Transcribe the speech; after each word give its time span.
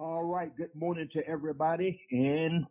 All 0.00 0.24
right. 0.24 0.50
Good 0.56 0.74
morning 0.74 1.10
to 1.12 1.20
everybody 1.28 2.00
and 2.10 2.64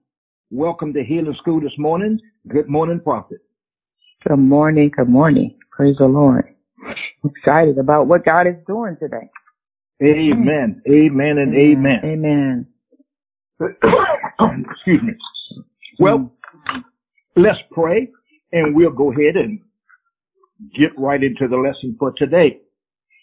welcome 0.49 0.91
to 0.93 1.03
Healing 1.03 1.35
School 1.39 1.61
this 1.61 1.77
morning. 1.77 2.19
Good 2.47 2.67
morning, 2.67 2.99
Prophet. 2.99 3.37
Good 4.27 4.37
morning. 4.37 4.89
Good 4.97 5.09
morning. 5.09 5.55
Praise 5.69 5.97
the 5.99 6.07
Lord. 6.07 6.55
Excited 7.23 7.77
about 7.77 8.07
what 8.07 8.25
God 8.25 8.47
is 8.47 8.55
doing 8.65 8.97
today. 8.99 9.29
Amen. 10.01 10.81
Amen 10.89 11.37
and 11.37 11.53
amen. 11.53 11.99
Amen. 12.03 12.65
Excuse 14.71 15.03
me. 15.03 15.13
Well, 15.99 16.33
let's 17.35 17.59
pray 17.71 18.09
and 18.53 18.75
we'll 18.75 18.89
go 18.89 19.11
ahead 19.11 19.35
and 19.35 19.61
get 20.75 20.97
right 20.97 21.23
into 21.23 21.47
the 21.47 21.57
lesson 21.57 21.95
for 21.99 22.11
today. 22.13 22.61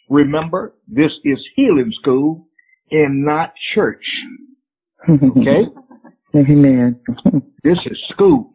Remember, 0.08 0.74
this 0.86 1.10
is 1.24 1.44
Healing 1.56 1.92
School 2.00 2.45
and 2.90 3.24
not 3.24 3.52
church. 3.74 4.04
Okay? 5.08 5.66
Amen. 6.34 7.00
This 7.62 7.78
is 7.86 8.00
school 8.10 8.52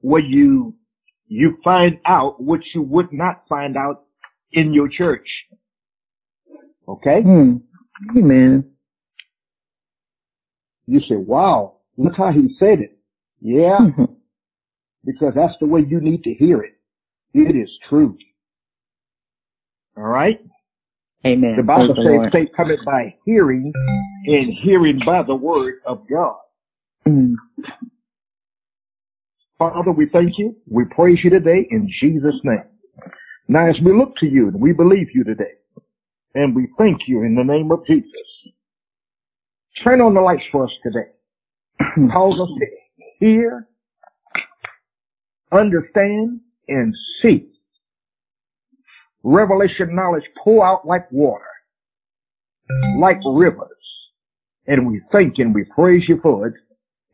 where 0.00 0.22
you 0.22 0.74
you 1.26 1.58
find 1.62 1.98
out 2.06 2.42
what 2.42 2.60
you 2.74 2.80
would 2.80 3.12
not 3.12 3.42
find 3.46 3.76
out 3.76 4.04
in 4.52 4.72
your 4.72 4.88
church. 4.88 5.28
Okay? 6.88 7.20
Hmm. 7.20 7.56
Amen. 8.16 8.64
You 10.86 11.00
say, 11.00 11.16
wow, 11.16 11.76
look 11.96 12.16
how 12.16 12.32
he 12.32 12.54
said 12.58 12.80
it. 12.80 12.98
Yeah, 13.40 13.78
because 15.04 15.34
that's 15.34 15.54
the 15.60 15.66
way 15.66 15.82
you 15.86 16.00
need 16.00 16.22
to 16.24 16.32
hear 16.34 16.62
it. 16.62 16.74
It 17.34 17.56
is 17.56 17.70
true. 17.88 18.16
All 19.96 20.04
right? 20.04 20.40
Amen. 21.26 21.54
The 21.56 21.62
Bible 21.62 21.94
Praise 21.94 22.20
says 22.24 22.32
faith 22.32 22.48
cometh 22.56 22.84
by 22.84 23.14
hearing 23.24 23.72
and 24.26 24.52
hearing 24.62 25.00
by 25.04 25.22
the 25.22 25.34
word 25.34 25.76
of 25.86 26.06
God. 26.08 26.36
Mm. 27.06 27.34
Father, 29.58 29.92
we 29.92 30.06
thank 30.12 30.38
you. 30.38 30.56
We 30.68 30.84
praise 30.84 31.18
you 31.22 31.30
today 31.30 31.66
in 31.70 31.90
Jesus' 32.00 32.34
name. 32.44 32.64
Now, 33.48 33.68
as 33.68 33.76
we 33.84 33.92
look 33.92 34.16
to 34.16 34.26
you 34.26 34.48
and 34.48 34.60
we 34.60 34.72
believe 34.72 35.08
you 35.14 35.24
today, 35.24 35.52
and 36.34 36.54
we 36.54 36.68
thank 36.76 37.02
you 37.06 37.22
in 37.22 37.34
the 37.34 37.44
name 37.44 37.70
of 37.70 37.86
Jesus, 37.86 38.10
turn 39.82 40.00
on 40.00 40.14
the 40.14 40.20
lights 40.20 40.42
for 40.50 40.64
us 40.64 40.70
today. 40.82 41.10
Cause 42.12 42.40
us 42.40 42.48
to 42.58 42.66
hear, 43.20 43.68
understand, 45.52 46.40
and 46.68 46.94
see. 47.22 47.53
Revelation 49.24 49.94
knowledge 49.94 50.24
pour 50.42 50.64
out 50.66 50.86
like 50.86 51.10
water, 51.10 51.44
like 52.98 53.18
rivers. 53.24 53.68
And 54.66 54.86
we 54.86 55.00
thank 55.10 55.38
and 55.38 55.54
we 55.54 55.64
praise 55.64 56.04
you 56.08 56.20
for 56.22 56.46
it 56.46 56.54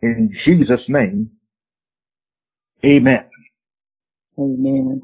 in 0.02 0.34
Jesus' 0.44 0.84
name. 0.88 1.30
Amen. 2.84 3.24
Amen. 4.38 5.00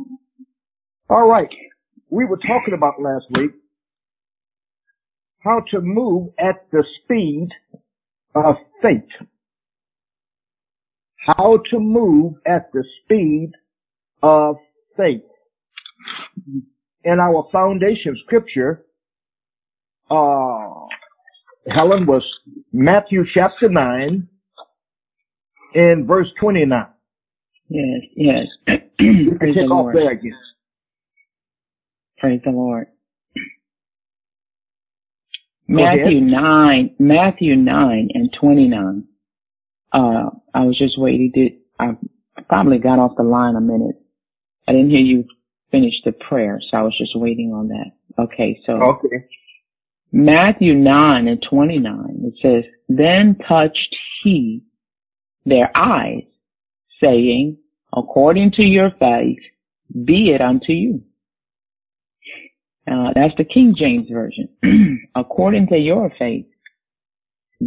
All 1.08 1.28
right. 1.28 1.48
We 2.10 2.24
were 2.24 2.38
talking 2.38 2.74
about 2.74 3.00
last 3.00 3.26
week 3.30 3.52
how 5.40 5.62
to 5.70 5.80
move 5.80 6.30
at 6.38 6.66
the 6.72 6.84
speed 7.02 7.50
of 8.34 8.56
faith. 8.82 9.08
How 11.18 11.58
to 11.70 11.78
move 11.78 12.34
at 12.46 12.72
the 12.72 12.84
speed 13.04 13.52
of 14.22 14.56
faith. 14.96 15.22
In 17.06 17.20
our 17.20 17.48
foundation 17.52 18.18
scripture, 18.24 18.84
uh, 20.10 20.86
Helen 21.68 22.04
was 22.04 22.24
Matthew 22.72 23.24
chapter 23.32 23.68
9 23.68 24.28
and 25.76 26.06
verse 26.06 26.26
29. 26.40 26.84
Yes, 27.68 28.00
yes. 28.16 28.46
You 28.98 29.28
can 29.28 29.38
Praise 29.38 29.54
the 29.54 29.60
take 29.60 29.70
off 29.70 29.82
Lord. 29.82 29.96
there 29.96 30.10
again. 30.10 30.32
Praise 32.18 32.40
the 32.44 32.50
Lord. 32.50 32.88
Matthew 35.68 36.20
9, 36.22 36.96
Matthew 36.98 37.54
9 37.54 38.08
and 38.14 38.32
29. 38.40 39.04
Uh, 39.92 40.30
I 40.54 40.64
was 40.64 40.76
just 40.76 40.98
waiting. 40.98 41.30
Did, 41.32 41.52
I 41.78 41.92
probably 42.48 42.78
got 42.78 42.98
off 42.98 43.12
the 43.16 43.22
line 43.22 43.54
a 43.54 43.60
minute. 43.60 43.96
I 44.66 44.72
didn't 44.72 44.90
hear 44.90 45.00
you 45.00 45.24
finish 45.70 45.94
the 46.04 46.12
prayer, 46.12 46.60
so 46.60 46.76
I 46.76 46.82
was 46.82 46.96
just 46.96 47.16
waiting 47.16 47.52
on 47.52 47.68
that. 47.68 48.22
Okay, 48.22 48.60
so 48.64 48.72
Okay. 48.74 49.26
Matthew 50.12 50.74
9 50.74 51.28
and 51.28 51.42
29, 51.42 52.22
it 52.24 52.34
says, 52.40 52.64
Then 52.88 53.36
touched 53.46 53.94
he 54.22 54.62
their 55.44 55.70
eyes, 55.76 56.22
saying, 57.02 57.58
According 57.94 58.52
to 58.52 58.62
your 58.62 58.90
faith, 58.98 59.38
be 60.04 60.30
it 60.30 60.40
unto 60.40 60.72
you. 60.72 61.02
Uh, 62.90 63.12
that's 63.14 63.34
the 63.36 63.44
King 63.44 63.74
James 63.76 64.08
Version. 64.10 64.48
According 65.14 65.66
to 65.68 65.76
your 65.76 66.12
faith, 66.18 66.46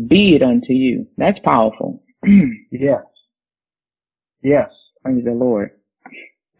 be 0.07 0.35
it 0.35 0.43
unto 0.43 0.73
you. 0.73 1.07
That's 1.17 1.39
powerful. 1.39 2.03
Yes. 2.71 3.03
Yes. 4.41 4.69
Praise 5.03 5.25
the 5.25 5.31
Lord. 5.31 5.71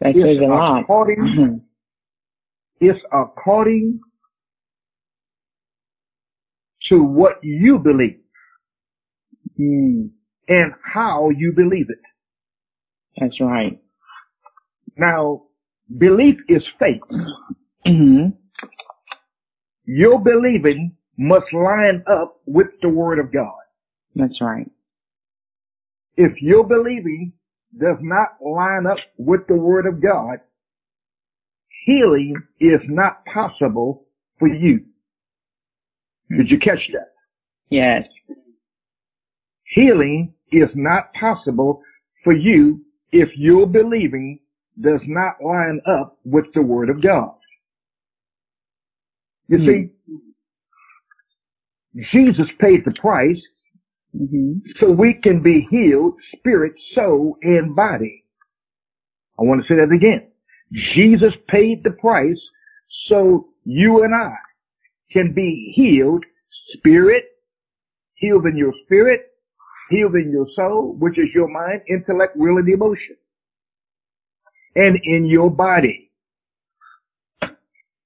That 0.00 0.16
It's 0.16 0.38
says 0.38 0.38
a 0.38 0.48
lot. 0.48 0.80
according, 0.80 1.60
it's 2.80 2.98
according 3.12 4.00
to 6.88 7.02
what 7.02 7.42
you 7.42 7.78
believe 7.78 8.16
Mm, 9.60 10.10
and 10.48 10.72
how 10.82 11.28
you 11.30 11.52
believe 11.52 11.90
it. 11.90 11.98
that's 13.18 13.38
right. 13.40 13.78
Now, 14.96 15.42
belief 15.98 16.36
is 16.48 16.62
faith. 16.78 17.02
hmm 17.84 18.28
Your 19.84 20.18
believing 20.18 20.96
must 21.18 21.52
line 21.52 22.02
up 22.06 22.40
with 22.46 22.68
the 22.80 22.88
word 22.88 23.18
of 23.18 23.32
God. 23.32 23.52
That's 24.14 24.40
right. 24.40 24.70
If 26.16 26.40
your 26.40 26.64
believing 26.64 27.32
does 27.78 27.96
not 28.00 28.36
line 28.44 28.86
up 28.86 28.98
with 29.16 29.46
the 29.46 29.54
word 29.54 29.86
of 29.86 30.02
God, 30.02 30.40
healing 31.84 32.34
is 32.58 32.80
not 32.88 33.24
possible 33.26 34.06
for 34.38 34.48
you. 34.48 34.84
Did 36.36 36.50
you 36.50 36.58
catch 36.58 36.80
that? 36.92 37.12
Yes. 37.70 38.06
Healing 39.74 40.34
is 40.52 40.68
not 40.74 41.12
possible 41.14 41.82
for 42.24 42.32
you 42.32 42.84
if 43.12 43.28
your 43.36 43.66
believing 43.66 44.40
does 44.80 45.00
not 45.06 45.42
line 45.44 45.80
up 45.86 46.18
with 46.24 46.46
the 46.54 46.62
word 46.62 46.90
of 46.90 47.02
God. 47.02 47.34
You 49.48 49.58
Hmm. 49.58 49.66
see, 49.66 49.90
Jesus 52.12 52.48
paid 52.58 52.84
the 52.84 52.92
price 52.92 53.40
hmm 54.16 54.54
so 54.78 54.90
we 54.90 55.14
can 55.22 55.42
be 55.42 55.66
healed, 55.70 56.14
spirit, 56.36 56.72
soul, 56.94 57.36
and 57.42 57.76
body. 57.76 58.24
I 59.38 59.42
want 59.42 59.62
to 59.62 59.68
say 59.68 59.76
that 59.76 59.94
again. 59.94 60.28
Jesus 60.96 61.32
paid 61.48 61.82
the 61.82 61.90
price 61.92 62.40
so 63.08 63.48
you 63.64 64.04
and 64.04 64.14
I 64.14 64.34
can 65.12 65.32
be 65.34 65.72
healed, 65.74 66.24
spirit, 66.76 67.24
healed 68.14 68.46
in 68.46 68.56
your 68.56 68.72
spirit, 68.84 69.22
healed 69.90 70.14
in 70.14 70.30
your 70.30 70.46
soul, 70.54 70.96
which 70.98 71.18
is 71.18 71.28
your 71.34 71.48
mind, 71.48 71.82
intellect, 71.88 72.36
will, 72.36 72.58
and 72.58 72.68
emotion, 72.68 73.16
and 74.76 74.98
in 75.04 75.26
your 75.26 75.50
body. 75.50 76.10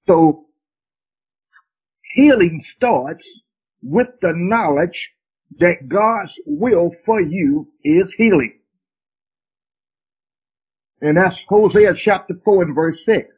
So 0.06 0.46
healing 2.14 2.62
starts 2.76 3.24
with 3.82 4.08
the 4.22 4.32
knowledge 4.34 4.96
that 5.60 5.88
God's 5.88 6.32
will 6.46 6.90
for 7.04 7.20
you 7.20 7.68
is 7.84 8.04
healing. 8.16 8.58
And 11.00 11.16
that's 11.16 11.36
Hosea 11.48 11.94
chapter 12.04 12.34
4 12.44 12.62
and 12.64 12.74
verse 12.74 12.98
6. 13.06 13.28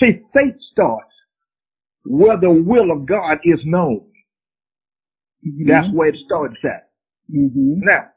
See, 0.00 0.20
faith 0.32 0.56
starts 0.72 1.12
where 2.04 2.38
the 2.38 2.50
will 2.50 2.90
of 2.90 3.06
God 3.06 3.38
is 3.44 3.60
known. 3.64 4.04
That's 5.66 5.88
where 5.92 6.08
it 6.08 6.16
starts 6.26 6.56
at. 6.64 6.90
hmm 7.30 7.80
Now, 7.80 8.08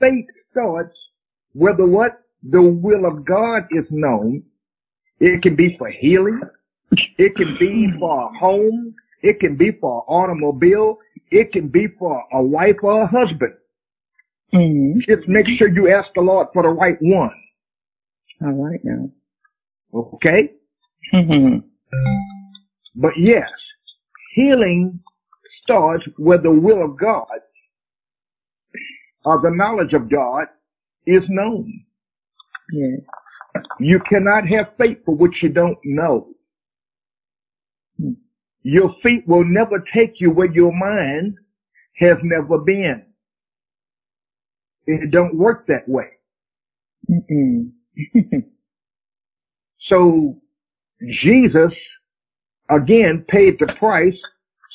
faith 0.00 0.26
starts 0.50 0.96
where 1.52 1.76
the 1.76 1.86
what? 1.86 2.22
The 2.48 2.62
will 2.62 3.06
of 3.06 3.24
God 3.24 3.64
is 3.70 3.86
known. 3.90 4.42
It 5.20 5.42
can 5.42 5.56
be 5.56 5.76
for 5.78 5.90
healing. 5.90 6.40
It 7.18 7.34
can 7.36 7.56
be 7.58 7.88
for 7.98 8.24
a 8.24 8.38
home. 8.38 8.94
It 9.22 9.40
can 9.40 9.56
be 9.56 9.72
for 9.80 10.04
an 10.08 10.14
automobile. 10.14 10.98
It 11.30 11.52
can 11.52 11.68
be 11.68 11.86
for 11.98 12.22
a 12.32 12.42
wife 12.42 12.76
or 12.82 13.02
a 13.02 13.06
husband. 13.06 13.54
hmm 14.52 14.98
Just 15.00 15.28
make 15.28 15.46
sure 15.58 15.68
you 15.68 15.92
ask 15.92 16.08
the 16.14 16.20
Lord 16.20 16.48
for 16.52 16.62
the 16.62 16.68
right 16.68 16.96
one. 17.00 17.30
All 18.42 18.52
right 18.52 18.80
now. 18.84 19.10
Okay? 19.94 20.52
hmm 21.12 21.58
But 22.94 23.12
yes, 23.18 23.48
healing 24.34 25.00
starts 25.62 26.04
where 26.16 26.38
the 26.38 26.50
will 26.50 26.84
of 26.84 26.98
God 26.98 27.26
or 29.24 29.40
the 29.42 29.50
knowledge 29.50 29.92
of 29.92 30.10
God 30.10 30.46
is 31.06 31.22
known. 31.28 31.84
Yes. 32.72 33.00
You 33.80 34.00
cannot 34.08 34.46
have 34.48 34.72
faith 34.78 34.98
for 35.04 35.14
what 35.14 35.30
you 35.42 35.48
don't 35.48 35.78
know. 35.84 36.28
Your 38.62 38.94
feet 39.02 39.26
will 39.26 39.44
never 39.44 39.84
take 39.94 40.20
you 40.20 40.30
where 40.30 40.52
your 40.52 40.72
mind 40.72 41.36
has 41.96 42.16
never 42.22 42.58
been. 42.58 43.04
It 44.86 45.10
don't 45.10 45.36
work 45.36 45.66
that 45.66 45.88
way. 45.88 46.08
So 49.88 50.36
Jesus 51.22 51.72
again 52.70 53.24
paid 53.28 53.58
the 53.58 53.72
price 53.78 54.18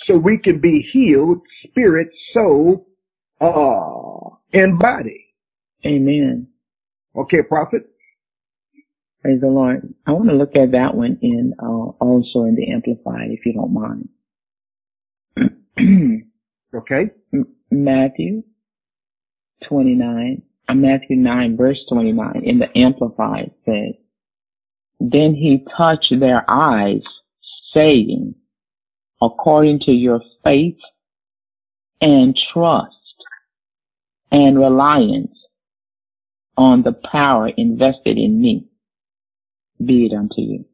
so 0.06 0.18
we 0.18 0.38
can 0.38 0.59
be 0.59 0.88
healed, 0.91 1.41
spirit, 1.68 2.09
soul, 2.33 2.88
uh, 3.39 4.35
and 4.53 4.80
body. 4.80 5.27
Amen. 5.85 6.47
Okay, 7.15 7.41
prophet? 7.44 7.83
Praise 9.24 9.42
the 9.42 9.48
Lord. 9.48 9.94
I 10.06 10.12
want 10.12 10.30
to 10.30 10.36
look 10.36 10.56
at 10.56 10.74
that 10.74 10.96
one 10.96 11.18
in 11.22 11.54
uh, 11.58 11.66
also 11.66 12.44
in 12.44 12.56
the 12.56 12.72
Amplified, 12.72 13.31
if 13.31 13.46
you 13.46 13.54
don't 13.54 13.74
mind. 13.74 14.10
Okay. 16.75 17.12
M- 17.34 17.56
Matthew 17.70 18.44
29, 19.68 20.42
uh, 20.68 20.74
Matthew 20.74 21.16
9 21.18 21.58
verse 21.58 21.80
29 21.88 22.42
in 22.44 22.60
the 22.60 22.75
Amplified 22.78 23.52
says, 23.66 23.94
Then 25.00 25.36
he 25.36 25.66
touched 25.78 26.14
their 26.19 26.46
eyes, 26.50 27.04
saying, 27.74 28.36
According 29.22 29.81
to 29.81 29.92
your 29.92 30.19
faith 30.44 30.78
and 32.02 32.38
trust 32.54 32.96
and 34.31 34.58
reliance 34.58 35.38
on 36.58 36.84
the 36.84 36.94
power 36.94 37.50
invested 37.56 38.18
in 38.18 38.42
me, 38.42 38.68
be 39.84 40.06
it 40.06 40.14
unto 40.14 40.42
you. 40.42 40.66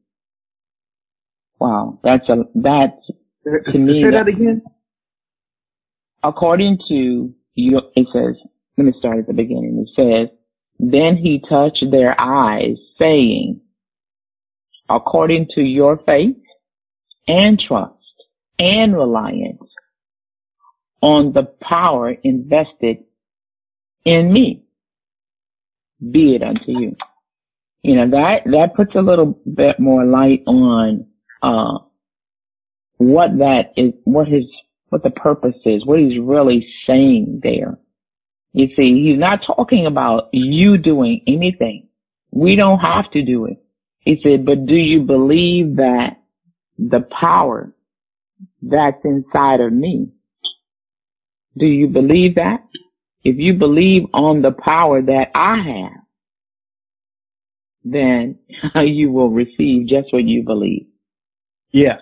Wow, 1.59 1.99
that's 2.03 2.27
a, 2.29 2.43
that's 2.55 3.09
Uh, 3.47 3.71
To 3.71 3.77
me, 3.77 4.01
Say 4.03 4.11
that- 4.11 4.25
that 4.25 4.27
again. 4.27 4.61
according 6.23 6.77
to 6.87 7.33
you, 7.55 7.81
it 7.95 8.07
says, 8.13 8.35
let 8.77 8.85
me 8.85 8.93
start 8.97 9.17
at 9.19 9.27
the 9.27 9.33
beginning. 9.33 9.85
It 9.87 9.89
says, 9.95 10.29
then 10.79 11.17
he 11.17 11.39
touched 11.49 11.83
their 11.91 12.19
eyes 12.19 12.77
saying, 12.97 13.59
according 14.89 15.47
to 15.55 15.61
your 15.61 15.97
faith 16.05 16.37
and 17.27 17.59
trust 17.59 17.95
and 18.59 18.95
reliance 18.95 19.61
on 21.01 21.31
the 21.33 21.43
power 21.61 22.11
invested 22.23 23.03
in 24.05 24.31
me, 24.31 24.63
be 26.11 26.35
it 26.35 26.43
unto 26.43 26.71
you. 26.71 26.95
You 27.81 27.95
know, 27.95 28.09
that, 28.09 28.41
that 28.45 28.75
puts 28.75 28.95
a 28.95 29.01
little 29.01 29.39
bit 29.55 29.79
more 29.79 30.05
light 30.05 30.43
on, 30.45 31.05
uh, 31.41 31.79
what 32.97 33.37
that 33.37 33.71
is, 33.77 33.93
what 34.03 34.27
his, 34.27 34.43
what 34.89 35.03
the 35.03 35.11
purpose 35.11 35.55
is, 35.65 35.85
what 35.85 35.99
he's 35.99 36.19
really 36.19 36.67
saying 36.85 37.39
there. 37.41 37.77
You 38.51 38.67
see, 38.75 39.03
he's 39.03 39.19
not 39.19 39.41
talking 39.45 39.85
about 39.85 40.29
you 40.33 40.77
doing 40.77 41.21
anything. 41.27 41.87
We 42.31 42.55
don't 42.55 42.79
have 42.79 43.09
to 43.11 43.23
do 43.23 43.45
it. 43.45 43.63
He 43.99 44.19
said, 44.23 44.45
but 44.45 44.65
do 44.65 44.75
you 44.75 45.01
believe 45.01 45.75
that 45.77 46.17
the 46.77 47.07
power 47.19 47.73
that's 48.61 49.03
inside 49.03 49.61
of 49.61 49.71
me? 49.71 50.09
Do 51.57 51.65
you 51.65 51.87
believe 51.87 52.35
that? 52.35 52.63
If 53.23 53.37
you 53.37 53.53
believe 53.53 54.03
on 54.13 54.41
the 54.41 54.51
power 54.51 55.01
that 55.01 55.27
I 55.35 55.57
have, 55.57 55.98
then 57.91 58.37
you 58.75 59.11
will 59.11 59.29
receive 59.29 59.87
just 59.87 60.11
what 60.11 60.23
you 60.23 60.43
believe. 60.43 60.87
Yes. 61.71 61.99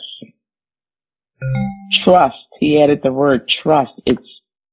Trust. 2.03 2.35
He 2.59 2.81
added 2.81 3.01
the 3.03 3.11
word 3.11 3.49
trust. 3.61 3.93
It's 4.05 4.21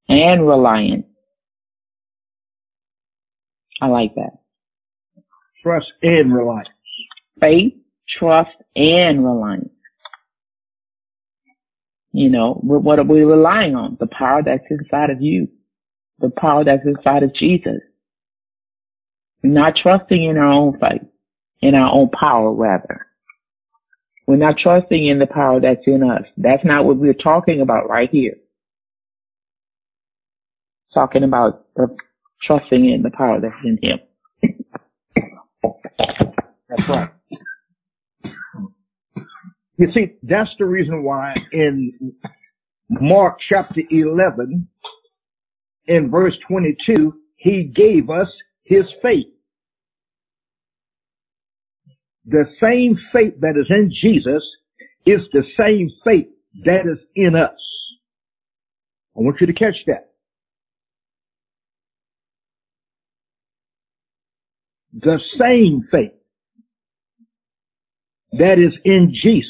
and 0.09 0.47
reliance. 0.47 1.07
I 3.81 3.89
like 3.89 4.15
that. 4.15 4.39
Trust 5.63 5.93
and 6.03 6.35
reliance. 6.35 6.69
Faith, 7.41 7.75
trust, 8.19 8.57
and 8.77 9.25
reliance. 9.25 9.71
You 12.13 12.29
know, 12.31 12.55
what 12.63 13.01
are 13.01 13.05
we 13.05 13.23
relying 13.23 13.75
on? 13.75 13.97
The 13.99 14.07
power 14.07 14.43
that's 14.45 14.65
inside 14.71 15.11
of 15.11 15.21
you. 15.21 15.49
The 16.21 16.31
power 16.31 16.65
that's 16.65 16.87
inside 16.87 17.25
of 17.25 17.35
Jesus. 17.35 17.81
Not 19.47 19.77
trusting 19.77 20.25
in 20.25 20.39
our 20.39 20.51
own 20.51 20.79
faith, 20.81 21.03
in 21.61 21.75
our 21.75 21.93
own 21.93 22.09
power 22.09 22.51
rather. 22.51 23.07
We're 24.27 24.37
not 24.37 24.57
trusting 24.57 25.07
in 25.07 25.19
the 25.19 25.27
power 25.27 25.61
that's 25.61 25.87
in 25.87 26.03
us. 26.03 26.23
That's 26.39 26.65
not 26.65 26.87
what 26.87 26.97
we're 26.97 27.13
talking 27.13 27.61
about 27.61 27.91
right 27.91 28.09
here. 28.11 28.37
Talking 30.95 31.25
about 31.25 31.67
trusting 32.43 32.89
in 32.89 33.03
the 33.03 33.11
power 33.11 33.39
that's 33.39 33.55
in 33.65 33.79
him. 33.83 33.99
That's 36.71 36.89
right. 36.89 37.11
You 39.77 39.93
see, 39.93 40.15
that's 40.23 40.51
the 40.59 40.65
reason 40.65 41.03
why 41.03 41.35
in 41.53 42.15
Mark 42.89 43.39
chapter 43.47 43.83
11, 43.91 44.67
in 45.87 46.11
verse 46.11 46.35
22, 46.49 47.13
he 47.37 47.65
gave 47.65 48.09
us 48.09 48.29
his 48.63 48.85
faith. 49.03 49.27
The 52.27 52.45
same 52.61 52.99
faith 53.13 53.35
that 53.41 53.57
is 53.59 53.67
in 53.69 53.93
Jesus 54.01 54.43
is 55.05 55.21
the 55.33 55.45
same 55.59 55.91
faith 56.05 56.29
that 56.65 56.87
is 56.91 56.99
in 57.15 57.35
us. 57.35 57.51
I 59.17 59.21
want 59.21 59.41
you 59.41 59.47
to 59.47 59.53
catch 59.53 59.77
that. 59.87 60.11
The 64.95 65.19
same 65.39 65.87
faith 65.91 66.13
that 68.33 68.59
is 68.59 68.75
in 68.85 69.13
Jesus 69.13 69.49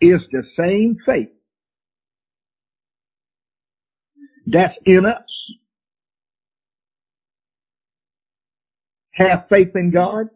is 0.00 0.20
the 0.32 0.42
same 0.58 0.96
faith 1.06 1.28
that's 4.46 4.74
in 4.84 5.06
us. 5.06 5.22
Have 9.12 9.44
faith 9.48 9.68
in 9.76 9.90
God 9.92 10.28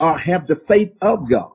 or 0.00 0.18
have 0.18 0.46
the 0.46 0.60
faith 0.66 0.92
of 1.02 1.30
God. 1.30 1.52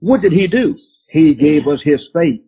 What 0.00 0.20
did 0.20 0.32
he 0.32 0.46
do? 0.48 0.76
He 1.08 1.34
gave 1.34 1.68
us 1.68 1.80
his 1.84 2.00
faith. 2.12 2.40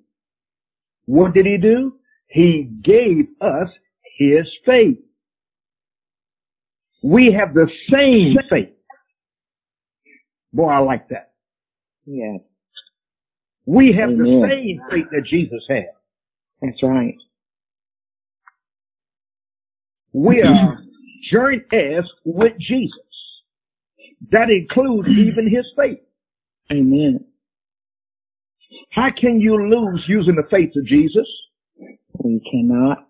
What 1.06 1.34
did 1.34 1.46
he 1.46 1.56
do? 1.56 1.94
He 2.28 2.70
gave 2.82 3.26
us 3.40 3.68
his 4.18 4.46
faith. 4.66 4.98
We 7.02 7.32
have 7.32 7.54
the 7.54 7.68
same 7.90 8.36
faith. 8.50 8.70
Boy, 10.52 10.68
I 10.68 10.78
like 10.78 11.08
that. 11.10 11.32
Yes, 12.06 12.40
We 13.66 13.92
have 13.92 14.10
the 14.10 14.48
same 14.48 14.80
faith 14.90 15.06
that 15.10 15.24
Jesus 15.26 15.64
had. 15.68 15.86
that's 16.60 16.82
right. 16.82 17.16
We 20.12 20.42
are 20.42 20.78
joint 21.30 21.64
heirs 21.72 22.10
with 22.24 22.52
Jesus. 22.58 23.03
That 24.30 24.50
includes 24.50 25.08
even 25.08 25.48
his 25.50 25.66
faith. 25.76 25.98
Amen. 26.72 27.24
How 28.90 29.08
can 29.18 29.40
you 29.40 29.56
lose 29.56 30.04
using 30.08 30.34
the 30.34 30.48
faith 30.50 30.70
of 30.76 30.86
Jesus? 30.86 31.26
We 32.22 32.40
cannot. 32.50 33.06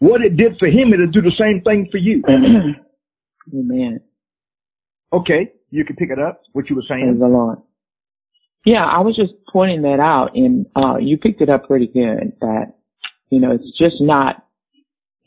What 0.00 0.20
it 0.22 0.36
did 0.36 0.58
for 0.58 0.66
him, 0.66 0.92
it'll 0.92 1.08
do 1.08 1.22
the 1.22 1.32
same 1.38 1.60
thing 1.62 1.88
for 1.90 1.98
you. 1.98 2.22
Amen. 3.54 4.00
Okay, 5.12 5.52
you 5.70 5.84
can 5.84 5.96
pick 5.96 6.10
it 6.10 6.18
up, 6.18 6.42
what 6.52 6.68
you 6.68 6.76
were 6.76 6.82
Praise 6.86 7.02
saying. 7.02 7.18
the 7.18 7.26
Lord. 7.26 7.58
Yeah, 8.64 8.84
I 8.84 9.00
was 9.00 9.16
just 9.16 9.32
pointing 9.50 9.82
that 9.82 10.00
out, 10.00 10.36
and 10.36 10.66
uh, 10.76 10.98
you 10.98 11.16
picked 11.16 11.40
it 11.40 11.48
up 11.48 11.66
pretty 11.66 11.86
good. 11.86 12.32
That 12.40 12.74
you 13.30 13.40
know, 13.40 13.52
it's 13.52 13.76
just 13.78 14.00
not 14.00 14.44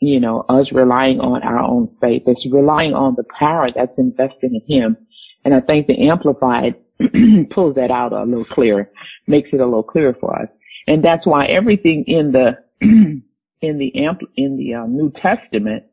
you 0.02 0.20
know 0.20 0.44
us 0.48 0.66
relying 0.72 1.20
on 1.20 1.42
our 1.42 1.60
own 1.60 1.88
faith. 2.00 2.24
It's 2.26 2.46
relying 2.52 2.94
on 2.94 3.14
the 3.16 3.24
power 3.38 3.70
that's 3.74 3.98
invested 3.98 4.52
in 4.52 4.62
Him, 4.68 4.96
and 5.44 5.54
I 5.54 5.60
think 5.60 5.86
the 5.86 6.08
Amplified 6.08 6.76
pulls 7.50 7.76
that 7.76 7.90
out 7.90 8.12
a 8.12 8.24
little 8.24 8.44
clearer, 8.46 8.90
makes 9.28 9.50
it 9.52 9.60
a 9.60 9.64
little 9.64 9.82
clearer 9.82 10.16
for 10.20 10.38
us, 10.40 10.48
and 10.88 11.04
that's 11.04 11.26
why 11.26 11.46
everything 11.46 12.04
in 12.06 12.32
the 12.32 12.58
in 12.82 13.22
the 13.62 13.92
ampl- 13.96 14.32
in 14.36 14.56
the 14.58 14.74
uh, 14.74 14.86
New 14.86 15.12
Testament 15.22 15.84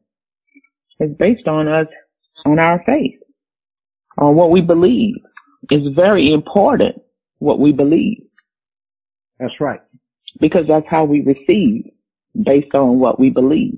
is 1.00 1.12
based 1.20 1.48
on 1.48 1.68
us 1.68 1.88
on 2.46 2.60
our 2.60 2.84
faith, 2.86 3.20
on 4.18 4.36
what 4.36 4.52
we 4.52 4.62
believe. 4.62 5.16
It's 5.70 5.96
very 5.96 6.34
important 6.34 7.02
what 7.40 7.60
we 7.60 7.72
believe. 7.72 8.24
That's 9.40 9.60
right. 9.62 9.82
because 10.40 10.66
that's 10.68 10.88
how 10.90 11.06
we 11.06 11.22
receive 11.22 11.86
based 12.44 12.74
on 12.76 13.00
what 13.00 13.20
we 13.20 13.30
believe. 13.30 13.78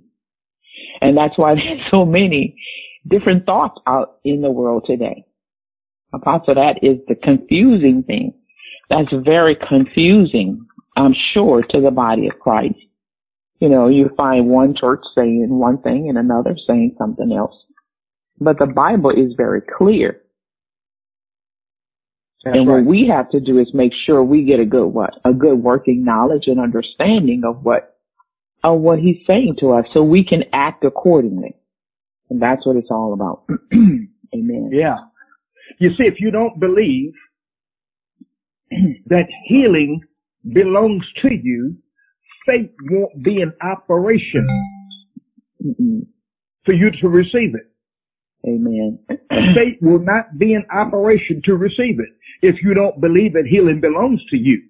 And 1.01 1.17
that's 1.17 1.37
why 1.37 1.55
there's 1.55 1.81
so 1.91 2.05
many 2.05 2.55
different 3.07 3.45
thoughts 3.45 3.79
out 3.87 4.17
in 4.23 4.41
the 4.41 4.51
world 4.51 4.83
today. 4.85 5.25
Apostle, 6.13 6.55
that 6.55 6.79
is 6.83 6.97
the 7.07 7.15
confusing 7.15 8.03
thing. 8.03 8.33
That's 8.89 9.13
very 9.23 9.55
confusing, 9.55 10.65
I'm 10.97 11.15
sure, 11.33 11.63
to 11.63 11.81
the 11.81 11.91
body 11.91 12.27
of 12.27 12.37
Christ. 12.39 12.75
You 13.59 13.69
know, 13.69 13.87
you 13.87 14.09
find 14.17 14.47
one 14.47 14.75
church 14.75 15.01
saying 15.15 15.47
one 15.49 15.81
thing 15.81 16.09
and 16.09 16.17
another 16.17 16.57
saying 16.67 16.95
something 16.97 17.31
else. 17.31 17.55
But 18.39 18.59
the 18.59 18.65
Bible 18.65 19.11
is 19.11 19.33
very 19.37 19.61
clear. 19.61 20.21
That's 22.43 22.57
and 22.57 22.67
right. 22.67 22.77
what 22.77 22.85
we 22.85 23.07
have 23.07 23.29
to 23.29 23.39
do 23.39 23.59
is 23.59 23.71
make 23.73 23.93
sure 24.05 24.23
we 24.23 24.43
get 24.43 24.59
a 24.59 24.65
good 24.65 24.87
what? 24.87 25.13
A 25.25 25.31
good 25.31 25.59
working 25.59 26.03
knowledge 26.03 26.47
and 26.47 26.59
understanding 26.59 27.43
of 27.45 27.63
what 27.63 27.90
of 28.63 28.79
what 28.79 28.99
he's 28.99 29.17
saying 29.25 29.55
to 29.59 29.71
us 29.71 29.85
so 29.93 30.03
we 30.03 30.23
can 30.23 30.43
act 30.53 30.83
accordingly. 30.83 31.55
And 32.29 32.41
that's 32.41 32.65
what 32.65 32.77
it's 32.77 32.91
all 32.91 33.13
about. 33.13 33.43
Amen. 33.73 34.69
Yeah. 34.71 34.97
You 35.79 35.89
see, 35.91 36.03
if 36.03 36.19
you 36.19 36.31
don't 36.31 36.59
believe 36.59 37.13
that 39.07 39.27
healing 39.45 40.01
belongs 40.53 41.05
to 41.21 41.29
you, 41.31 41.75
faith 42.45 42.71
won't 42.89 43.23
be 43.23 43.41
in 43.41 43.53
operation 43.61 44.47
Mm-mm. 45.63 46.05
for 46.65 46.73
you 46.73 46.91
to 47.01 47.09
receive 47.09 47.53
it. 47.55 47.67
Amen. 48.47 48.99
faith 49.09 49.77
will 49.81 49.99
not 49.99 50.37
be 50.39 50.53
in 50.53 50.63
operation 50.73 51.41
to 51.45 51.55
receive 51.55 51.99
it 51.99 52.09
if 52.41 52.63
you 52.63 52.73
don't 52.73 52.99
believe 52.99 53.33
that 53.33 53.45
healing 53.47 53.79
belongs 53.79 54.21
to 54.29 54.37
you. 54.37 54.63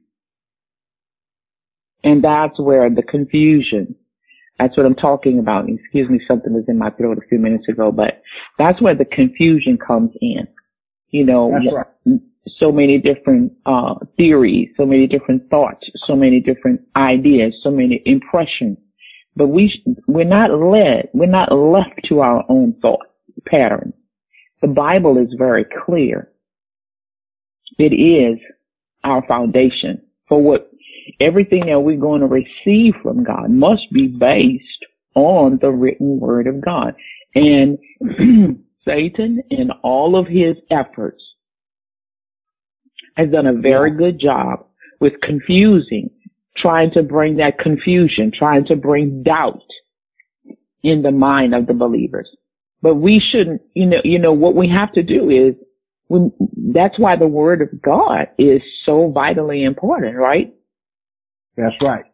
And 2.03 2.23
that's 2.23 2.59
where 2.59 2.89
the 2.89 3.03
confusion, 3.03 3.95
that's 4.57 4.75
what 4.77 4.85
I'm 4.85 4.95
talking 4.95 5.39
about. 5.39 5.69
Excuse 5.69 6.09
me, 6.09 6.19
something 6.27 6.53
was 6.53 6.65
in 6.67 6.77
my 6.77 6.89
throat 6.91 7.17
a 7.17 7.27
few 7.27 7.39
minutes 7.39 7.67
ago, 7.69 7.91
but 7.91 8.21
that's 8.57 8.81
where 8.81 8.95
the 8.95 9.05
confusion 9.05 9.77
comes 9.77 10.11
in. 10.21 10.47
You 11.09 11.25
know, 11.25 11.51
right. 11.51 12.19
so 12.47 12.71
many 12.71 12.97
different 12.97 13.51
uh, 13.65 13.95
theories, 14.17 14.69
so 14.77 14.85
many 14.85 15.07
different 15.07 15.49
thoughts, 15.49 15.85
so 16.05 16.15
many 16.15 16.39
different 16.39 16.81
ideas, 16.95 17.53
so 17.61 17.69
many 17.69 18.01
impressions. 18.05 18.77
But 19.35 19.47
we 19.47 19.83
we're 20.07 20.25
not 20.25 20.51
led, 20.51 21.09
we're 21.13 21.25
not 21.25 21.51
left 21.51 21.99
to 22.09 22.19
our 22.19 22.43
own 22.49 22.75
thought 22.81 23.05
patterns. 23.45 23.93
The 24.61 24.67
Bible 24.67 25.17
is 25.17 25.33
very 25.37 25.65
clear. 25.85 26.31
It 27.77 27.93
is 27.93 28.39
our 29.03 29.25
foundation 29.27 30.01
for 30.27 30.41
what 30.41 30.71
everything 31.19 31.67
that 31.67 31.79
we're 31.79 31.97
going 31.97 32.21
to 32.21 32.27
receive 32.27 32.93
from 33.01 33.23
God 33.23 33.49
must 33.49 33.91
be 33.91 34.07
based 34.07 34.85
on 35.15 35.59
the 35.61 35.69
written 35.69 36.19
word 36.19 36.47
of 36.47 36.63
God. 36.63 36.95
And 37.35 37.77
Satan, 38.85 39.41
in 39.49 39.71
all 39.83 40.15
of 40.15 40.27
his 40.27 40.57
efforts, 40.69 41.23
has 43.15 43.29
done 43.29 43.47
a 43.47 43.53
very 43.53 43.91
good 43.91 44.19
job 44.19 44.65
with 44.99 45.13
confusing, 45.21 46.09
trying 46.55 46.91
to 46.91 47.03
bring 47.03 47.37
that 47.37 47.59
confusion, 47.59 48.31
trying 48.31 48.65
to 48.65 48.75
bring 48.75 49.23
doubt 49.23 49.63
in 50.83 51.01
the 51.01 51.11
mind 51.11 51.53
of 51.53 51.67
the 51.67 51.73
believers. 51.73 52.29
But 52.81 52.95
we 52.95 53.19
shouldn't, 53.19 53.61
you 53.73 53.85
know, 53.85 54.01
you 54.03 54.17
know, 54.17 54.33
what 54.33 54.55
we 54.55 54.67
have 54.69 54.91
to 54.93 55.03
do 55.03 55.29
is 55.29 55.55
when, 56.07 56.31
that's 56.73 56.97
why 56.97 57.15
the 57.15 57.27
word 57.27 57.61
of 57.61 57.81
God 57.81 58.27
is 58.37 58.61
so 58.85 59.11
vitally 59.11 59.63
important, 59.63 60.17
right? 60.17 60.53
That's 61.61 61.75
right. 61.81 62.05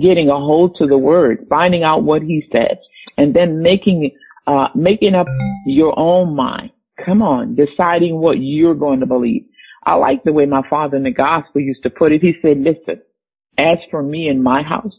Getting 0.00 0.28
a 0.28 0.36
hold 0.36 0.76
to 0.76 0.86
the 0.86 0.98
word, 0.98 1.46
finding 1.48 1.82
out 1.82 2.04
what 2.04 2.22
he 2.22 2.44
said, 2.52 2.78
and 3.16 3.34
then 3.34 3.60
making 3.60 4.12
uh, 4.46 4.68
making 4.74 5.14
up 5.14 5.26
your 5.66 5.98
own 5.98 6.34
mind. 6.34 6.70
Come 7.04 7.22
on, 7.22 7.56
deciding 7.56 8.18
what 8.18 8.40
you're 8.40 8.74
going 8.74 9.00
to 9.00 9.06
believe. 9.06 9.44
I 9.84 9.94
like 9.94 10.22
the 10.22 10.32
way 10.32 10.46
my 10.46 10.62
father 10.68 10.96
in 10.96 11.02
the 11.02 11.10
gospel 11.10 11.60
used 11.60 11.82
to 11.82 11.90
put 11.90 12.12
it. 12.12 12.22
He 12.22 12.34
said, 12.42 12.58
listen, 12.58 13.00
as 13.56 13.78
for 13.90 14.02
me 14.02 14.28
and 14.28 14.42
my 14.42 14.62
house, 14.62 14.94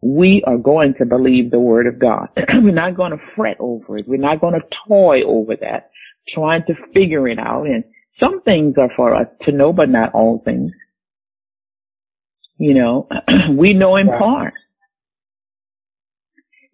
we 0.00 0.42
are 0.46 0.58
going 0.58 0.94
to 0.98 1.06
believe 1.06 1.50
the 1.50 1.58
word 1.58 1.86
of 1.86 1.98
God. 1.98 2.28
We're 2.54 2.72
not 2.72 2.96
going 2.96 3.12
to 3.12 3.20
fret 3.34 3.56
over 3.60 3.98
it. 3.98 4.08
We're 4.08 4.16
not 4.16 4.40
going 4.40 4.54
to 4.54 4.66
toy 4.86 5.22
over 5.22 5.56
that, 5.56 5.90
trying 6.28 6.64
to 6.66 6.74
figure 6.92 7.28
it 7.28 7.38
out. 7.38 7.66
And 7.66 7.84
some 8.20 8.42
things 8.42 8.74
are 8.78 8.90
for 8.96 9.14
us 9.14 9.28
to 9.42 9.52
know, 9.52 9.72
but 9.72 9.88
not 9.88 10.12
all 10.12 10.42
things. 10.44 10.72
You 12.58 12.74
know, 12.74 13.08
we 13.50 13.72
know 13.72 13.96
in 13.96 14.08
part. 14.08 14.54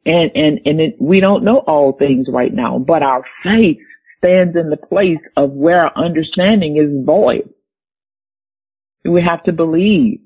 And, 0.07 0.31
and, 0.35 0.61
and 0.65 0.81
it, 0.81 0.97
we 1.01 1.21
don't 1.21 1.45
know 1.45 1.59
all 1.59 1.93
things 1.93 2.27
right 2.31 2.53
now, 2.53 2.79
but 2.79 3.03
our 3.03 3.23
faith 3.43 3.79
stands 4.19 4.57
in 4.57 4.71
the 4.71 4.77
place 4.77 5.21
of 5.37 5.51
where 5.51 5.85
our 5.85 5.93
understanding 5.97 6.77
is 6.77 7.05
void. 7.05 7.49
We 9.05 9.23
have 9.23 9.43
to 9.45 9.53
believe. 9.53 10.21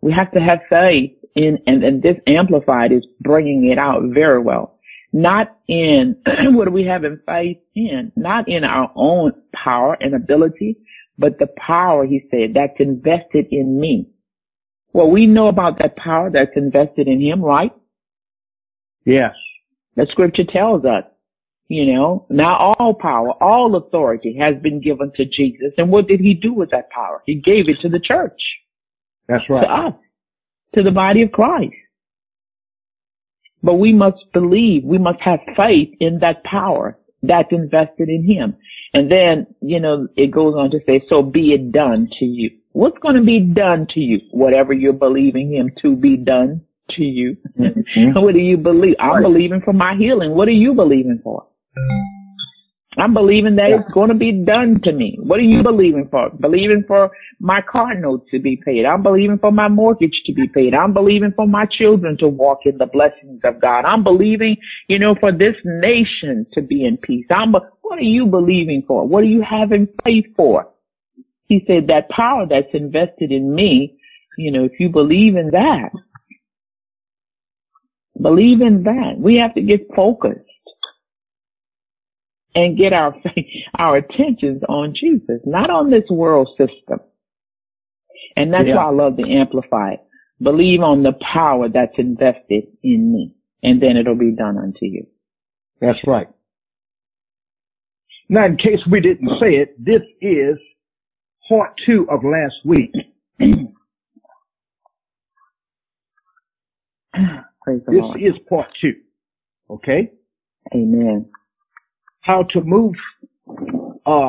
We 0.00 0.12
have 0.12 0.30
to 0.32 0.40
have 0.40 0.60
faith 0.68 1.12
in, 1.34 1.58
and, 1.66 1.84
and 1.84 2.02
this 2.02 2.16
amplified 2.26 2.92
is 2.92 3.06
bringing 3.20 3.68
it 3.70 3.78
out 3.78 4.02
very 4.06 4.40
well. 4.40 4.78
Not 5.12 5.58
in, 5.68 6.16
what 6.54 6.66
do 6.66 6.70
we 6.70 6.84
have 6.84 7.04
in 7.04 7.20
faith 7.26 7.58
in? 7.74 8.12
Not 8.16 8.48
in 8.48 8.64
our 8.64 8.90
own 8.94 9.32
power 9.54 9.96
and 10.00 10.14
ability, 10.14 10.76
but 11.18 11.38
the 11.38 11.48
power, 11.56 12.04
he 12.04 12.22
said, 12.30 12.54
that's 12.54 12.78
invested 12.78 13.46
in 13.50 13.80
me. 13.80 14.08
Well, 14.96 15.10
we 15.10 15.26
know 15.26 15.48
about 15.48 15.78
that 15.80 15.94
power 15.96 16.30
that's 16.30 16.56
invested 16.56 17.06
in 17.06 17.20
him, 17.20 17.42
right? 17.42 17.70
Yes. 19.04 19.34
The 19.94 20.06
scripture 20.10 20.44
tells 20.50 20.86
us, 20.86 21.04
you 21.68 21.92
know, 21.92 22.24
now 22.30 22.74
all 22.78 22.94
power, 22.94 23.32
all 23.42 23.76
authority 23.76 24.34
has 24.40 24.54
been 24.62 24.80
given 24.80 25.12
to 25.16 25.26
Jesus. 25.26 25.74
And 25.76 25.90
what 25.90 26.08
did 26.08 26.20
he 26.20 26.32
do 26.32 26.54
with 26.54 26.70
that 26.70 26.88
power? 26.88 27.22
He 27.26 27.34
gave 27.34 27.68
it 27.68 27.78
to 27.82 27.90
the 27.90 28.00
church. 28.00 28.40
That's 29.28 29.44
right. 29.50 29.64
To 29.64 29.70
us, 29.70 29.94
to 30.78 30.82
the 30.82 30.92
body 30.92 31.20
of 31.20 31.30
Christ. 31.30 31.74
But 33.62 33.74
we 33.74 33.92
must 33.92 34.24
believe, 34.32 34.82
we 34.82 34.96
must 34.96 35.20
have 35.20 35.40
faith 35.54 35.90
in 36.00 36.20
that 36.20 36.42
power 36.44 36.98
that's 37.22 37.52
invested 37.52 38.08
in 38.08 38.24
him. 38.24 38.56
And 38.94 39.12
then, 39.12 39.46
you 39.60 39.78
know, 39.78 40.08
it 40.16 40.30
goes 40.30 40.54
on 40.54 40.70
to 40.70 40.80
say, 40.86 41.04
so 41.06 41.22
be 41.22 41.52
it 41.52 41.70
done 41.70 42.08
to 42.18 42.24
you. 42.24 42.50
What's 42.76 42.98
going 42.98 43.14
to 43.14 43.22
be 43.22 43.40
done 43.40 43.86
to 43.94 44.00
you? 44.00 44.20
Whatever 44.32 44.74
you're 44.74 44.92
believing 44.92 45.50
him 45.50 45.72
to 45.80 45.96
be 45.96 46.14
done 46.18 46.60
to 46.90 47.02
you. 47.02 47.34
Mm-hmm. 47.58 48.12
what 48.20 48.34
do 48.34 48.38
you 48.38 48.58
believe? 48.58 48.96
I'm 49.00 49.22
believing 49.22 49.62
for 49.62 49.72
my 49.72 49.94
healing. 49.96 50.32
What 50.32 50.46
are 50.46 50.58
you 50.64 50.74
believing 50.74 51.18
for? 51.24 51.46
I'm 52.98 53.14
believing 53.14 53.56
that 53.56 53.70
yeah. 53.70 53.76
it's 53.80 53.90
going 53.94 54.10
to 54.10 54.14
be 54.14 54.30
done 54.30 54.82
to 54.84 54.92
me. 54.92 55.16
What 55.22 55.38
are 55.38 55.44
you 55.44 55.62
believing 55.62 56.06
for? 56.10 56.28
Believing 56.38 56.84
for 56.86 57.10
my 57.40 57.62
car 57.62 57.94
note 57.94 58.26
to 58.30 58.38
be 58.38 58.60
paid. 58.62 58.84
I'm 58.84 59.02
believing 59.02 59.38
for 59.38 59.50
my 59.50 59.68
mortgage 59.68 60.20
to 60.26 60.34
be 60.34 60.46
paid. 60.46 60.74
I'm 60.74 60.92
believing 60.92 61.32
for 61.34 61.46
my 61.46 61.64
children 61.64 62.18
to 62.18 62.28
walk 62.28 62.66
in 62.66 62.76
the 62.76 62.86
blessings 62.86 63.40
of 63.44 63.58
God. 63.58 63.86
I'm 63.86 64.04
believing, 64.04 64.54
you 64.88 64.98
know, 64.98 65.14
for 65.18 65.32
this 65.32 65.56
nation 65.64 66.44
to 66.52 66.60
be 66.60 66.84
in 66.84 66.98
peace. 66.98 67.24
I'm, 67.30 67.52
what 67.52 67.98
are 67.98 68.02
you 68.02 68.26
believing 68.26 68.84
for? 68.86 69.08
What 69.08 69.22
are 69.22 69.28
you 69.28 69.40
having 69.40 69.88
faith 70.04 70.26
for? 70.36 70.68
He 71.48 71.64
said 71.66 71.86
that 71.88 72.08
power 72.10 72.46
that's 72.48 72.74
invested 72.74 73.30
in 73.30 73.54
me, 73.54 73.96
you 74.36 74.50
know, 74.50 74.64
if 74.64 74.80
you 74.80 74.88
believe 74.88 75.36
in 75.36 75.50
that, 75.52 75.90
Believe 78.20 78.60
in 78.60 78.84
that. 78.84 79.14
We 79.18 79.36
have 79.36 79.54
to 79.54 79.60
get 79.60 79.86
focused 79.94 80.40
and 82.54 82.78
get 82.78 82.92
our 82.92 83.14
our 83.78 83.96
attentions 83.98 84.62
on 84.68 84.94
Jesus, 84.94 85.40
not 85.44 85.70
on 85.70 85.90
this 85.90 86.08
world 86.08 86.48
system. 86.56 87.00
And 88.36 88.52
that's 88.52 88.66
yeah. 88.66 88.76
why 88.76 88.84
I 88.84 88.90
love 88.90 89.16
the 89.16 89.36
Amplified. 89.36 89.98
Believe 90.40 90.80
on 90.82 91.02
the 91.02 91.12
power 91.32 91.68
that's 91.68 91.98
invested 91.98 92.64
in 92.82 93.12
me, 93.12 93.34
and 93.62 93.82
then 93.82 93.96
it'll 93.96 94.14
be 94.14 94.34
done 94.34 94.58
unto 94.58 94.84
you. 94.84 95.06
That's 95.80 95.98
right. 96.06 96.28
Now, 98.28 98.44
in 98.46 98.56
case 98.56 98.80
we 98.90 99.00
didn't 99.00 99.30
say 99.40 99.54
it, 99.54 99.82
this 99.82 100.02
is 100.20 100.58
part 101.48 101.72
two 101.84 102.06
of 102.10 102.24
last 102.24 102.56
week. 102.64 102.92
This 107.66 107.82
Lord. 107.88 108.22
is 108.22 108.34
part 108.48 108.68
two. 108.80 108.94
Okay? 109.70 110.12
Amen. 110.74 111.26
How 112.20 112.44
to 112.52 112.60
move 112.60 112.94
uh, 114.06 114.28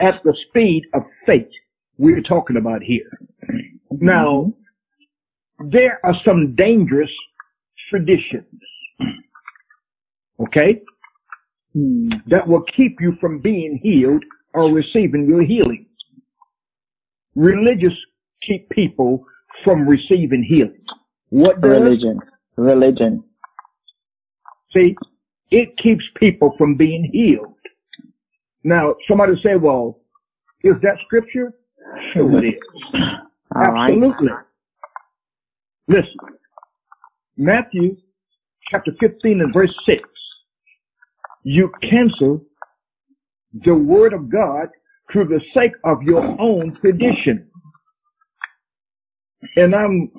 at 0.00 0.22
the 0.24 0.34
speed 0.48 0.84
of 0.94 1.02
faith 1.26 1.50
we're 1.98 2.22
talking 2.22 2.56
about 2.56 2.82
here. 2.82 3.10
Mm-hmm. 3.44 4.06
Now, 4.06 4.52
there 5.58 6.00
are 6.04 6.14
some 6.24 6.54
dangerous 6.54 7.10
traditions. 7.90 8.46
Okay? 10.40 10.80
Mm. 11.76 12.10
That 12.28 12.46
will 12.46 12.62
keep 12.76 12.98
you 13.00 13.14
from 13.20 13.40
being 13.40 13.80
healed 13.82 14.24
or 14.54 14.72
receiving 14.72 15.26
your 15.26 15.42
healing. 15.42 15.87
Religious 17.38 17.92
keep 18.42 18.68
people 18.70 19.24
from 19.62 19.88
receiving 19.88 20.42
healing. 20.42 20.82
What 21.28 21.60
does? 21.60 21.72
Religion. 21.72 22.18
Religion. 22.56 23.22
See, 24.74 24.96
it 25.52 25.68
keeps 25.80 26.02
people 26.16 26.54
from 26.58 26.74
being 26.74 27.08
healed. 27.12 27.54
Now, 28.64 28.96
somebody 29.06 29.34
say, 29.40 29.54
well, 29.54 30.00
is 30.64 30.74
that 30.82 30.96
scripture? 31.06 31.52
Sure 32.12 32.44
it 32.44 32.48
is. 32.48 33.00
All 33.54 33.72
right. 33.72 33.92
Absolutely. 33.92 34.28
Listen, 35.86 36.16
Matthew 37.36 37.96
chapter 38.68 38.90
15 38.98 39.42
and 39.42 39.54
verse 39.54 39.72
6. 39.86 40.02
You 41.44 41.70
cancel 41.88 42.42
the 43.64 43.74
word 43.74 44.12
of 44.12 44.28
God 44.28 44.68
through 45.12 45.26
the 45.26 45.40
sake 45.54 45.72
of 45.84 46.02
your 46.02 46.24
own 46.40 46.76
tradition. 46.80 47.48
And 49.56 49.74
I'm, 49.74 50.10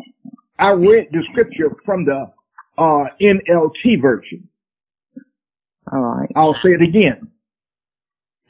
I 0.58 0.72
read 0.72 1.08
the 1.12 1.24
scripture 1.32 1.76
from 1.86 2.06
the 2.06 2.32
uh, 2.78 3.06
NLT 3.22 4.02
version. 4.02 4.48
All 5.92 6.00
right. 6.00 6.30
I'll 6.36 6.56
say 6.64 6.70
it 6.70 6.82
again. 6.82 7.30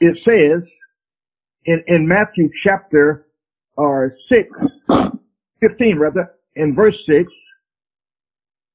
It 0.00 0.16
says 0.24 0.68
in, 1.66 1.82
in 1.86 2.08
Matthew 2.08 2.48
chapter 2.62 3.26
uh, 3.76 4.08
6, 4.28 4.48
15 5.60 5.98
rather, 5.98 6.32
in 6.56 6.74
verse 6.74 6.96
6, 7.06 7.30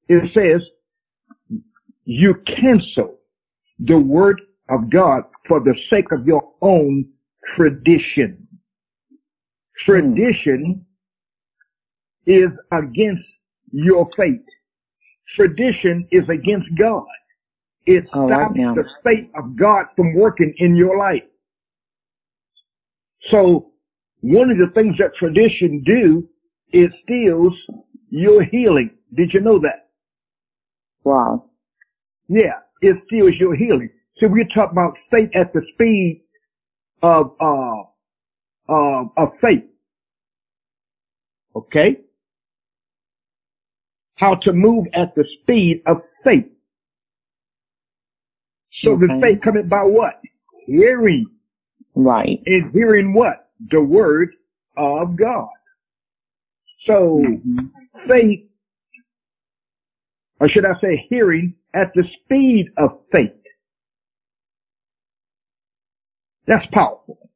it 0.08 0.30
says, 0.32 0.66
you 2.04 2.34
cancel 2.46 3.18
the 3.80 3.98
word 3.98 4.40
of 4.68 4.90
God 4.90 5.22
for 5.48 5.60
the 5.60 5.74
sake 5.90 6.12
of 6.12 6.26
your 6.26 6.52
own 6.62 7.06
tradition. 7.54 8.46
Tradition 9.84 10.84
is 12.26 12.50
against 12.72 13.22
your 13.72 14.08
faith. 14.16 14.40
Tradition 15.36 16.06
is 16.10 16.24
against 16.28 16.66
God. 16.78 17.04
It 17.84 18.04
right 18.14 18.28
stops 18.28 18.54
now. 18.56 18.74
the 18.74 18.84
faith 19.04 19.28
of 19.36 19.56
God 19.56 19.86
from 19.94 20.14
working 20.14 20.52
in 20.58 20.74
your 20.74 20.98
life. 20.98 21.22
So 23.30 23.70
one 24.20 24.50
of 24.50 24.58
the 24.58 24.72
things 24.74 24.96
that 24.98 25.14
tradition 25.18 25.82
do 25.84 26.28
is 26.72 26.88
steals 27.04 27.54
your 28.08 28.42
healing. 28.44 28.90
Did 29.14 29.32
you 29.32 29.40
know 29.40 29.60
that? 29.60 29.90
Wow. 31.04 31.50
Yeah, 32.28 32.58
it 32.80 32.96
steals 33.06 33.34
your 33.38 33.54
healing. 33.54 33.90
So 34.18 34.26
we're 34.28 34.48
talking 34.54 34.72
about 34.72 34.94
faith 35.10 35.30
at 35.34 35.52
the 35.52 35.60
speed 35.74 36.24
of 37.02 37.36
uh, 37.40 37.82
uh, 38.68 39.04
of 39.16 39.28
faith. 39.40 39.64
Okay? 41.54 42.00
How 44.16 44.34
to 44.42 44.52
move 44.52 44.86
at 44.94 45.14
the 45.14 45.24
speed 45.42 45.82
of 45.86 45.98
faith. 46.24 46.46
So 48.82 48.96
the 48.96 49.08
faith 49.20 49.40
coming 49.42 49.68
by 49.68 49.82
what? 49.82 50.20
Hearing. 50.66 51.26
Right. 51.94 52.40
And 52.46 52.72
hearing 52.72 53.14
what? 53.14 53.50
The 53.70 53.80
word 53.80 54.30
of 54.76 55.16
God. 55.16 55.48
So 56.86 57.22
Mhm. 57.24 57.70
faith, 58.06 58.50
or 60.40 60.48
should 60.48 60.64
I 60.64 60.78
say 60.80 60.96
hearing 61.08 61.54
at 61.74 61.92
the 61.94 62.04
speed 62.04 62.70
of 62.76 63.00
faith. 63.10 63.35
That's 66.46 66.66
powerful. 66.72 67.30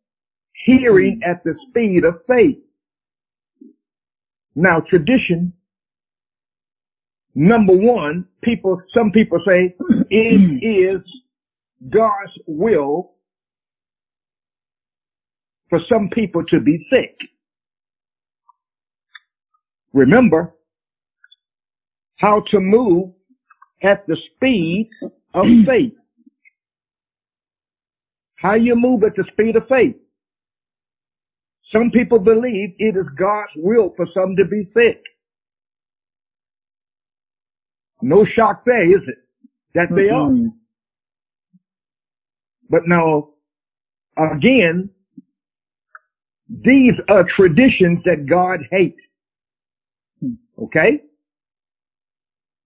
Hearing 0.65 1.21
at 1.27 1.43
the 1.45 1.55
speed 1.69 2.05
of 2.05 2.21
faith. 2.29 2.59
Now 4.55 4.81
tradition, 4.81 5.53
number 7.35 7.75
one, 7.75 8.27
people, 8.43 8.81
some 8.95 9.11
people 9.11 9.41
say 9.47 9.75
it 10.11 10.37
hmm. 10.37 10.59
is 10.63 11.03
God's 11.89 12.33
will 12.47 13.13
for 15.71 15.81
some 15.89 16.11
people 16.13 16.45
to 16.47 16.61
be 16.61 16.85
sick. 16.91 17.17
Remember 19.93 20.55
how 22.17 22.43
to 22.51 22.61
move 22.61 23.11
at 23.83 24.07
the 24.07 24.17
speed 24.35 24.91
of 25.33 25.47
faith. 25.67 25.93
How 28.41 28.55
you 28.55 28.75
move 28.75 29.03
at 29.03 29.15
the 29.17 29.25
speed 29.33 29.57
of 29.57 29.69
faith. 29.69 29.97
Some 31.71 31.91
people 31.91 32.19
believe 32.19 32.75
it 32.79 32.97
is 32.97 33.07
God's 33.19 33.53
will 33.57 33.93
for 33.97 34.07
some 34.15 34.35
to 34.37 34.45
be 34.47 34.65
sick. 34.75 35.03
No 38.01 38.25
shock 38.25 38.65
there, 38.65 38.85
is 38.85 39.03
it? 39.07 39.19
That 39.75 39.95
they 39.95 40.09
are. 40.09 40.31
Mhm. 40.31 40.55
But 42.71 42.89
now, 42.89 43.35
again, 44.17 44.91
these 46.49 46.95
are 47.09 47.25
traditions 47.25 48.03
that 48.05 48.27
God 48.27 48.61
hates. 48.71 49.01
Okay? 50.59 51.03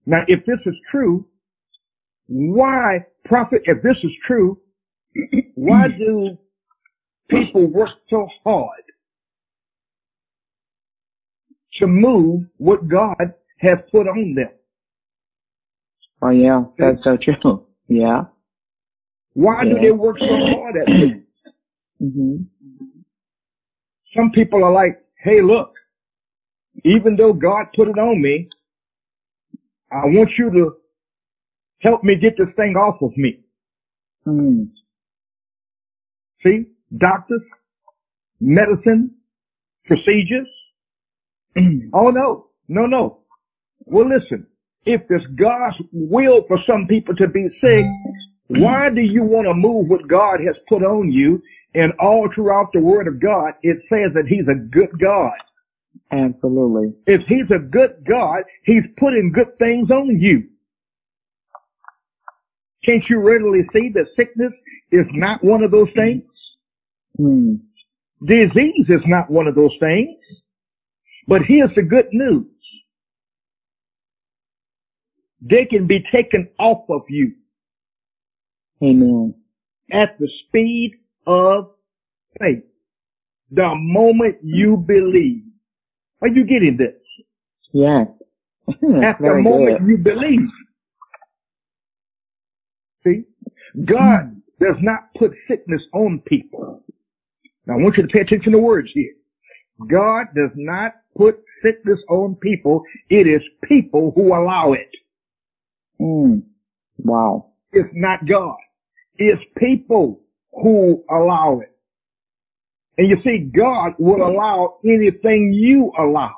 Now, 0.06 0.24
if 0.28 0.44
this 0.46 0.60
is 0.66 0.76
true, 0.90 1.26
why, 2.26 3.06
prophet, 3.24 3.62
if 3.64 3.82
this 3.82 3.96
is 4.04 4.12
true, 4.26 4.60
why 5.54 5.88
do 5.88 6.36
people 7.28 7.66
work 7.66 7.90
so 8.10 8.26
hard 8.44 8.82
to 11.74 11.86
move 11.86 12.42
what 12.58 12.88
God 12.88 13.16
has 13.58 13.78
put 13.90 14.06
on 14.08 14.34
them? 14.34 14.50
Oh 16.22 16.30
yeah, 16.30 16.64
that's 16.78 17.02
so 17.04 17.16
true. 17.16 17.66
Yeah. 17.88 18.22
Why 19.34 19.64
do 19.64 19.78
they 19.80 19.90
work 19.90 20.18
so 20.18 20.26
hard 20.26 20.76
at 20.76 20.86
this? 20.86 21.52
Mhm. 22.00 22.46
Some 24.16 24.30
people 24.30 24.62
are 24.64 24.72
like, 24.72 25.04
hey, 25.18 25.42
look, 25.42 25.72
even 26.84 27.16
though 27.16 27.32
God 27.32 27.66
put 27.74 27.88
it 27.88 27.98
on 27.98 28.22
me, 28.22 28.48
I 29.90 30.06
want 30.06 30.30
you 30.38 30.50
to 30.50 30.76
help 31.80 32.04
me 32.04 32.14
get 32.16 32.36
this 32.38 32.54
thing 32.56 32.74
off 32.76 33.02
of 33.02 33.16
me. 33.16 33.40
Mm. 34.26 34.70
See, 36.44 36.66
doctors, 36.98 37.40
medicine, 38.40 39.10
procedures. 39.86 40.48
Mm. 41.56 41.90
oh 41.92 42.10
no, 42.10 42.46
no, 42.68 42.86
no. 42.86 43.18
Well, 43.86 44.08
listen, 44.08 44.46
if 44.84 45.02
it's 45.08 45.24
God's 45.38 45.76
will 45.92 46.44
for 46.48 46.58
some 46.66 46.86
people 46.88 47.14
to 47.16 47.28
be 47.28 47.48
sick, 47.60 47.84
why 48.48 48.90
do 48.90 49.00
you 49.00 49.22
want 49.22 49.46
to 49.46 49.54
move 49.54 49.88
what 49.88 50.08
God 50.08 50.40
has 50.40 50.56
put 50.68 50.82
on 50.82 51.10
you? 51.10 51.42
And 51.74 51.92
all 51.98 52.28
throughout 52.34 52.70
the 52.72 52.80
word 52.80 53.08
of 53.08 53.20
God, 53.20 53.54
it 53.62 53.78
says 53.88 54.12
that 54.14 54.26
he's 54.28 54.46
a 54.48 54.54
good 54.54 54.90
God. 55.00 55.32
Absolutely. 56.12 56.92
If 57.06 57.22
he's 57.26 57.50
a 57.54 57.58
good 57.58 58.04
God, 58.08 58.42
he's 58.64 58.84
putting 58.98 59.32
good 59.32 59.58
things 59.58 59.90
on 59.90 60.20
you. 60.20 60.44
Can't 62.84 63.02
you 63.08 63.20
readily 63.20 63.62
see 63.72 63.90
that 63.94 64.06
sickness 64.16 64.52
is 64.92 65.06
not 65.12 65.42
one 65.42 65.62
of 65.62 65.70
those 65.70 65.88
things? 65.96 66.22
Mm. 67.18 67.60
Disease 68.24 68.86
is 68.88 69.02
not 69.06 69.30
one 69.30 69.46
of 69.46 69.54
those 69.54 69.74
things. 69.80 70.16
But 71.26 71.42
here's 71.46 71.74
the 71.74 71.82
good 71.82 72.06
news. 72.12 72.46
They 75.40 75.66
can 75.66 75.86
be 75.86 76.04
taken 76.12 76.48
off 76.58 76.88
of 76.88 77.02
you 77.08 77.32
Amen. 78.82 79.34
at 79.92 80.18
the 80.18 80.28
speed 80.46 80.92
of 81.26 81.70
faith. 82.40 82.64
The 83.50 83.74
moment 83.74 84.36
you 84.42 84.76
believe. 84.76 85.44
Are 86.22 86.28
you 86.28 86.44
getting 86.44 86.78
this? 86.78 86.94
Yes. 87.72 88.06
At 88.68 89.18
the 89.20 89.40
moment 89.42 89.80
good. 89.80 89.88
you 89.88 89.98
believe. 89.98 90.48
See? 93.04 93.24
God 93.84 94.40
does 94.58 94.76
not 94.80 95.12
put 95.18 95.32
sickness 95.48 95.82
on 95.92 96.22
people. 96.26 96.83
Now 97.66 97.74
I 97.74 97.76
want 97.78 97.96
you 97.96 98.02
to 98.02 98.08
pay 98.08 98.20
attention 98.20 98.52
to 98.52 98.58
words 98.58 98.90
here. 98.92 99.12
God 99.88 100.26
does 100.36 100.50
not 100.54 100.92
put 101.16 101.40
sickness 101.62 101.98
on 102.08 102.36
people. 102.36 102.82
It 103.08 103.26
is 103.26 103.42
people 103.64 104.12
who 104.14 104.34
allow 104.34 104.72
it. 104.72 104.90
Mm. 106.00 106.42
Wow. 106.98 107.52
It's 107.72 107.88
not 107.92 108.26
God. 108.26 108.56
It's 109.16 109.42
people 109.58 110.20
who 110.52 111.04
allow 111.10 111.60
it. 111.60 111.70
And 112.96 113.08
you 113.08 113.16
see, 113.24 113.50
God 113.54 113.92
will 113.98 114.24
allow 114.26 114.76
anything 114.84 115.52
you 115.52 115.92
allow. 115.98 116.34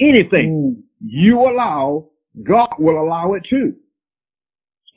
Anything 0.00 0.76
Mm. 0.76 0.82
you 1.00 1.40
allow, 1.40 2.10
God 2.42 2.74
will 2.78 3.00
allow 3.00 3.34
it 3.34 3.44
too. 3.48 3.74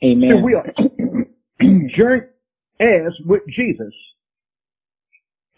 Amen. 0.04 0.42
we 0.44 0.54
are 0.54 0.66
joint 1.96 2.24
heirs 2.78 3.20
with 3.26 3.42
Jesus. 3.48 3.92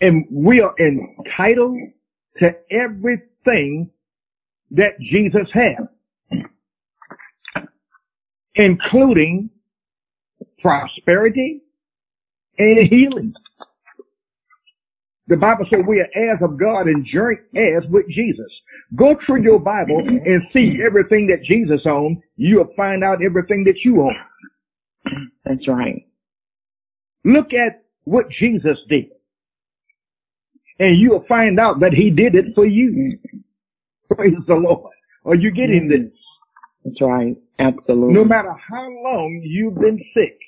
And 0.00 0.26
we 0.30 0.60
are 0.60 0.74
entitled 0.78 1.76
to 2.42 2.54
everything 2.70 3.90
that 4.70 4.98
Jesus 5.00 5.48
had, 5.52 5.88
including 8.54 9.50
prosperity 10.60 11.62
and 12.58 12.88
healing. 12.88 13.34
The 15.26 15.36
Bible 15.36 15.64
says 15.70 15.80
we 15.86 16.00
are 16.00 16.08
heirs 16.14 16.40
of 16.42 16.58
God 16.58 16.88
and 16.88 17.06
joint 17.06 17.38
heirs 17.54 17.84
with 17.88 18.08
Jesus. 18.08 18.50
Go 18.96 19.16
through 19.24 19.42
your 19.42 19.60
Bible 19.60 19.98
and 19.98 20.42
see 20.52 20.80
everything 20.84 21.28
that 21.28 21.44
Jesus 21.44 21.82
owned. 21.86 22.18
You'll 22.36 22.72
find 22.76 23.04
out 23.04 23.22
everything 23.24 23.62
that 23.64 23.78
you 23.84 24.02
own. 24.02 24.16
That's 25.44 25.68
right. 25.68 26.04
Look 27.24 27.52
at 27.52 27.84
what 28.04 28.28
Jesus 28.30 28.76
did. 28.88 29.06
And 30.80 30.98
you'll 30.98 31.24
find 31.28 31.60
out 31.60 31.80
that 31.80 31.92
he 31.92 32.10
did 32.10 32.34
it 32.34 32.46
for 32.54 32.66
you. 32.66 32.90
Mm-hmm. 32.90 34.14
Praise 34.14 34.34
the 34.48 34.54
Lord. 34.54 34.90
Are 35.26 35.34
you 35.34 35.52
getting 35.52 35.88
mm-hmm. 35.90 36.04
this? 36.04 36.12
That's 36.84 37.02
right. 37.02 37.36
Absolutely. 37.58 38.14
No 38.14 38.24
matter 38.24 38.54
how 38.68 38.88
long 39.04 39.42
you've 39.44 39.74
been 39.74 40.02
sick, 40.14 40.38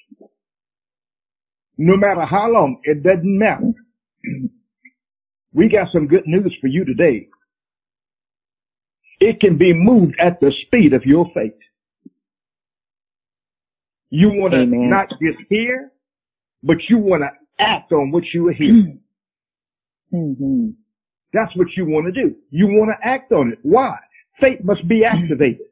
no 1.76 1.96
matter 1.98 2.24
how 2.24 2.50
long, 2.50 2.80
it 2.84 3.02
doesn't 3.02 3.38
matter. 3.38 3.62
Mm-hmm. 3.62 4.46
We 5.52 5.68
got 5.68 5.88
some 5.92 6.08
good 6.08 6.26
news 6.26 6.56
for 6.62 6.66
you 6.68 6.86
today. 6.86 7.28
It 9.20 9.38
can 9.38 9.58
be 9.58 9.74
moved 9.74 10.14
at 10.18 10.40
the 10.40 10.50
speed 10.66 10.94
of 10.94 11.04
your 11.04 11.26
faith. 11.34 11.52
You 14.08 14.30
want 14.30 14.54
to 14.54 14.64
not 14.64 15.10
just 15.10 15.38
hear, 15.50 15.92
but 16.62 16.76
you 16.88 16.96
want 16.96 17.22
to 17.22 17.30
act 17.62 17.92
on 17.92 18.10
what 18.10 18.24
you 18.32 18.48
hear. 18.48 18.94
Mm-hmm. 20.12 20.70
That's 21.32 21.54
what 21.56 21.68
you 21.76 21.86
want 21.86 22.12
to 22.12 22.22
do. 22.22 22.34
You 22.50 22.66
want 22.66 22.90
to 22.90 23.06
act 23.06 23.32
on 23.32 23.52
it. 23.52 23.58
Why? 23.62 23.96
Faith 24.40 24.60
must 24.62 24.86
be 24.86 25.04
activated. 25.04 25.66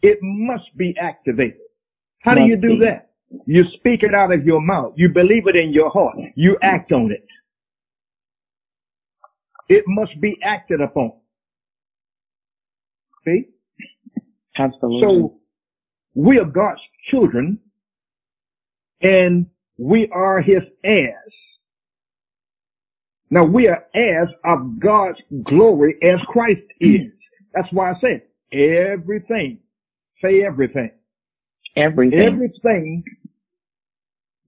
It 0.00 0.18
must 0.22 0.76
be 0.76 0.94
activated. 1.00 1.60
How 2.20 2.34
do 2.34 2.46
you 2.46 2.56
do 2.56 2.78
that? 2.78 3.10
You 3.46 3.64
speak 3.74 4.02
it 4.02 4.14
out 4.14 4.32
of 4.32 4.44
your 4.44 4.60
mouth. 4.60 4.94
You 4.96 5.08
believe 5.10 5.46
it 5.46 5.56
in 5.56 5.72
your 5.72 5.90
heart. 5.90 6.16
You 6.34 6.56
act 6.62 6.92
on 6.92 7.10
it. 7.10 7.26
It 9.68 9.84
must 9.86 10.18
be 10.20 10.36
acted 10.42 10.80
upon. 10.80 11.12
See? 13.24 13.48
Absolutely. 14.56 15.00
So 15.02 15.34
we 16.14 16.38
are 16.38 16.44
God's 16.44 16.80
children 17.10 17.58
and 19.02 19.46
we 19.78 20.08
are 20.12 20.40
his 20.40 20.62
heirs. 20.84 21.32
Now 23.30 23.44
we 23.44 23.68
are 23.68 23.84
heirs 23.94 24.28
of 24.44 24.80
God's 24.80 25.18
glory 25.44 25.96
as 26.02 26.18
Christ 26.28 26.62
is. 26.80 27.12
That's 27.54 27.68
why 27.72 27.92
I 27.92 27.94
said 28.00 28.22
everything. 28.52 29.60
Say 30.22 30.42
everything. 30.44 30.90
Everything. 31.76 32.22
Everything 32.22 33.04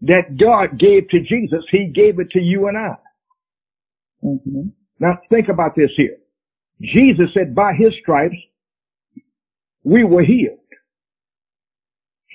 that 0.03 0.37
God 0.38 0.79
gave 0.79 1.09
to 1.11 1.21
Jesus, 1.21 1.64
He 1.71 1.93
gave 1.95 2.19
it 2.19 2.31
to 2.31 2.40
you 2.40 2.69
and 2.69 2.77
I. 2.77 2.97
Mm-hmm. 4.25 4.69
Now 4.99 5.19
think 5.31 5.49
about 5.49 5.77
this 5.77 5.90
here. 5.97 6.16
Jesus 6.81 7.27
said 7.35 7.55
by 7.55 7.73
His 7.75 7.93
stripes, 8.01 8.37
we 9.85 10.05
were 10.05 10.23
healed. 10.23 10.59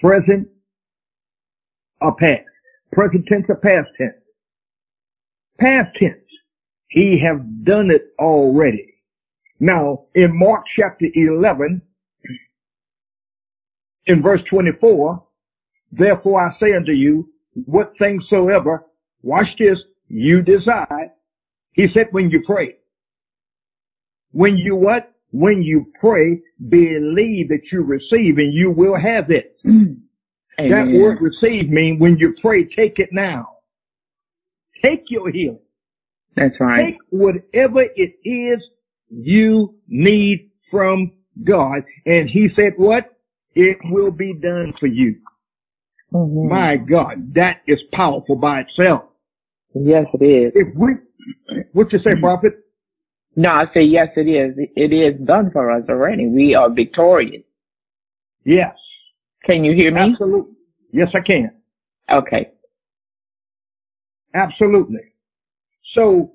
Present 0.02 0.48
or 2.02 2.16
past. 2.16 2.44
Present 2.96 3.26
tense 3.28 3.46
or 3.50 3.58
past 3.58 3.90
tense. 3.98 4.14
Past 5.60 5.90
tense. 6.00 6.16
He 6.88 7.22
have 7.28 7.66
done 7.66 7.92
it 7.92 8.14
already. 8.18 8.94
Now, 9.60 10.06
in 10.16 10.38
Mark 10.38 10.64
chapter 10.78 11.06
11, 11.14 11.82
in 14.06 14.22
verse 14.22 14.40
24, 14.50 15.22
therefore 15.92 16.48
I 16.48 16.58
say 16.58 16.74
unto 16.74 16.94
you, 16.94 17.30
what 17.66 17.92
things 18.00 18.24
soever, 18.30 18.86
watch 19.22 19.48
this, 19.60 19.80
you 20.08 20.42
desire. 20.42 21.12
He 21.74 21.88
said 21.94 22.08
when 22.12 22.30
you 22.30 22.44
pray. 22.46 22.76
When 24.32 24.58
you 24.58 24.78
what? 24.78 25.12
When 25.32 25.62
you 25.62 25.92
pray, 26.00 26.40
believe 26.70 27.50
that 27.50 27.64
you 27.74 27.84
receive 27.84 28.38
and 28.38 28.54
you 28.54 28.72
will 28.72 28.96
have 28.98 29.32
it. 29.32 29.58
Amen. 30.60 30.72
That 30.72 31.00
word 31.00 31.20
receive 31.22 31.70
means 31.70 32.00
when 32.00 32.18
you 32.18 32.36
pray, 32.42 32.64
take 32.64 33.00
it 33.00 33.10
now. 33.12 33.58
Take 34.82 35.04
your 35.10 35.30
healing. 35.32 35.60
That's 36.36 36.56
right. 36.60 36.80
Take 36.80 36.98
whatever 37.10 37.82
it 37.82 38.14
is 38.24 38.64
you 39.10 39.76
need 39.88 40.52
from 40.72 41.12
God. 41.44 41.84
And 42.06 42.30
he 42.30 42.50
said 42.56 42.74
what? 42.78 43.12
It 43.56 43.78
will 43.86 44.12
be 44.12 44.34
done 44.34 44.74
for 44.80 44.88
you. 44.88 45.16
Mm-hmm. 46.14 46.50
My 46.50 46.78
God, 46.78 47.34
that 47.36 47.62
is 47.68 47.80
powerful 47.94 48.36
by 48.36 48.62
itself. 48.62 49.04
Yes, 49.74 50.06
it 50.14 50.24
is. 50.24 50.52
If 50.56 50.76
we, 50.76 50.94
what 51.74 51.92
you 51.92 52.00
say, 52.00 52.20
prophet? 52.20 52.54
No, 53.36 53.50
I 53.50 53.66
say 53.74 53.84
yes, 53.84 54.08
it 54.16 54.28
is. 54.30 54.56
It 54.76 54.94
is 54.94 55.20
done 55.26 55.52
for 55.52 55.72
us 55.72 55.84
already. 55.90 56.28
We 56.28 56.56
are 56.56 56.70
victorious. 56.70 57.44
Yes. 58.46 58.76
Can 59.46 59.64
you 59.64 59.76
hear 59.76 59.92
me? 59.94 60.02
Absolutely. 60.02 60.54
Yes, 60.92 61.10
I 61.14 61.20
can. 61.26 61.52
Okay. 62.12 62.52
Absolutely. 64.34 65.14
So 65.94 66.34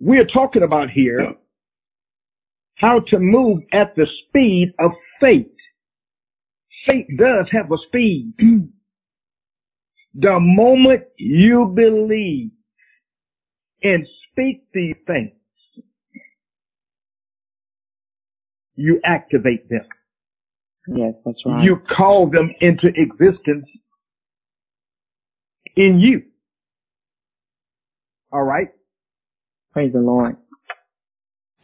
we're 0.00 0.26
talking 0.26 0.62
about 0.62 0.90
here 0.90 1.34
how 2.76 3.00
to 3.08 3.18
move 3.18 3.60
at 3.72 3.94
the 3.96 4.06
speed 4.28 4.72
of 4.78 4.90
faith. 5.20 5.46
Faith 6.86 7.06
does 7.18 7.46
have 7.52 7.70
a 7.70 7.76
speed. 7.86 8.32
the 10.14 10.38
moment 10.40 11.02
you 11.16 11.72
believe 11.74 12.50
and 13.82 14.06
speak 14.30 14.64
these 14.72 14.96
things, 15.06 15.32
you 18.76 19.00
activate 19.04 19.68
them. 19.68 19.86
Yes, 20.86 21.14
that's 21.24 21.40
right. 21.46 21.64
You 21.64 21.76
call 21.96 22.28
them 22.28 22.50
into 22.60 22.88
existence 22.88 23.66
in 25.76 25.98
you. 26.00 26.22
All 28.32 28.42
right? 28.42 28.68
Praise 29.72 29.92
the 29.92 30.00
Lord. 30.00 30.36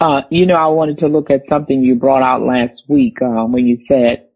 Uh, 0.00 0.22
you 0.30 0.46
know, 0.46 0.54
I 0.54 0.66
wanted 0.66 0.98
to 0.98 1.08
look 1.08 1.30
at 1.30 1.42
something 1.48 1.82
you 1.82 1.94
brought 1.94 2.22
out 2.22 2.42
last 2.46 2.82
week 2.88 3.18
uh, 3.22 3.44
when 3.44 3.66
you 3.66 3.78
said 3.86 4.28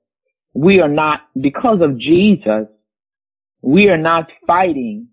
we 0.53 0.81
are 0.81 0.89
not, 0.89 1.23
because 1.41 1.81
of 1.81 1.99
Jesus, 1.99 2.67
we 3.63 3.89
are 3.89 3.99
not 3.99 4.29
fighting 4.47 5.09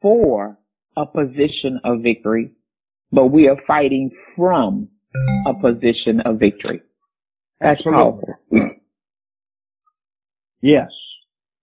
for 0.00 0.56
a 0.96 1.04
position 1.04 1.80
of 1.84 2.00
victory, 2.00 2.52
but 3.10 3.26
we 3.26 3.48
are 3.48 3.56
fighting 3.66 4.10
from 4.36 4.88
a 5.46 5.54
position 5.54 6.20
of 6.20 6.38
victory. 6.38 6.80
That's 7.60 7.80
Absolutely. 7.80 8.34
powerful. 8.50 8.77
Yes. 10.60 10.88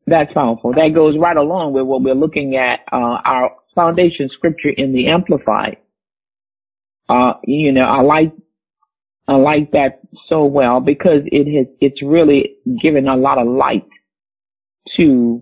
That's 0.08 0.32
powerful. 0.34 0.72
That 0.74 0.94
goes 0.94 1.18
right 1.18 1.36
along 1.36 1.74
with 1.74 1.86
what 1.86 2.04
we're 2.04 2.14
looking 2.14 2.56
at, 2.56 2.82
uh, 2.92 3.20
our 3.26 3.56
foundation 3.74 4.30
scripture 4.30 4.70
in 4.70 4.94
the 4.94 5.08
Amplified. 5.08 5.78
Uh, 7.10 7.34
you 7.44 7.72
know, 7.72 7.82
I 7.82 8.02
like, 8.02 8.32
I 9.28 9.36
like 9.36 9.72
that 9.72 10.02
so 10.28 10.46
well 10.46 10.80
because 10.80 11.22
it 11.26 11.46
has, 11.58 11.68
it's 11.82 12.02
really 12.04 12.58
given 12.82 13.08
a 13.08 13.16
lot 13.16 13.40
of 13.40 13.48
light 13.48 13.88
to 14.98 15.42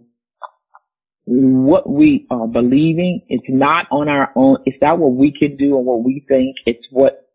what 1.26 1.90
we 1.90 2.26
are 2.30 2.48
believing. 2.48 3.22
It's 3.28 3.44
not 3.50 3.88
on 3.92 4.08
our 4.08 4.32
own. 4.36 4.58
It's 4.66 4.78
not 4.82 5.00
what 5.00 5.14
we 5.14 5.32
can 5.32 5.58
do 5.58 5.76
or 5.76 5.84
what 5.84 6.04
we 6.04 6.26
think. 6.28 6.56
It's 6.66 6.86
what 6.90 7.30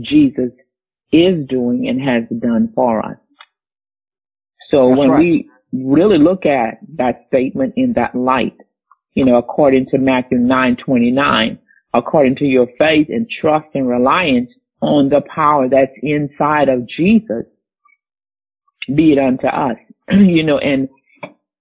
Jesus 0.00 0.50
is 1.12 1.46
doing 1.48 1.88
and 1.88 2.00
has 2.00 2.24
done 2.40 2.72
for 2.74 3.04
us. 3.04 3.16
So 4.70 4.88
That's 4.88 4.98
when 4.98 5.10
right. 5.10 5.18
we 5.18 5.50
really 5.74 6.18
look 6.18 6.46
at 6.46 6.78
that 6.96 7.24
statement 7.28 7.74
in 7.76 7.92
that 7.94 8.14
light, 8.14 8.56
you 9.14 9.24
know, 9.24 9.36
according 9.36 9.86
to 9.86 9.98
Matthew 9.98 10.38
9:29, 10.38 11.58
according 11.92 12.36
to 12.36 12.44
your 12.44 12.68
faith 12.78 13.08
and 13.08 13.28
trust 13.28 13.66
and 13.74 13.88
reliance 13.88 14.50
on 14.80 15.08
the 15.08 15.22
power 15.22 15.68
that's 15.68 15.92
inside 16.02 16.68
of 16.68 16.86
Jesus, 16.86 17.44
be 18.94 19.12
it 19.12 19.18
unto 19.18 19.46
us. 19.46 19.76
you 20.10 20.42
know, 20.42 20.58
and 20.58 20.88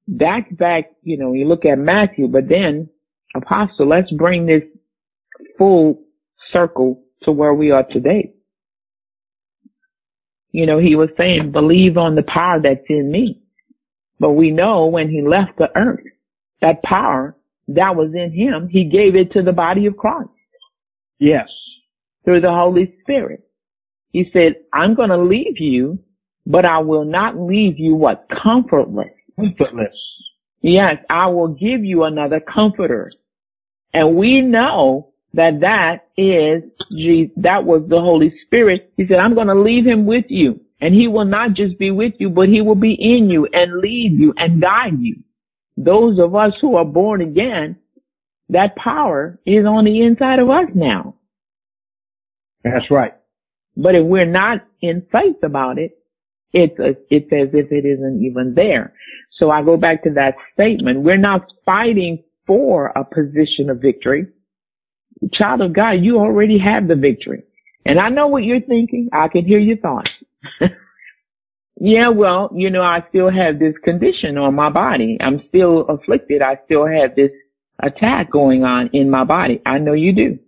that's 0.08 0.52
back, 0.54 0.92
you 1.02 1.18
know, 1.18 1.34
you 1.34 1.48
look 1.48 1.66
at 1.66 1.80
Matthew, 1.80 2.28
but 2.28 2.50
then 2.50 2.90
apostle, 3.36 3.88
let's 3.88 4.12
bring 4.12 4.46
this 4.46 4.64
full 5.58 6.02
circle 6.52 7.02
to 7.24 7.32
where 7.32 7.54
we 7.54 7.72
are 7.72 7.84
today. 7.84 8.34
You 10.52 10.68
know, 10.68 10.78
he 10.78 10.96
was 10.96 11.10
saying, 11.18 11.52
believe 11.52 11.98
on 11.98 12.16
the 12.16 12.24
power 12.24 12.60
that's 12.62 12.86
in 12.90 13.12
me. 13.12 13.43
But 14.24 14.38
we 14.38 14.52
know 14.52 14.86
when 14.86 15.10
he 15.10 15.22
left 15.22 15.58
the 15.58 15.68
earth, 15.76 16.06
that 16.62 16.82
power 16.82 17.36
that 17.68 17.94
was 17.94 18.14
in 18.16 18.32
him, 18.32 18.70
he 18.70 18.86
gave 18.86 19.18
it 19.18 19.34
to 19.34 19.42
the 19.42 19.52
body 19.52 19.86
of 19.86 19.98
Christ. 19.98 20.30
Yes. 21.20 21.50
Through 22.24 22.40
the 22.40 22.54
Holy 22.54 22.96
Spirit. 23.02 23.44
He 24.14 24.30
said, 24.32 24.56
I'm 24.72 24.96
going 24.96 25.10
to 25.10 25.18
leave 25.18 25.60
you, 25.60 26.00
but 26.46 26.64
I 26.64 26.78
will 26.78 27.04
not 27.04 27.38
leave 27.38 27.78
you 27.78 27.96
what? 27.96 28.26
Comfortless. 28.42 29.12
Comfortless. 29.38 29.94
Yes, 30.62 31.00
I 31.10 31.28
will 31.28 31.50
give 31.50 31.84
you 31.84 32.06
another 32.06 32.40
comforter. 32.40 33.12
And 33.94 34.16
we 34.16 34.40
know 34.40 35.12
that 35.34 35.60
that 35.60 36.08
is 36.16 36.64
Jesus, 36.94 37.34
that 37.36 37.66
was 37.66 37.84
the 37.90 38.00
Holy 38.00 38.34
Spirit. 38.46 38.94
He 38.96 39.06
said, 39.06 39.20
I'm 39.20 39.36
going 39.36 39.48
to 39.48 39.62
leave 39.62 39.86
him 39.86 40.06
with 40.06 40.28
you 40.30 40.63
and 40.82 40.94
he 40.94 41.08
will 41.08 41.26
not 41.26 41.54
just 41.54 41.78
be 41.78 41.92
with 41.92 42.14
you, 42.20 42.30
but 42.30 42.50
he 42.50 42.62
will 42.62 42.76
be 42.76 42.94
in 42.94 43.30
you 43.30 43.48
and 43.54 43.80
lead 43.80 44.14
you 44.14 44.34
and 44.38 44.62
guide 44.62 45.00
you. 45.00 45.18
Those 45.78 46.20
of 46.20 46.36
us 46.36 46.54
who 46.62 46.76
are 46.76 46.86
born 46.86 47.22
again, 47.22 47.78
that 48.50 48.76
power 48.76 49.40
is 49.46 49.66
on 49.66 49.86
the 49.86 50.02
inside 50.02 50.40
of 50.40 50.50
us 50.50 50.68
now. 50.76 51.16
That's 52.64 52.90
right. 52.92 53.14
But 53.76 53.96
if 53.96 54.06
we're 54.06 54.26
not 54.26 54.66
in 54.82 55.06
faith 55.12 55.38
about 55.44 55.78
it, 55.78 55.98
it's 56.54 56.78
a, 56.80 56.90
it's 57.10 57.32
as 57.34 57.50
if 57.54 57.72
it 57.72 57.86
isn't 57.86 58.24
even 58.24 58.54
there. 58.54 58.94
So 59.32 59.50
I 59.50 59.64
go 59.64 59.76
back 59.76 60.04
to 60.04 60.12
that 60.12 60.36
statement. 60.54 61.02
We're 61.02 61.18
not 61.18 61.52
fighting 61.66 62.24
for 62.46 62.88
a 62.96 63.04
position 63.04 63.70
of 63.70 63.82
victory. 63.82 64.28
Child 65.34 65.62
of 65.62 65.74
God, 65.74 65.94
you 65.94 66.20
already 66.20 66.60
have 66.60 66.88
the 66.88 66.96
victory. 66.96 67.44
And 67.86 68.00
I 68.00 68.10
know 68.10 68.28
what 68.28 68.44
you're 68.44 68.62
thinking. 68.62 69.10
I 69.12 69.28
can 69.30 69.46
hear 69.46 69.60
your 69.60 69.78
thoughts. 69.78 70.10
yeah, 71.80 72.10
well, 72.10 72.50
you 72.54 72.70
know, 72.70 72.82
I 72.82 73.04
still 73.10 73.30
have 73.30 73.60
this 73.60 73.76
condition 73.84 74.38
on 74.38 74.56
my 74.56 74.70
body. 74.70 75.18
I'm 75.22 75.44
still 75.50 75.82
afflicted. 75.82 76.42
I 76.42 76.60
still 76.66 76.86
have 76.86 77.16
this 77.16 77.32
attack 77.82 78.32
going 78.32 78.64
on 78.64 78.90
in 78.94 79.10
my 79.10 79.24
body. 79.24 79.62
I 79.66 79.78
know 79.80 79.94
you 79.94 80.14
do. 80.14 80.40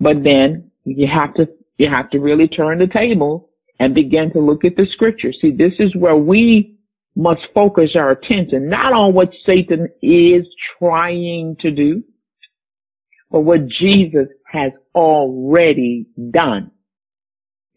But 0.00 0.22
then 0.24 0.70
you 0.84 1.06
have 1.06 1.34
to, 1.34 1.48
you 1.78 1.88
have 1.88 2.10
to 2.10 2.18
really 2.18 2.48
turn 2.48 2.78
the 2.78 2.86
table 2.86 3.50
and 3.78 3.94
begin 3.94 4.32
to 4.32 4.40
look 4.40 4.64
at 4.64 4.76
the 4.76 4.86
scripture. 4.92 5.32
See, 5.32 5.50
this 5.50 5.72
is 5.78 5.94
where 5.96 6.16
we 6.16 6.76
must 7.16 7.40
focus 7.54 7.90
our 7.96 8.12
attention 8.12 8.68
not 8.68 8.92
on 8.92 9.14
what 9.14 9.30
Satan 9.44 9.88
is 10.00 10.46
trying 10.78 11.56
to 11.60 11.70
do, 11.70 12.02
but 13.30 13.40
what 13.40 13.66
Jesus 13.66 14.28
has 14.46 14.72
already 14.94 16.06
done. 16.30 16.70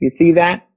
You 0.04 0.12
see 0.20 0.34
that? 0.34 0.68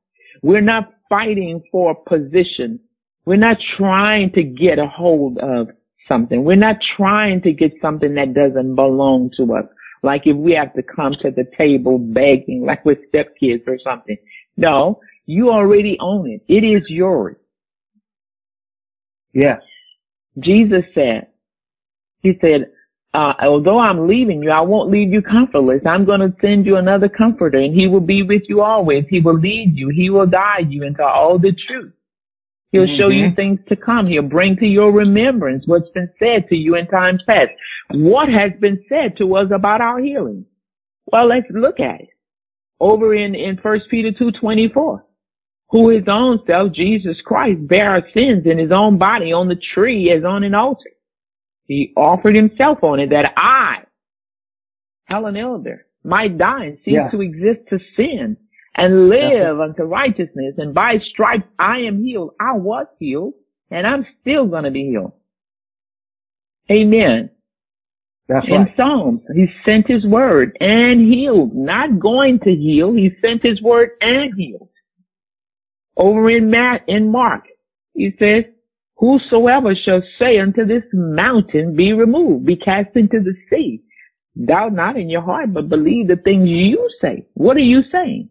We're 0.42 0.60
not 0.60 0.94
fighting 1.08 1.60
for 1.72 1.90
a 1.90 2.08
position. 2.08 2.78
We're 3.24 3.34
not 3.34 3.56
trying 3.76 4.30
to 4.34 4.44
get 4.44 4.78
a 4.78 4.86
hold 4.86 5.38
of 5.38 5.70
something. 6.06 6.44
We're 6.44 6.54
not 6.54 6.76
trying 6.96 7.42
to 7.42 7.52
get 7.52 7.72
something 7.82 8.14
that 8.14 8.34
doesn't 8.34 8.76
belong 8.76 9.32
to 9.36 9.52
us. 9.54 9.64
Like 10.04 10.22
if 10.26 10.36
we 10.36 10.52
have 10.52 10.72
to 10.74 10.82
come 10.84 11.14
to 11.22 11.32
the 11.32 11.44
table 11.58 11.98
begging, 11.98 12.64
like 12.66 12.84
with 12.84 12.98
stepkids 13.12 13.66
or 13.66 13.80
something. 13.82 14.16
No, 14.56 15.00
you 15.26 15.50
already 15.50 15.96
own 16.00 16.30
it. 16.30 16.42
It 16.46 16.64
is 16.64 16.84
yours. 16.88 17.34
Yes. 19.32 19.60
Jesus 20.38 20.84
said, 20.94 21.26
he 22.20 22.38
said, 22.40 22.70
uh, 23.16 23.32
although 23.40 23.78
I'm 23.78 24.06
leaving 24.06 24.42
you, 24.42 24.50
I 24.50 24.60
won't 24.60 24.90
leave 24.90 25.10
you 25.10 25.22
comfortless. 25.22 25.80
I'm 25.86 26.04
going 26.04 26.20
to 26.20 26.34
send 26.42 26.66
you 26.66 26.76
another 26.76 27.08
comforter 27.08 27.56
and 27.56 27.74
he 27.74 27.86
will 27.86 28.00
be 28.00 28.22
with 28.22 28.42
you 28.46 28.60
always. 28.60 29.06
He 29.08 29.20
will 29.20 29.38
lead 29.38 29.72
you. 29.74 29.88
He 29.88 30.10
will 30.10 30.26
guide 30.26 30.70
you 30.70 30.82
into 30.82 31.02
all 31.02 31.38
the 31.38 31.56
truth. 31.66 31.94
He'll 32.72 32.82
mm-hmm. 32.82 32.98
show 32.98 33.08
you 33.08 33.26
mm-hmm. 33.26 33.34
things 33.34 33.60
to 33.70 33.76
come. 33.76 34.06
He'll 34.06 34.20
bring 34.20 34.56
to 34.56 34.66
your 34.66 34.92
remembrance 34.92 35.64
what's 35.66 35.88
been 35.94 36.10
said 36.18 36.46
to 36.48 36.56
you 36.56 36.76
in 36.76 36.88
times 36.88 37.22
past. 37.26 37.52
What 37.92 38.28
has 38.28 38.52
been 38.60 38.84
said 38.86 39.16
to 39.16 39.36
us 39.36 39.46
about 39.50 39.80
our 39.80 39.98
healing? 39.98 40.44
Well, 41.06 41.26
let's 41.26 41.46
look 41.50 41.80
at 41.80 42.02
it. 42.02 42.10
Over 42.80 43.14
in, 43.14 43.34
in 43.34 43.56
1 43.56 43.80
Peter 43.90 44.10
2.24 44.10 45.00
who 45.70 45.88
his 45.88 46.04
own 46.06 46.38
self, 46.46 46.72
Jesus 46.72 47.16
Christ, 47.24 47.66
bare 47.66 47.90
our 47.90 48.02
sins 48.14 48.46
in 48.46 48.58
his 48.58 48.70
own 48.70 48.98
body 48.98 49.32
on 49.32 49.48
the 49.48 49.60
tree 49.74 50.12
as 50.12 50.24
on 50.24 50.44
an 50.44 50.54
altar. 50.54 50.90
He 51.66 51.92
offered 51.96 52.36
himself 52.36 52.78
on 52.82 53.00
it 53.00 53.10
that 53.10 53.32
I, 53.36 53.78
Helen 55.04 55.36
Elder, 55.36 55.86
might 56.04 56.38
die 56.38 56.64
and 56.64 56.78
cease 56.84 56.94
yeah. 56.94 57.10
to 57.10 57.20
exist 57.20 57.60
to 57.70 57.78
sin 57.96 58.36
and 58.76 59.08
live 59.08 59.60
unto 59.60 59.82
righteousness. 59.82 60.54
And 60.58 60.74
by 60.74 60.98
stripes 61.12 61.46
I 61.58 61.78
am 61.78 62.02
healed. 62.02 62.34
I 62.40 62.52
was 62.56 62.86
healed 63.00 63.34
and 63.70 63.86
I'm 63.86 64.06
still 64.20 64.46
going 64.46 64.64
to 64.64 64.70
be 64.70 64.84
healed. 64.84 65.12
Amen. 66.70 67.30
That's 68.28 68.46
in 68.48 68.66
Psalms, 68.76 69.20
he 69.34 69.46
sent 69.64 69.86
his 69.86 70.04
word 70.04 70.56
and 70.60 71.00
healed. 71.00 71.54
Not 71.54 72.00
going 72.00 72.40
to 72.40 72.50
heal. 72.50 72.92
He 72.92 73.12
sent 73.22 73.42
his 73.42 73.62
word 73.62 73.90
and 74.00 74.34
healed. 74.36 74.68
Over 75.96 76.30
in 76.30 76.50
Matt, 76.50 76.82
in 76.88 77.10
Mark, 77.10 77.44
he 77.94 78.12
says, 78.18 78.44
whosoever 78.96 79.74
shall 79.74 80.02
say 80.18 80.38
unto 80.38 80.64
this 80.64 80.84
mountain, 80.92 81.76
be 81.76 81.92
removed, 81.92 82.46
be 82.46 82.56
cast 82.56 82.94
into 82.96 83.20
the 83.20 83.34
sea. 83.50 83.82
Doubt 84.44 84.74
not 84.74 84.96
in 84.96 85.08
your 85.08 85.22
heart, 85.22 85.54
but 85.54 85.68
believe 85.68 86.08
the 86.08 86.16
things 86.16 86.48
you 86.48 86.90
say. 87.00 87.26
What 87.34 87.56
are 87.56 87.60
you 87.60 87.82
saying? 87.90 88.28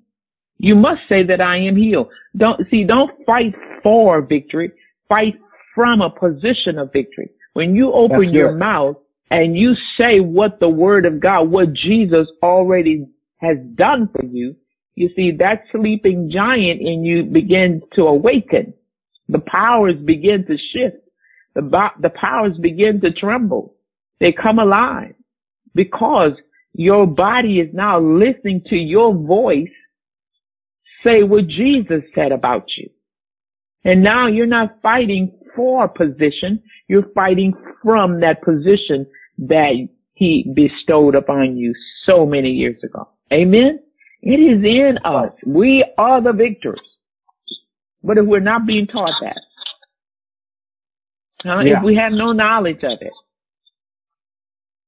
You 0.58 0.76
must 0.76 1.02
say 1.10 1.24
that 1.24 1.42
I 1.42 1.58
am 1.58 1.76
healed. 1.76 2.10
Don't, 2.38 2.62
see, 2.70 2.84
don't 2.84 3.12
fight 3.26 3.54
for 3.82 4.22
victory. 4.22 4.72
Fight 5.10 5.36
from 5.74 6.02
a 6.02 6.10
position 6.10 6.78
of 6.78 6.94
victory. 6.94 7.30
When 7.54 7.76
you 7.76 7.92
open 7.92 8.22
That's 8.22 8.34
your 8.34 8.52
good. 8.52 8.60
mouth 8.60 8.98
and 9.32 9.58
you 9.58 9.74
say 9.98 10.20
what 10.20 10.60
the 10.60 10.70
word 10.70 11.06
of 11.06 11.20
God, 11.20 11.50
what 11.50 11.74
Jesus 11.74 12.28
already 12.44 13.08
has 13.38 13.58
done 13.76 14.10
for 14.14 14.26
you, 14.26 14.56
you 14.96 15.10
see, 15.16 15.32
that 15.40 15.64
sleeping 15.72 16.30
giant 16.32 16.80
in 16.82 17.04
you 17.04 17.24
begins 17.24 17.84
to 17.96 18.04
awaken. 18.04 18.74
The 19.30 19.40
powers 19.40 19.96
begin 20.06 20.46
to 20.46 20.58
shift. 20.58 20.98
The, 21.56 21.90
the 22.02 22.10
powers 22.10 22.58
begin 22.62 23.02
to 23.02 23.12
tremble. 23.12 23.76
They 24.20 24.32
come 24.32 24.60
alive 24.60 25.16
because 25.74 26.34
your 26.74 27.08
body 27.08 27.60
is 27.60 27.74
now 27.74 28.00
listening 28.00 28.62
to 28.68 28.76
your 28.76 29.14
voice 29.14 29.70
say 31.06 31.24
what 31.24 31.48
Jesus 31.48 32.02
said 32.14 32.32
about 32.32 32.66
you. 32.76 32.90
And 33.84 34.02
now 34.04 34.28
you're 34.28 34.48
not 34.48 34.82
fighting 34.82 35.32
for 35.56 35.86
a 35.86 35.90
position. 35.90 36.62
You're 36.88 37.10
fighting 37.14 37.54
from 37.84 38.20
that 38.22 38.42
position 38.42 39.06
that 39.38 39.88
he 40.16 40.52
bestowed 40.56 41.16
upon 41.16 41.58
you 41.58 41.74
so 42.06 42.26
many 42.26 42.50
years 42.50 42.82
ago. 42.84 43.10
Amen. 43.32 43.80
It 44.22 44.40
is 44.40 44.64
in 44.64 44.98
us. 45.06 45.32
We 45.46 45.86
are 45.98 46.22
the 46.22 46.34
victors. 46.34 46.80
But 48.06 48.18
if 48.18 48.26
we're 48.26 48.40
not 48.40 48.66
being 48.66 48.88
taught 48.88 49.14
that, 49.22 49.42
uh, 51.50 51.60
yeah. 51.60 51.78
if 51.78 51.84
we 51.84 51.96
have 51.96 52.12
no 52.12 52.32
knowledge 52.32 52.84
of 52.84 53.00
it, 53.02 53.14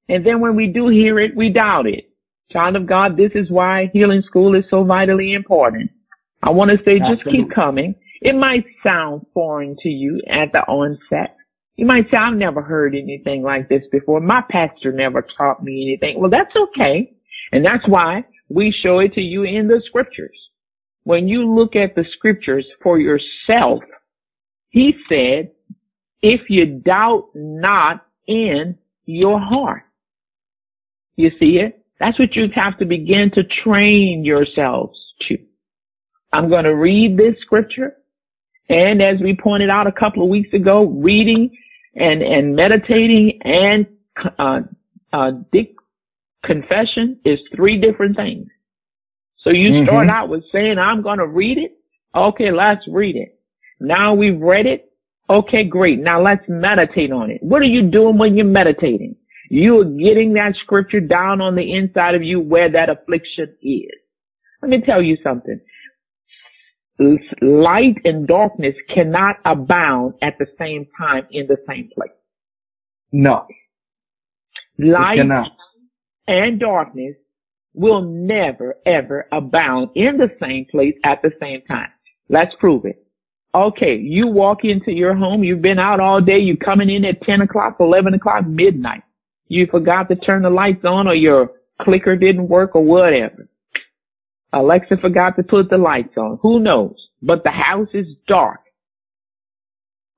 and 0.09 0.25
then 0.25 0.39
when 0.39 0.55
we 0.55 0.67
do 0.67 0.87
hear 0.87 1.19
it, 1.19 1.35
we 1.35 1.49
doubt 1.49 1.87
it. 1.87 2.09
Child 2.51 2.77
of 2.77 2.85
God, 2.85 3.17
this 3.17 3.31
is 3.35 3.49
why 3.49 3.89
healing 3.91 4.23
school 4.25 4.55
is 4.55 4.63
so 4.69 4.83
vitally 4.83 5.33
important. 5.33 5.91
I 6.43 6.51
want 6.51 6.71
to 6.71 6.77
say 6.85 6.99
just 6.99 7.23
keep 7.29 7.51
coming. 7.53 7.95
It 8.21 8.35
might 8.35 8.65
sound 8.83 9.25
foreign 9.33 9.75
to 9.81 9.89
you 9.89 10.21
at 10.29 10.51
the 10.53 10.61
onset. 10.61 11.35
You 11.75 11.85
might 11.85 12.09
say, 12.09 12.17
I've 12.17 12.35
never 12.35 12.61
heard 12.61 12.95
anything 12.95 13.43
like 13.43 13.69
this 13.69 13.83
before. 13.91 14.19
My 14.19 14.41
pastor 14.49 14.91
never 14.91 15.25
taught 15.37 15.63
me 15.63 15.83
anything. 15.83 16.19
Well, 16.19 16.31
that's 16.31 16.55
okay. 16.55 17.13
And 17.51 17.63
that's 17.63 17.87
why 17.87 18.23
we 18.49 18.71
show 18.71 18.99
it 18.99 19.13
to 19.13 19.21
you 19.21 19.43
in 19.43 19.67
the 19.67 19.81
scriptures. 19.85 20.46
When 21.07 21.25
you 21.25 21.49
look 21.49 21.77
at 21.77 21.95
the 21.95 22.03
scriptures 22.11 22.65
for 22.83 22.99
yourself, 22.99 23.81
he 24.71 24.93
said, 25.07 25.51
if 26.21 26.49
you 26.49 26.65
doubt 26.65 27.29
not 27.33 28.05
in 28.27 28.77
your 29.05 29.39
heart. 29.39 29.83
You 31.15 31.31
see 31.39 31.59
it? 31.59 31.81
That's 32.01 32.19
what 32.19 32.35
you 32.35 32.49
have 32.55 32.77
to 32.79 32.85
begin 32.85 33.31
to 33.35 33.43
train 33.63 34.25
yourselves 34.25 34.99
to. 35.29 35.37
I'm 36.33 36.49
going 36.49 36.65
to 36.65 36.75
read 36.75 37.15
this 37.15 37.39
scripture. 37.39 37.95
And 38.67 39.01
as 39.01 39.21
we 39.21 39.33
pointed 39.33 39.69
out 39.69 39.87
a 39.87 39.93
couple 39.93 40.23
of 40.23 40.29
weeks 40.29 40.53
ago, 40.53 40.87
reading 40.87 41.49
and, 41.95 42.21
and 42.21 42.53
meditating 42.53 43.39
and 43.45 43.87
uh, 44.37 44.59
uh, 45.13 45.31
confession 46.43 47.17
is 47.23 47.39
three 47.55 47.79
different 47.79 48.17
things. 48.17 48.49
So 49.39 49.51
you 49.51 49.71
mm-hmm. 49.71 49.85
start 49.85 50.09
out 50.09 50.29
with 50.29 50.43
saying, 50.51 50.79
I'm 50.79 51.01
going 51.01 51.19
to 51.19 51.27
read 51.27 51.57
it. 51.57 51.77
Okay, 52.15 52.51
let's 52.51 52.85
read 52.87 53.15
it. 53.15 53.39
Now 53.79 54.13
we've 54.13 54.39
read 54.39 54.65
it. 54.65 54.91
Okay, 55.29 55.63
great. 55.63 55.99
Now 55.99 56.21
let's 56.21 56.43
meditate 56.47 57.11
on 57.11 57.29
it. 57.31 57.41
What 57.43 57.61
are 57.61 57.65
you 57.65 57.83
doing 57.83 58.17
when 58.17 58.35
you're 58.35 58.45
meditating? 58.45 59.15
You 59.49 59.81
are 59.81 59.85
getting 59.85 60.33
that 60.33 60.55
scripture 60.63 60.99
down 60.99 61.41
on 61.41 61.55
the 61.55 61.73
inside 61.73 62.15
of 62.15 62.23
you 62.23 62.39
where 62.39 62.71
that 62.71 62.89
affliction 62.89 63.53
is. 63.61 63.91
Let 64.61 64.69
me 64.69 64.81
tell 64.81 65.01
you 65.01 65.17
something. 65.23 65.59
Light 67.41 67.97
and 68.05 68.27
darkness 68.27 68.75
cannot 68.93 69.37
abound 69.45 70.15
at 70.21 70.37
the 70.39 70.47
same 70.57 70.87
time 70.97 71.27
in 71.31 71.45
the 71.47 71.57
same 71.67 71.89
place. 71.93 72.09
No. 73.11 73.45
light 74.79 75.19
and 76.27 76.59
darkness 76.59 77.15
will 77.77 78.01
never 78.01 78.75
ever 78.85 79.27
abound 79.31 79.89
in 79.95 80.17
the 80.17 80.29
same 80.41 80.65
place 80.65 80.95
at 81.03 81.21
the 81.21 81.31
same 81.39 81.61
time. 81.63 81.89
Let's 82.29 82.55
prove 82.59 82.85
it. 82.85 83.03
Okay, 83.55 83.95
you 83.95 84.27
walk 84.27 84.65
into 84.65 84.91
your 84.91 85.15
home, 85.15 85.43
you've 85.43 85.61
been 85.61 85.79
out 85.79 85.99
all 85.99 86.19
day, 86.19 86.37
you're 86.37 86.57
coming 86.57 86.89
in 86.89 87.05
at 87.05 87.21
10 87.21 87.41
o'clock, 87.41 87.77
11 87.79 88.13
o'clock, 88.13 88.45
midnight. 88.45 89.03
You 89.47 89.67
forgot 89.67 90.09
to 90.09 90.15
turn 90.15 90.43
the 90.43 90.49
lights 90.49 90.83
on 90.83 91.07
or 91.07 91.15
your 91.15 91.51
clicker 91.81 92.15
didn't 92.15 92.49
work 92.49 92.75
or 92.75 92.83
whatever. 92.83 93.47
Alexa 94.53 94.97
forgot 94.97 95.35
to 95.37 95.43
put 95.43 95.69
the 95.69 95.77
lights 95.77 96.17
on. 96.17 96.39
Who 96.41 96.59
knows? 96.59 96.95
But 97.21 97.43
the 97.43 97.51
house 97.51 97.89
is 97.93 98.07
dark. 98.27 98.59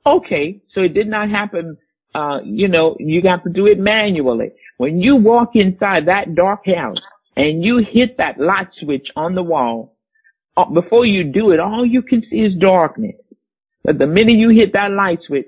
Okay, 0.06 0.62
so 0.74 0.82
it 0.82 0.94
did 0.94 1.08
not 1.08 1.30
happen, 1.30 1.78
uh, 2.16 2.40
you 2.44 2.68
know, 2.68 2.96
you 3.00 3.22
got 3.22 3.44
to 3.44 3.50
do 3.50 3.68
it 3.68 3.80
manually. 3.80 4.52
When 4.78 5.00
you 5.00 5.16
walk 5.16 5.56
inside 5.56 6.08
that 6.08 6.36
dark 6.36 6.66
house 6.66 6.98
and 7.36 7.64
you 7.64 7.78
hit 7.78 8.18
that 8.18 8.40
light 8.40 8.70
switch 8.80 9.08
on 9.16 9.36
the 9.36 9.44
wall, 9.44 9.96
uh, 10.58 10.66
before 10.66 11.06
you 11.06 11.24
do 11.24 11.52
it, 11.52 11.60
all 11.60 11.86
you 11.86 12.02
can 12.02 12.22
see 12.30 12.38
is 12.38 12.54
darkness. 12.56 13.16
But 13.84 13.98
the 13.98 14.08
minute 14.08 14.36
you 14.36 14.50
hit 14.50 14.74
that 14.74 14.92
light 14.92 15.20
switch, 15.26 15.48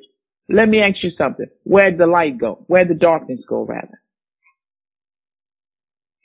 let 0.50 0.70
me 0.70 0.82
ask 0.82 1.04
you 1.04 1.12
something. 1.18 1.48
Where'd 1.64 1.98
the 1.98 2.08
light 2.08 2.38
go? 2.38 2.64
Where'd 2.68 2.90
the 2.90 2.96
darkness 2.96 3.40
go 3.48 3.66
rather? 3.66 4.02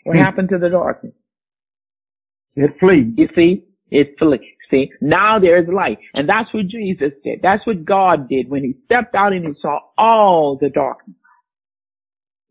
What 0.05 0.17
hmm. 0.17 0.23
happened 0.23 0.49
to 0.51 0.59
the 0.59 0.69
darkness? 0.69 1.15
It 2.55 2.71
flees. 2.81 3.13
You 3.17 3.29
see? 3.35 3.65
It 3.91 4.15
flees. 4.19 4.41
See? 4.71 4.91
Now 5.01 5.39
there's 5.39 5.69
light. 5.69 5.99
And 6.15 6.29
that's 6.29 6.53
what 6.53 6.67
Jesus 6.69 7.13
did. 7.23 7.41
That's 7.43 7.67
what 7.67 7.85
God 7.85 8.29
did 8.29 8.49
when 8.49 8.63
he 8.63 8.75
stepped 8.85 9.15
out 9.15 9.33
and 9.33 9.47
he 9.47 9.61
saw 9.61 9.79
all 9.97 10.59
the 10.61 10.71
darkness. 10.71 11.17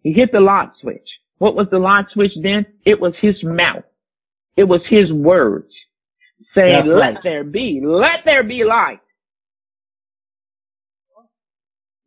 He 0.03 0.13
hit 0.13 0.31
the 0.31 0.39
light 0.39 0.69
switch. 0.79 1.09
What 1.37 1.55
was 1.55 1.67
the 1.71 1.79
light 1.79 2.05
switch 2.13 2.31
then? 2.41 2.65
It 2.85 2.99
was 2.99 3.13
his 3.21 3.35
mouth. 3.43 3.83
It 4.55 4.63
was 4.63 4.81
his 4.89 5.11
words 5.11 5.71
saying, 6.55 6.87
let 6.87 7.17
there 7.23 7.43
be, 7.43 7.81
let 7.83 8.21
there 8.23 8.43
be 8.43 8.63
light. 8.63 8.99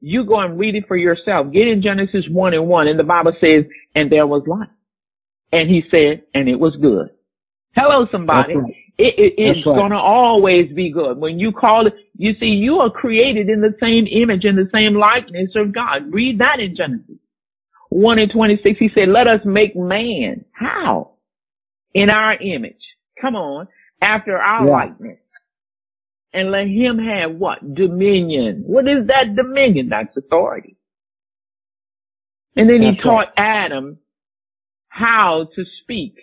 You 0.01 0.25
go 0.25 0.41
and 0.41 0.59
read 0.59 0.77
it 0.77 0.87
for 0.87 0.97
yourself. 0.97 1.53
Get 1.53 1.67
in 1.67 1.83
Genesis 1.83 2.25
1 2.31 2.55
and 2.55 2.69
1 2.69 2.88
and 2.88 2.99
the 2.99 3.05
Bible 3.05 3.33
says, 3.41 3.64
and 3.95 4.11
there 4.11 4.27
was 4.27 4.43
light. 4.47 4.69
And 5.53 5.69
he 5.69 5.83
said, 5.91 6.23
and 6.35 6.49
it 6.49 6.59
was 6.59 6.77
good. 6.81 7.11
Hello, 7.77 8.07
somebody. 8.11 8.57
Right. 8.57 8.75
It, 8.99 9.14
it, 9.19 9.35
it's 9.37 9.67
right. 9.67 9.77
going 9.77 9.91
to 9.91 9.99
always 9.99 10.73
be 10.73 10.91
good. 10.91 11.19
When 11.19 11.38
you 11.38 11.53
call 11.53 11.87
it, 11.87 11.95
you 12.17 12.35
see, 12.41 12.47
you 12.47 12.79
are 12.81 12.91
created 12.91 13.49
in 13.49 13.61
the 13.61 13.75
same 13.81 14.07
image 14.07 14.45
and 14.45 14.59
the 14.59 14.69
same 14.79 14.95
likeness 14.95 15.51
of 15.57 15.73
God. 15.73 16.12
Read 16.12 16.38
that 16.38 16.61
in 16.61 16.77
Genesis. 16.77 17.17
1 17.90 18.18
and 18.18 18.31
26, 18.31 18.79
he 18.79 18.90
said, 18.94 19.09
let 19.09 19.27
us 19.27 19.40
make 19.44 19.74
man. 19.74 20.44
How? 20.53 21.12
In 21.94 22.11
our 22.11 22.35
image. 22.35 22.77
Come 23.20 23.35
on. 23.35 23.68
After 24.03 24.37
our 24.38 24.66
yeah. 24.66 24.72
likeness. 24.72 25.18
And 26.35 26.51
let 26.51 26.66
him 26.66 26.98
have 26.98 27.33
what? 27.33 27.74
Dominion. 27.74 28.62
What 28.66 28.87
is 28.87 29.07
that 29.07 29.35
dominion? 29.35 29.88
That's 29.88 30.14
authority. 30.16 30.77
And 32.55 32.68
then 32.68 32.83
That's 32.83 32.96
he 32.96 33.03
taught 33.03 33.29
right. 33.37 33.64
Adam 33.66 33.98
how 34.88 35.48
to 35.55 35.64
speak 35.83 36.16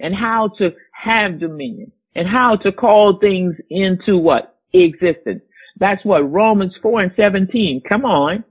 and 0.00 0.14
how 0.14 0.48
to 0.58 0.72
have 0.92 1.40
dominion 1.40 1.92
and 2.14 2.28
how 2.28 2.56
to 2.56 2.72
call 2.72 3.18
things 3.18 3.54
into 3.70 4.18
what? 4.18 4.58
Existence. 4.74 5.42
That's 5.78 6.04
what 6.04 6.30
Romans 6.30 6.74
4 6.82 7.02
and 7.02 7.12
17. 7.16 7.82
Come 7.90 8.04
on. 8.04 8.44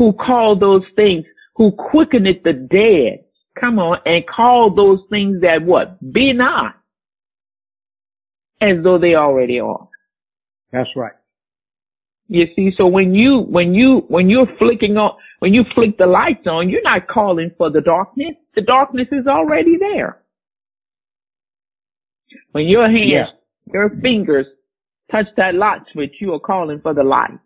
Who 0.00 0.14
called 0.14 0.60
those 0.60 0.84
things, 0.96 1.26
who 1.56 1.72
quickened 1.72 2.26
the 2.42 2.54
dead. 2.54 3.22
Come 3.60 3.78
on 3.78 3.98
and 4.06 4.26
call 4.26 4.74
those 4.74 5.00
things 5.10 5.42
that 5.42 5.62
what? 5.62 5.98
Be 6.14 6.32
not 6.32 6.74
as 8.62 8.82
though 8.82 8.96
they 8.96 9.14
already 9.14 9.60
are. 9.60 9.86
That's 10.72 10.88
right. 10.96 11.12
You 12.28 12.46
see, 12.56 12.72
so 12.78 12.86
when 12.86 13.14
you, 13.14 13.40
when 13.40 13.74
you, 13.74 14.06
when 14.08 14.30
you're 14.30 14.48
flicking 14.58 14.96
on, 14.96 15.18
when 15.40 15.52
you 15.52 15.66
flick 15.74 15.98
the 15.98 16.06
lights 16.06 16.46
on, 16.46 16.70
you're 16.70 16.80
not 16.80 17.06
calling 17.06 17.50
for 17.58 17.68
the 17.68 17.82
darkness. 17.82 18.36
The 18.54 18.62
darkness 18.62 19.08
is 19.12 19.26
already 19.26 19.76
there. 19.78 20.22
When 22.52 22.66
your 22.66 22.86
hands, 22.86 23.10
yeah. 23.10 23.26
your 23.70 23.90
fingers 24.00 24.46
touch 25.10 25.26
that 25.36 25.56
light 25.56 25.82
switch, 25.92 26.14
you 26.22 26.32
are 26.32 26.40
calling 26.40 26.80
for 26.80 26.94
the 26.94 27.04
light. 27.04 27.38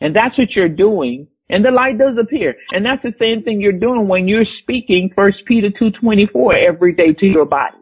And 0.00 0.14
that's 0.14 0.38
what 0.38 0.52
you're 0.52 0.68
doing. 0.68 1.26
And 1.50 1.64
the 1.64 1.70
light 1.70 1.98
does 1.98 2.16
appear. 2.20 2.54
And 2.72 2.84
that's 2.84 3.02
the 3.02 3.14
same 3.18 3.42
thing 3.42 3.60
you're 3.60 3.72
doing 3.72 4.06
when 4.06 4.28
you're 4.28 4.44
speaking 4.62 5.10
First 5.14 5.44
Peter 5.46 5.70
2.24 5.70 6.66
every 6.66 6.92
day 6.92 7.12
to 7.14 7.26
your 7.26 7.46
body. 7.46 7.76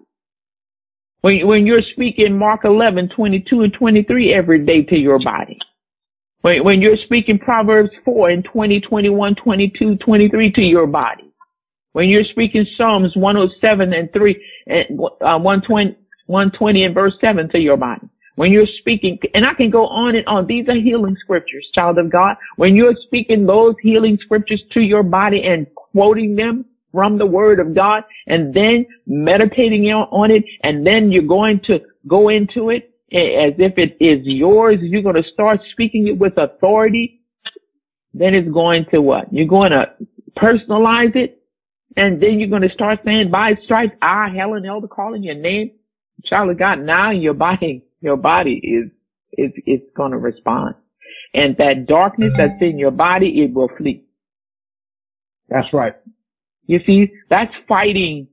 When, 1.22 1.46
when 1.46 1.66
you're 1.66 1.82
speaking 1.92 2.38
Mark 2.38 2.60
11, 2.64 3.08
22 3.08 3.62
and 3.62 3.72
23 3.72 4.32
every 4.32 4.64
day 4.64 4.82
to 4.82 4.96
your 4.96 5.18
body. 5.18 5.58
When, 6.42 6.62
when 6.62 6.80
you're 6.80 6.96
speaking 7.04 7.38
Proverbs 7.38 7.90
4 8.04 8.30
and 8.30 8.44
20, 8.44 8.80
21, 8.80 9.34
22, 9.34 9.96
23 9.96 10.52
to 10.52 10.62
your 10.62 10.86
body. 10.86 11.32
When 11.92 12.08
you're 12.08 12.24
speaking 12.24 12.66
Psalms 12.76 13.16
107 13.16 13.92
and 13.92 14.12
3, 14.12 14.44
and, 14.68 15.00
uh, 15.00 15.38
120, 15.38 15.96
120 16.26 16.84
and 16.84 16.94
verse 16.94 17.14
7 17.20 17.48
to 17.48 17.58
your 17.58 17.76
body. 17.76 18.06
When 18.36 18.52
you're 18.52 18.66
speaking, 18.78 19.18
and 19.34 19.44
I 19.44 19.54
can 19.54 19.70
go 19.70 19.86
on 19.86 20.14
and 20.14 20.26
on. 20.26 20.46
These 20.46 20.68
are 20.68 20.74
healing 20.74 21.16
scriptures, 21.18 21.66
child 21.74 21.98
of 21.98 22.10
God. 22.10 22.36
When 22.56 22.76
you're 22.76 22.94
speaking 23.06 23.46
those 23.46 23.74
healing 23.82 24.18
scriptures 24.22 24.62
to 24.72 24.80
your 24.80 25.02
body 25.02 25.42
and 25.44 25.66
quoting 25.74 26.36
them 26.36 26.66
from 26.92 27.18
the 27.18 27.26
word 27.26 27.60
of 27.60 27.74
God 27.74 28.04
and 28.26 28.54
then 28.54 28.86
meditating 29.06 29.86
on 29.90 30.30
it 30.30 30.44
and 30.62 30.86
then 30.86 31.10
you're 31.10 31.22
going 31.22 31.60
to 31.64 31.80
go 32.06 32.28
into 32.28 32.70
it 32.70 32.92
as 33.12 33.54
if 33.58 33.78
it 33.78 33.96
is 34.00 34.20
yours, 34.26 34.78
you're 34.80 35.02
going 35.02 35.22
to 35.22 35.28
start 35.30 35.60
speaking 35.72 36.08
it 36.08 36.18
with 36.18 36.36
authority, 36.38 37.20
then 38.12 38.34
it's 38.34 38.50
going 38.50 38.84
to 38.90 39.00
what? 39.00 39.32
You're 39.32 39.46
going 39.46 39.70
to 39.70 39.86
personalize 40.36 41.14
it, 41.14 41.40
and 41.96 42.20
then 42.20 42.40
you're 42.40 42.48
going 42.48 42.62
to 42.62 42.70
start 42.70 42.98
saying, 43.04 43.30
by 43.30 43.54
stripes, 43.64 43.94
I, 44.02 44.28
Helen 44.28 44.66
Elder, 44.66 44.88
calling 44.88 45.22
your 45.22 45.34
name, 45.36 45.70
child 46.24 46.50
of 46.50 46.58
God, 46.58 46.80
now 46.80 47.12
in 47.12 47.20
your 47.20 47.34
body, 47.34 47.85
your 48.06 48.16
body 48.16 48.54
is, 48.62 48.90
is, 49.36 49.52
is 49.66 49.80
going 49.94 50.12
to 50.12 50.18
respond. 50.18 50.74
And 51.34 51.56
that 51.58 51.86
darkness 51.86 52.32
that's 52.38 52.62
in 52.62 52.78
your 52.78 52.92
body, 52.92 53.42
it 53.42 53.52
will 53.52 53.70
flee. 53.76 54.04
That's 55.50 55.70
right. 55.72 55.94
You 56.66 56.80
see, 56.86 57.12
that's 57.28 57.52
fighting 57.68 58.28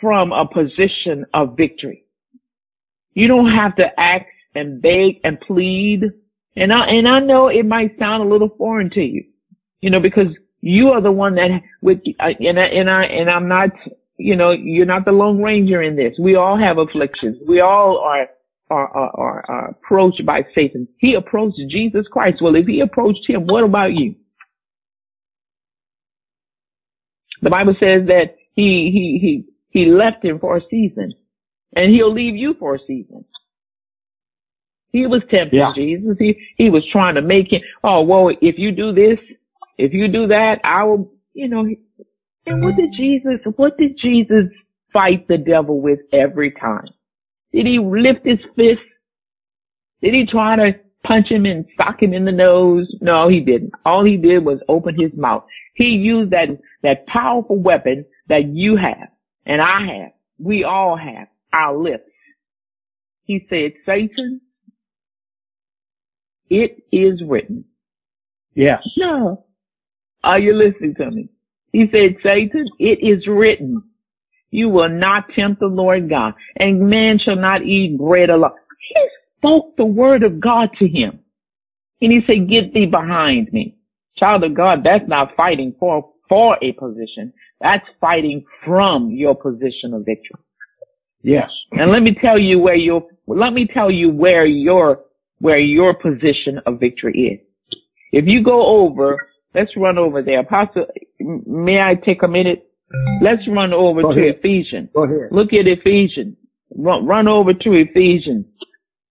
from 0.00 0.32
a 0.32 0.46
position 0.46 1.24
of 1.34 1.56
victory. 1.56 2.04
You 3.14 3.26
don't 3.28 3.52
have 3.52 3.74
to 3.76 4.00
ask 4.00 4.26
and 4.54 4.80
beg 4.80 5.20
and 5.24 5.40
plead. 5.40 6.02
And 6.56 6.72
I, 6.72 6.86
and 6.86 7.08
I 7.08 7.20
know 7.20 7.48
it 7.48 7.66
might 7.66 7.98
sound 7.98 8.22
a 8.22 8.32
little 8.32 8.50
foreign 8.56 8.90
to 8.90 9.00
you, 9.00 9.24
you 9.80 9.90
know, 9.90 10.00
because 10.00 10.28
you 10.60 10.90
are 10.90 11.00
the 11.00 11.12
one 11.12 11.34
that 11.34 11.50
with, 11.82 11.98
uh, 12.20 12.28
and 12.40 12.58
I, 12.58 12.64
and 12.66 12.90
I, 12.90 13.04
and 13.04 13.30
I'm 13.30 13.48
not, 13.48 13.70
you 14.16 14.36
know, 14.36 14.52
you're 14.52 14.86
not 14.86 15.04
the 15.04 15.12
lone 15.12 15.42
ranger 15.42 15.82
in 15.82 15.96
this. 15.96 16.14
We 16.18 16.36
all 16.36 16.56
have 16.56 16.78
afflictions. 16.78 17.36
We 17.46 17.60
all 17.60 17.98
are, 17.98 18.28
are, 18.70 18.88
are, 18.88 19.44
are 19.48 19.68
approached 19.70 20.24
by 20.24 20.44
Satan. 20.54 20.88
He 20.98 21.14
approached 21.14 21.60
Jesus 21.68 22.06
Christ. 22.10 22.40
Well, 22.40 22.54
if 22.56 22.66
he 22.66 22.80
approached 22.80 23.28
him, 23.28 23.46
what 23.46 23.64
about 23.64 23.92
you? 23.92 24.14
The 27.42 27.50
Bible 27.50 27.74
says 27.78 28.06
that 28.06 28.36
he, 28.54 28.90
he, 28.90 29.44
he, 29.70 29.80
he 29.84 29.90
left 29.90 30.24
him 30.24 30.38
for 30.38 30.56
a 30.56 30.62
season 30.70 31.12
and 31.76 31.92
he'll 31.92 32.12
leave 32.12 32.36
you 32.36 32.54
for 32.58 32.76
a 32.76 32.78
season. 32.86 33.24
He 34.92 35.06
was 35.06 35.22
tempting 35.28 35.58
yeah. 35.58 35.72
Jesus. 35.74 36.16
He, 36.18 36.38
he 36.56 36.70
was 36.70 36.86
trying 36.90 37.16
to 37.16 37.22
make 37.22 37.52
him, 37.52 37.60
oh, 37.82 38.02
well, 38.02 38.30
if 38.40 38.58
you 38.58 38.70
do 38.70 38.92
this, 38.92 39.18
if 39.76 39.92
you 39.92 40.08
do 40.08 40.28
that, 40.28 40.60
I 40.62 40.84
will, 40.84 41.12
you 41.34 41.48
know, 41.48 41.66
and 42.46 42.62
what 42.62 42.76
did 42.76 42.92
Jesus, 42.96 43.40
what 43.56 43.76
did 43.76 43.98
Jesus 43.98 44.44
fight 44.92 45.26
the 45.26 45.38
devil 45.38 45.80
with 45.80 45.98
every 46.12 46.52
time? 46.52 46.86
Did 47.54 47.66
he 47.66 47.78
lift 47.78 48.26
his 48.26 48.40
fist? 48.56 48.80
Did 50.02 50.12
he 50.12 50.26
try 50.26 50.56
to 50.56 50.78
punch 51.04 51.28
him 51.28 51.46
and 51.46 51.64
sock 51.76 52.02
him 52.02 52.12
in 52.12 52.24
the 52.24 52.32
nose? 52.32 52.92
No, 53.00 53.28
he 53.28 53.40
didn't. 53.40 53.72
All 53.84 54.04
he 54.04 54.16
did 54.16 54.44
was 54.44 54.58
open 54.68 54.98
his 55.00 55.12
mouth. 55.16 55.44
He 55.74 55.84
used 55.84 56.32
that, 56.32 56.48
that 56.82 57.06
powerful 57.06 57.56
weapon 57.56 58.04
that 58.28 58.48
you 58.48 58.76
have 58.76 59.08
and 59.46 59.62
I 59.62 59.86
have. 59.86 60.12
We 60.38 60.64
all 60.64 60.96
have 60.96 61.28
our 61.56 61.76
lips. 61.76 62.10
He 63.22 63.46
said, 63.48 63.72
Satan, 63.86 64.40
it 66.50 66.82
is 66.90 67.22
written. 67.26 67.64
Yes. 68.54 68.82
No. 68.96 69.44
Are 70.24 70.40
you 70.40 70.54
listening 70.54 70.94
to 70.96 71.10
me? 71.10 71.28
He 71.72 71.86
said, 71.92 72.16
Satan, 72.22 72.66
it 72.78 72.98
is 73.00 73.26
written. 73.28 73.82
You 74.54 74.68
will 74.68 74.88
not 74.88 75.30
tempt 75.34 75.58
the 75.58 75.66
Lord 75.66 76.08
God, 76.08 76.32
and 76.60 76.88
man 76.88 77.18
shall 77.18 77.34
not 77.34 77.64
eat 77.64 77.98
bread 77.98 78.30
alone. 78.30 78.52
He 78.88 79.08
spoke 79.36 79.76
the 79.76 79.84
word 79.84 80.22
of 80.22 80.38
God 80.38 80.70
to 80.78 80.86
him. 80.86 81.18
And 82.00 82.12
he 82.12 82.20
said, 82.24 82.48
get 82.48 82.72
thee 82.72 82.86
behind 82.86 83.52
me. 83.52 83.76
Child 84.16 84.44
of 84.44 84.54
God, 84.54 84.84
that's 84.84 85.08
not 85.08 85.34
fighting 85.36 85.74
for, 85.80 86.08
for 86.28 86.56
a 86.62 86.70
position. 86.70 87.32
That's 87.60 87.84
fighting 88.00 88.44
from 88.64 89.10
your 89.10 89.34
position 89.34 89.92
of 89.92 90.04
victory. 90.04 90.38
Yes. 91.22 91.50
And 91.72 91.90
let 91.90 92.04
me 92.04 92.14
tell 92.14 92.38
you 92.38 92.60
where 92.60 92.76
your, 92.76 93.08
let 93.26 93.54
me 93.54 93.66
tell 93.66 93.90
you 93.90 94.12
where 94.12 94.46
your, 94.46 95.00
where 95.40 95.58
your 95.58 95.94
position 95.94 96.60
of 96.66 96.78
victory 96.78 97.42
is. 97.42 97.78
If 98.12 98.26
you 98.28 98.44
go 98.44 98.64
over, 98.64 99.30
let's 99.52 99.76
run 99.76 99.98
over 99.98 100.22
there. 100.22 100.38
Apostle, 100.40 100.86
may 101.18 101.80
I 101.80 101.96
take 101.96 102.22
a 102.22 102.28
minute? 102.28 102.70
Let's 103.22 103.46
run 103.48 103.72
over 103.72 104.02
Go 104.02 104.12
to 104.12 104.20
ahead. 104.20 104.36
Ephesians. 104.36 104.90
Go 104.94 105.04
ahead. 105.04 105.28
Look 105.30 105.52
at 105.52 105.66
Ephesians. 105.66 106.36
Run, 106.76 107.06
run 107.06 107.28
over 107.28 107.52
to 107.54 107.72
Ephesians. 107.72 108.46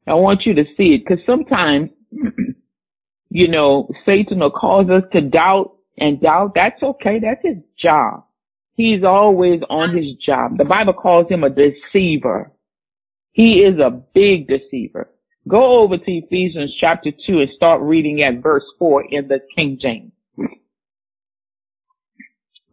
I 0.07 0.13
want 0.15 0.45
you 0.45 0.53
to 0.55 0.65
see 0.75 0.95
it 0.95 1.05
because 1.05 1.23
sometimes, 1.25 1.89
you 3.29 3.47
know, 3.47 3.89
Satan 4.05 4.39
will 4.39 4.51
cause 4.51 4.89
us 4.89 5.03
to 5.13 5.21
doubt 5.21 5.75
and 5.97 6.19
doubt. 6.21 6.51
That's 6.55 6.81
okay. 6.83 7.19
That's 7.19 7.41
his 7.43 7.57
job. 7.77 8.25
He's 8.75 9.03
always 9.03 9.61
on 9.69 9.95
his 9.95 10.15
job. 10.15 10.57
The 10.57 10.65
Bible 10.65 10.93
calls 10.93 11.29
him 11.29 11.43
a 11.43 11.49
deceiver. 11.49 12.51
He 13.31 13.59
is 13.59 13.79
a 13.79 14.01
big 14.13 14.47
deceiver. 14.47 15.09
Go 15.47 15.79
over 15.79 15.97
to 15.97 16.11
Ephesians 16.11 16.73
chapter 16.79 17.11
2 17.27 17.41
and 17.41 17.49
start 17.55 17.81
reading 17.81 18.23
at 18.23 18.41
verse 18.41 18.63
4 18.79 19.05
in 19.09 19.27
the 19.27 19.39
King 19.55 19.77
James. 19.79 20.12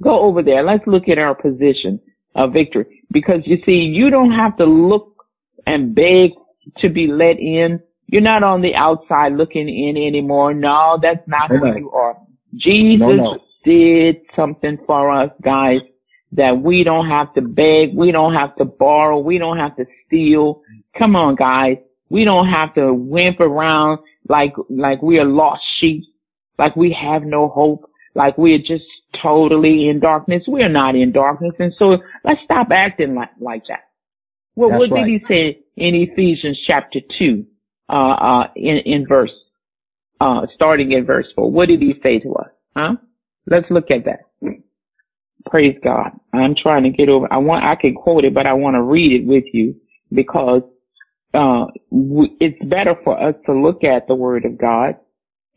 Go 0.02 0.20
over 0.20 0.42
there. 0.42 0.62
Let's 0.62 0.86
look 0.86 1.08
at 1.08 1.18
our 1.18 1.34
position 1.34 2.00
of 2.34 2.52
victory. 2.52 3.04
Because 3.10 3.40
you 3.44 3.58
see, 3.66 3.72
you 3.72 4.10
don't 4.10 4.32
have 4.32 4.56
to 4.58 4.64
look 4.64 5.24
and 5.66 5.94
beg 5.94 6.30
to 6.78 6.88
be 6.88 7.06
let 7.06 7.38
in. 7.38 7.80
You're 8.06 8.22
not 8.22 8.42
on 8.42 8.60
the 8.62 8.74
outside 8.74 9.34
looking 9.34 9.68
in 9.68 9.96
anymore. 9.96 10.54
No, 10.54 10.98
that's 11.00 11.26
not 11.26 11.50
who 11.50 11.78
you 11.78 11.90
are. 11.92 12.16
Jesus 12.56 13.00
No, 13.00 13.12
no. 13.12 13.38
did 13.64 14.16
something 14.34 14.78
for 14.86 15.10
us, 15.10 15.30
guys, 15.42 15.80
that 16.32 16.60
we 16.60 16.82
don't 16.82 17.08
have 17.08 17.32
to 17.34 17.42
beg. 17.42 17.94
We 17.94 18.10
don't 18.10 18.34
have 18.34 18.56
to 18.56 18.64
borrow. 18.64 19.18
We 19.18 19.38
don't 19.38 19.58
have 19.58 19.76
to 19.76 19.84
steal. 20.06 20.62
Come 20.98 21.14
on, 21.14 21.36
guys. 21.36 21.76
We 22.08 22.24
don't 22.24 22.48
have 22.48 22.74
to 22.74 22.92
wimp 22.92 23.38
around 23.38 24.00
like, 24.28 24.54
like 24.68 25.02
we 25.02 25.18
are 25.18 25.24
lost 25.24 25.62
sheep, 25.78 26.04
like 26.58 26.74
we 26.74 26.92
have 26.92 27.22
no 27.22 27.48
hope, 27.48 27.89
like 28.14 28.36
we're 28.36 28.58
just 28.58 28.84
totally 29.22 29.88
in 29.88 30.00
darkness. 30.00 30.44
We're 30.46 30.68
not 30.68 30.94
in 30.96 31.12
darkness. 31.12 31.52
And 31.58 31.72
so 31.78 31.98
let's 32.24 32.40
stop 32.44 32.68
acting 32.72 33.14
like, 33.14 33.30
like 33.40 33.62
that. 33.68 33.88
Well, 34.56 34.70
That's 34.70 34.80
what 34.80 34.90
right. 34.92 35.06
did 35.06 35.20
he 35.20 35.26
say 35.28 35.58
in 35.76 35.94
Ephesians 35.94 36.58
chapter 36.66 37.00
2, 37.18 37.44
uh, 37.88 37.92
uh, 37.92 38.46
in, 38.56 38.78
in 38.78 39.06
verse, 39.06 39.32
uh, 40.20 40.46
starting 40.54 40.92
in 40.92 41.06
verse 41.06 41.26
4? 41.34 41.50
What 41.50 41.68
did 41.68 41.80
he 41.80 41.94
say 42.02 42.18
to 42.18 42.34
us? 42.34 42.48
Huh? 42.76 42.96
Let's 43.46 43.70
look 43.70 43.90
at 43.90 44.04
that. 44.04 44.20
Praise 45.46 45.76
God. 45.82 46.10
I'm 46.34 46.54
trying 46.54 46.82
to 46.82 46.90
get 46.90 47.08
over. 47.08 47.32
I 47.32 47.38
want, 47.38 47.64
I 47.64 47.74
can 47.74 47.94
quote 47.94 48.24
it, 48.24 48.34
but 48.34 48.46
I 48.46 48.52
want 48.52 48.74
to 48.74 48.82
read 48.82 49.12
it 49.12 49.26
with 49.26 49.44
you 49.52 49.74
because, 50.12 50.62
uh, 51.32 51.66
it's 52.40 52.62
better 52.64 52.96
for 53.04 53.20
us 53.20 53.36
to 53.46 53.52
look 53.52 53.84
at 53.84 54.08
the 54.08 54.14
word 54.14 54.44
of 54.44 54.58
God 54.58 54.96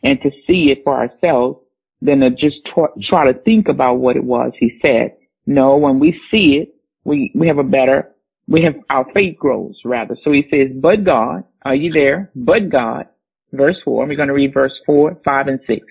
and 0.04 0.22
to 0.22 0.30
see 0.45 0.72
it 0.72 0.84
for 0.84 0.95
ourselves 0.95 1.62
than 2.04 2.20
to 2.20 2.30
just 2.30 2.58
tr- 2.74 2.99
try 3.01 3.32
to 3.32 3.39
think 3.39 3.70
about 3.70 3.95
what 3.95 4.18
it 4.18 4.24
was 4.24 4.51
he 4.60 4.80
said. 4.86 5.16
No, 5.45 5.78
when 5.78 5.99
we 5.99 6.20
see 6.30 6.62
it, 6.62 6.76
we, 7.06 7.32
we 7.34 7.47
have 7.47 7.58
a 7.58 7.64
better, 7.64 8.12
we 8.47 8.62
have, 8.64 8.76
our 8.89 9.06
faith 9.14 9.38
grows 9.38 9.76
rather. 9.86 10.18
So 10.24 10.32
he 10.32 10.45
says, 10.51 10.68
but 10.76 11.04
God, 11.04 11.43
are 11.64 11.76
you 11.76 11.91
there? 11.91 12.30
But 12.36 12.70
God, 12.70 13.08
verse 13.54 13.78
four, 13.84 14.06
we're 14.06 14.18
going 14.18 14.28
to 14.28 14.34
read 14.34 14.54
verse 14.54 14.74
four, 14.86 15.18
five, 15.24 15.47
and 15.47 15.60
six. 15.66 15.86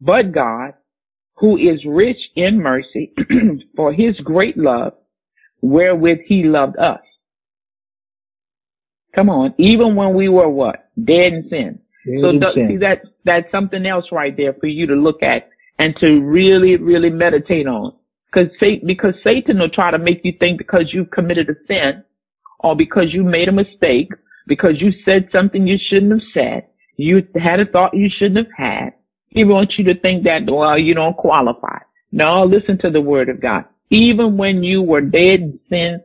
But 0.00 0.32
God, 0.32 0.72
who 1.36 1.56
is 1.56 1.84
rich 1.86 2.18
in 2.34 2.58
mercy 2.58 3.12
for 3.76 3.92
his 3.92 4.16
great 4.20 4.56
love, 4.56 4.94
wherewith 5.60 6.18
he 6.26 6.44
loved 6.44 6.78
us. 6.78 7.00
Come 9.14 9.28
on, 9.28 9.54
even 9.58 9.94
when 9.94 10.14
we 10.14 10.28
were 10.28 10.48
what? 10.48 10.88
Dead 11.04 11.32
in 11.32 11.46
sin. 11.50 11.78
So 12.22 12.30
in 12.30 12.40
th- 12.40 12.54
sin. 12.54 12.68
see 12.68 12.76
that 12.78 13.02
that's 13.24 13.50
something 13.50 13.86
else 13.86 14.06
right 14.12 14.36
there 14.36 14.54
for 14.54 14.66
you 14.66 14.86
to 14.86 14.94
look 14.94 15.22
at 15.22 15.48
and 15.78 15.94
to 15.96 16.20
really, 16.20 16.76
really 16.76 17.10
meditate 17.10 17.66
on. 17.66 17.94
Cause 18.34 18.46
Satan, 18.58 18.86
because 18.86 19.14
Satan 19.22 19.58
will 19.58 19.68
try 19.68 19.90
to 19.90 19.98
make 19.98 20.20
you 20.24 20.32
think 20.40 20.58
because 20.58 20.92
you've 20.92 21.10
committed 21.10 21.50
a 21.50 21.54
sin 21.66 22.02
or 22.60 22.74
because 22.74 23.12
you 23.12 23.22
made 23.22 23.48
a 23.48 23.52
mistake, 23.52 24.10
because 24.46 24.80
you 24.80 24.92
said 25.04 25.28
something 25.32 25.66
you 25.66 25.78
shouldn't 25.88 26.12
have 26.12 26.28
said, 26.32 26.66
you 26.96 27.26
had 27.40 27.60
a 27.60 27.66
thought 27.66 27.94
you 27.94 28.08
shouldn't 28.08 28.46
have 28.46 28.56
had. 28.56 28.90
He 29.28 29.44
wants 29.44 29.78
you 29.78 29.84
to 29.84 29.98
think 30.00 30.24
that, 30.24 30.42
well, 30.46 30.78
you 30.78 30.94
don't 30.94 31.16
qualify. 31.16 31.78
No, 32.10 32.44
listen 32.44 32.78
to 32.78 32.90
the 32.90 33.00
word 33.00 33.28
of 33.28 33.40
God. 33.40 33.64
Even 33.90 34.36
when 34.36 34.62
you 34.62 34.82
were 34.82 35.00
dead 35.00 35.40
in 35.40 35.58
sin, 35.68 36.00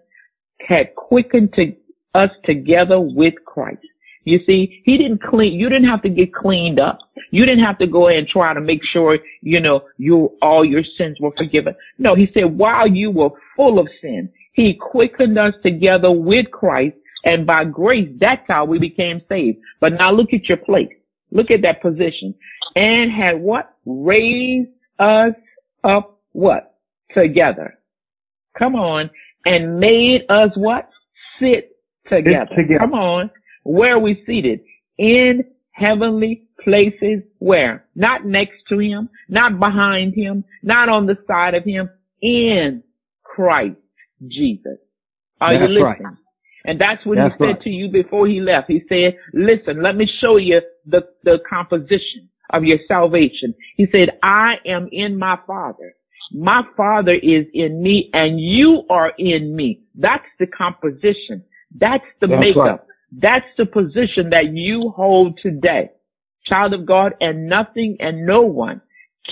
had 0.67 0.95
quickened 0.95 1.53
to 1.53 1.73
us 2.13 2.31
together 2.43 2.99
with 2.99 3.33
Christ. 3.45 3.85
You 4.27 4.39
see, 4.45 4.81
he 4.83 4.97
didn't 4.97 5.23
clean, 5.23 5.57
you 5.57 5.69
didn't 5.69 5.87
have 5.87 6.01
to 6.01 6.09
get 6.09 6.33
cleaned 6.33 6.81
up. 6.81 6.99
You 7.31 7.45
didn't 7.45 7.63
have 7.63 7.77
to 7.77 7.87
go 7.87 8.07
and 8.07 8.27
try 8.27 8.53
to 8.53 8.59
make 8.59 8.81
sure, 8.83 9.17
you 9.41 9.61
know, 9.61 9.85
you, 9.97 10.37
all 10.41 10.65
your 10.65 10.83
sins 10.97 11.17
were 11.21 11.31
forgiven. 11.37 11.75
No, 11.97 12.13
he 12.13 12.29
said, 12.33 12.45
while 12.45 12.87
you 12.87 13.09
were 13.09 13.29
full 13.55 13.79
of 13.79 13.87
sin, 14.01 14.29
he 14.51 14.73
quickened 14.73 15.39
us 15.39 15.53
together 15.63 16.11
with 16.11 16.51
Christ 16.51 16.97
and 17.23 17.47
by 17.47 17.63
grace, 17.63 18.09
that's 18.19 18.43
how 18.49 18.65
we 18.65 18.79
became 18.79 19.21
saved. 19.29 19.59
But 19.79 19.93
now 19.93 20.11
look 20.11 20.33
at 20.33 20.49
your 20.49 20.57
place. 20.57 20.91
Look 21.31 21.49
at 21.49 21.61
that 21.61 21.81
position 21.81 22.35
and 22.75 23.09
had 23.09 23.39
what? 23.39 23.75
Raised 23.85 24.69
us 24.99 25.33
up 25.85 26.19
what? 26.33 26.75
Together. 27.13 27.79
Come 28.59 28.75
on. 28.75 29.09
And 29.45 29.79
made 29.79 30.25
us 30.29 30.49
what? 30.55 30.89
Sit 31.39 31.77
together. 32.09 32.49
together. 32.55 32.79
Come 32.79 32.93
on. 32.93 33.31
Where 33.67 33.95
are 33.95 33.99
we 33.99 34.23
seated? 34.25 34.61
In 34.97 35.43
heavenly 35.71 36.47
places. 36.63 37.21
Where? 37.39 37.85
Not 37.95 38.25
next 38.25 38.63
to 38.69 38.79
him, 38.79 39.09
not 39.29 39.59
behind 39.59 40.13
him, 40.15 40.43
not 40.63 40.89
on 40.89 41.05
the 41.05 41.17
side 41.27 41.53
of 41.53 41.63
him. 41.63 41.89
In 42.21 42.81
Christ 43.23 43.77
Jesus. 44.27 44.77
Are 45.39 45.51
That's 45.51 45.69
you 45.69 45.83
right. 45.83 45.99
listening? 45.99 46.17
And 46.65 46.81
that's 46.81 47.05
what 47.05 47.17
That's 47.17 47.35
he 47.37 47.43
said 47.43 47.49
right. 47.51 47.61
to 47.61 47.69
you 47.69 47.89
before 47.89 48.27
he 48.27 48.41
left. 48.41 48.69
He 48.69 48.81
said, 48.89 49.15
listen, 49.33 49.83
let 49.83 49.95
me 49.95 50.09
show 50.19 50.37
you 50.37 50.61
the, 50.85 51.07
the 51.23 51.39
composition 51.47 52.27
of 52.51 52.63
your 52.63 52.79
salvation. 52.87 53.53
He 53.75 53.87
said, 53.91 54.17
I 54.23 54.55
am 54.65 54.89
in 54.91 55.17
my 55.17 55.37
Father. 55.45 55.93
My 56.31 56.63
Father 56.75 57.13
is 57.13 57.45
in 57.53 57.81
me 57.81 58.09
and 58.13 58.39
you 58.39 58.83
are 58.89 59.13
in 59.17 59.55
me. 59.55 59.81
That's 59.95 60.25
the 60.39 60.47
composition. 60.47 61.43
That's 61.79 62.03
the 62.19 62.27
That's 62.27 62.41
makeup. 62.41 62.65
right. 62.65 62.79
That's 63.11 63.45
the 63.57 63.65
position 63.65 64.29
that 64.31 64.53
you 64.53 64.93
hold 64.95 65.39
today. 65.41 65.91
Child 66.45 66.73
of 66.73 66.85
God 66.85 67.13
and 67.21 67.47
nothing 67.47 67.97
and 67.99 68.25
no 68.25 68.41
one 68.41 68.81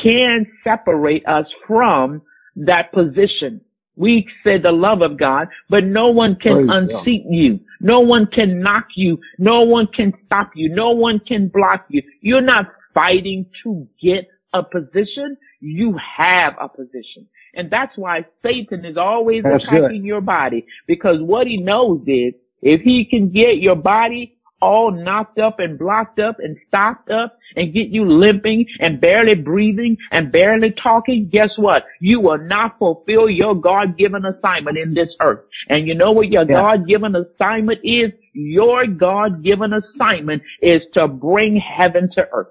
can 0.02 0.46
separate 0.64 1.26
us 1.28 1.46
from 1.68 2.22
that 2.56 2.92
position. 2.94 3.62
We 3.98 4.28
say 4.44 4.58
the 4.58 4.72
love 4.72 5.02
of 5.02 5.18
God, 5.18 5.48
but 5.70 5.86
no 5.86 6.10
one 6.10 6.36
can 6.36 6.54
Praise 6.54 6.68
God. 6.68 7.00
unseat 7.00 7.26
you. 7.30 7.60
No 7.80 8.02
one 8.02 8.28
can 8.28 8.60
knock 8.62 8.88
you. 8.96 9.20
No 9.38 9.62
one 9.62 9.88
can 9.88 10.14
stop 10.26 10.52
you. 10.56 10.70
No 10.70 10.92
one 10.92 11.20
can 11.20 11.48
block 11.48 11.86
you. 11.90 12.02
You're 12.22 12.42
not 12.42 12.68
fighting 12.94 13.46
to 13.64 13.88
get 14.02 14.28
a 14.54 14.64
position. 14.64 15.38
You 15.62 15.98
have 16.18 16.56
a 16.60 16.68
position. 16.68 17.28
And 17.54 17.72
that's 17.72 17.94
why 17.96 18.26
Satan 18.44 18.84
is 18.84 18.98
always 18.98 19.44
That's 19.44 19.64
attacking 19.64 20.04
your 20.04 20.22
body 20.22 20.66
because 20.88 21.22
what 21.22 21.48
he 21.48 21.58
knows 21.58 22.02
is 22.06 22.34
if 22.62 22.82
he 22.82 23.06
can 23.06 23.30
get 23.30 23.58
your 23.58 23.76
body 23.76 24.32
all 24.62 24.90
knocked 24.90 25.38
up 25.38 25.60
and 25.60 25.78
blocked 25.78 26.18
up 26.18 26.38
and 26.40 26.58
stopped 26.68 27.12
up 27.12 27.38
and 27.56 27.74
get 27.74 27.90
you 27.90 28.10
limping 28.10 28.66
and 28.80 29.00
barely 29.00 29.36
breathing 29.36 29.96
and 30.12 30.32
barely 30.32 30.72
talking, 30.82 31.30
guess 31.32 31.52
what? 31.58 31.84
You 32.00 32.20
will 32.20 32.40
not 32.40 32.80
fulfill 32.80 33.30
your 33.30 33.54
God-given 33.54 34.24
assignment 34.26 34.78
in 34.78 34.94
this 34.94 35.10
earth. 35.22 35.42
And 35.70 35.88
you 35.88 35.94
know 35.94 36.12
what 36.12 36.32
your 36.32 36.44
Yeah. 36.44 36.62
God-given 36.62 37.16
assignment 37.16 37.82
is? 37.84 38.12
Your 38.34 38.88
God-given 38.88 39.74
assignment 39.74 40.42
is 40.62 40.82
to 40.94 41.08
bring 41.08 41.58
heaven 41.58 42.10
to 42.14 42.28
earth. 42.32 42.48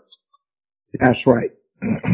That's 1.00 1.26
right. 1.26 1.50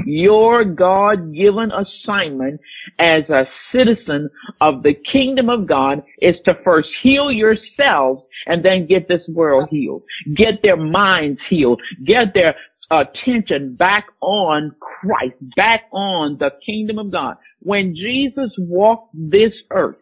Your 0.07 0.65
God-given 0.65 1.71
assignment 1.71 2.61
as 2.99 3.29
a 3.29 3.45
citizen 3.73 4.29
of 4.61 4.83
the 4.83 4.95
kingdom 5.13 5.49
of 5.49 5.67
God 5.67 6.03
is 6.21 6.35
to 6.45 6.55
first 6.65 6.89
heal 7.03 7.31
yourselves 7.31 8.23
and 8.47 8.65
then 8.65 8.87
get 8.87 9.07
this 9.07 9.23
world 9.29 9.69
healed. 9.71 10.03
Get 10.35 10.63
their 10.63 10.77
minds 10.77 11.41
healed. 11.49 11.81
Get 12.05 12.35
their 12.35 12.57
attention 12.91 13.77
back 13.77 14.07
on 14.21 14.75
Christ, 14.81 15.37
back 15.57 15.83
on 15.93 16.37
the 16.39 16.51
kingdom 16.67 16.99
of 16.99 17.11
God. 17.13 17.37
When 17.61 17.95
Jesus 17.95 18.51
walked 18.59 19.11
this 19.15 19.53
earth, 19.71 19.97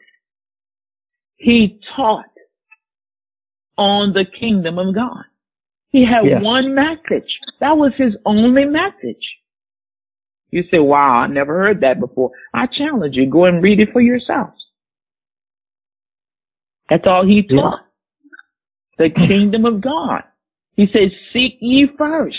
he 1.36 1.80
taught 1.94 2.24
on 3.76 4.12
the 4.12 4.24
kingdom 4.24 4.78
of 4.78 4.94
God. 4.94 5.24
He 5.90 6.04
had 6.04 6.24
Yes. 6.24 6.42
one 6.42 6.74
message. 6.74 7.38
That 7.60 7.76
was 7.76 7.94
his 7.94 8.16
only 8.24 8.64
message. 8.64 9.38
You 10.50 10.64
say, 10.72 10.78
wow, 10.78 11.20
I 11.20 11.26
never 11.26 11.58
heard 11.58 11.80
that 11.82 12.00
before. 12.00 12.30
I 12.54 12.66
challenge 12.66 13.16
you, 13.16 13.26
go 13.28 13.44
and 13.44 13.62
read 13.62 13.80
it 13.80 13.92
for 13.92 14.00
yourselves. 14.00 14.66
That's 16.88 17.06
all 17.06 17.26
he 17.26 17.42
taught. 17.42 17.80
Yeah. 18.98 19.08
The 19.08 19.10
kingdom 19.10 19.66
of 19.66 19.80
God. 19.80 20.22
He 20.74 20.86
says, 20.86 21.10
seek 21.32 21.58
ye 21.60 21.88
first. 21.98 22.36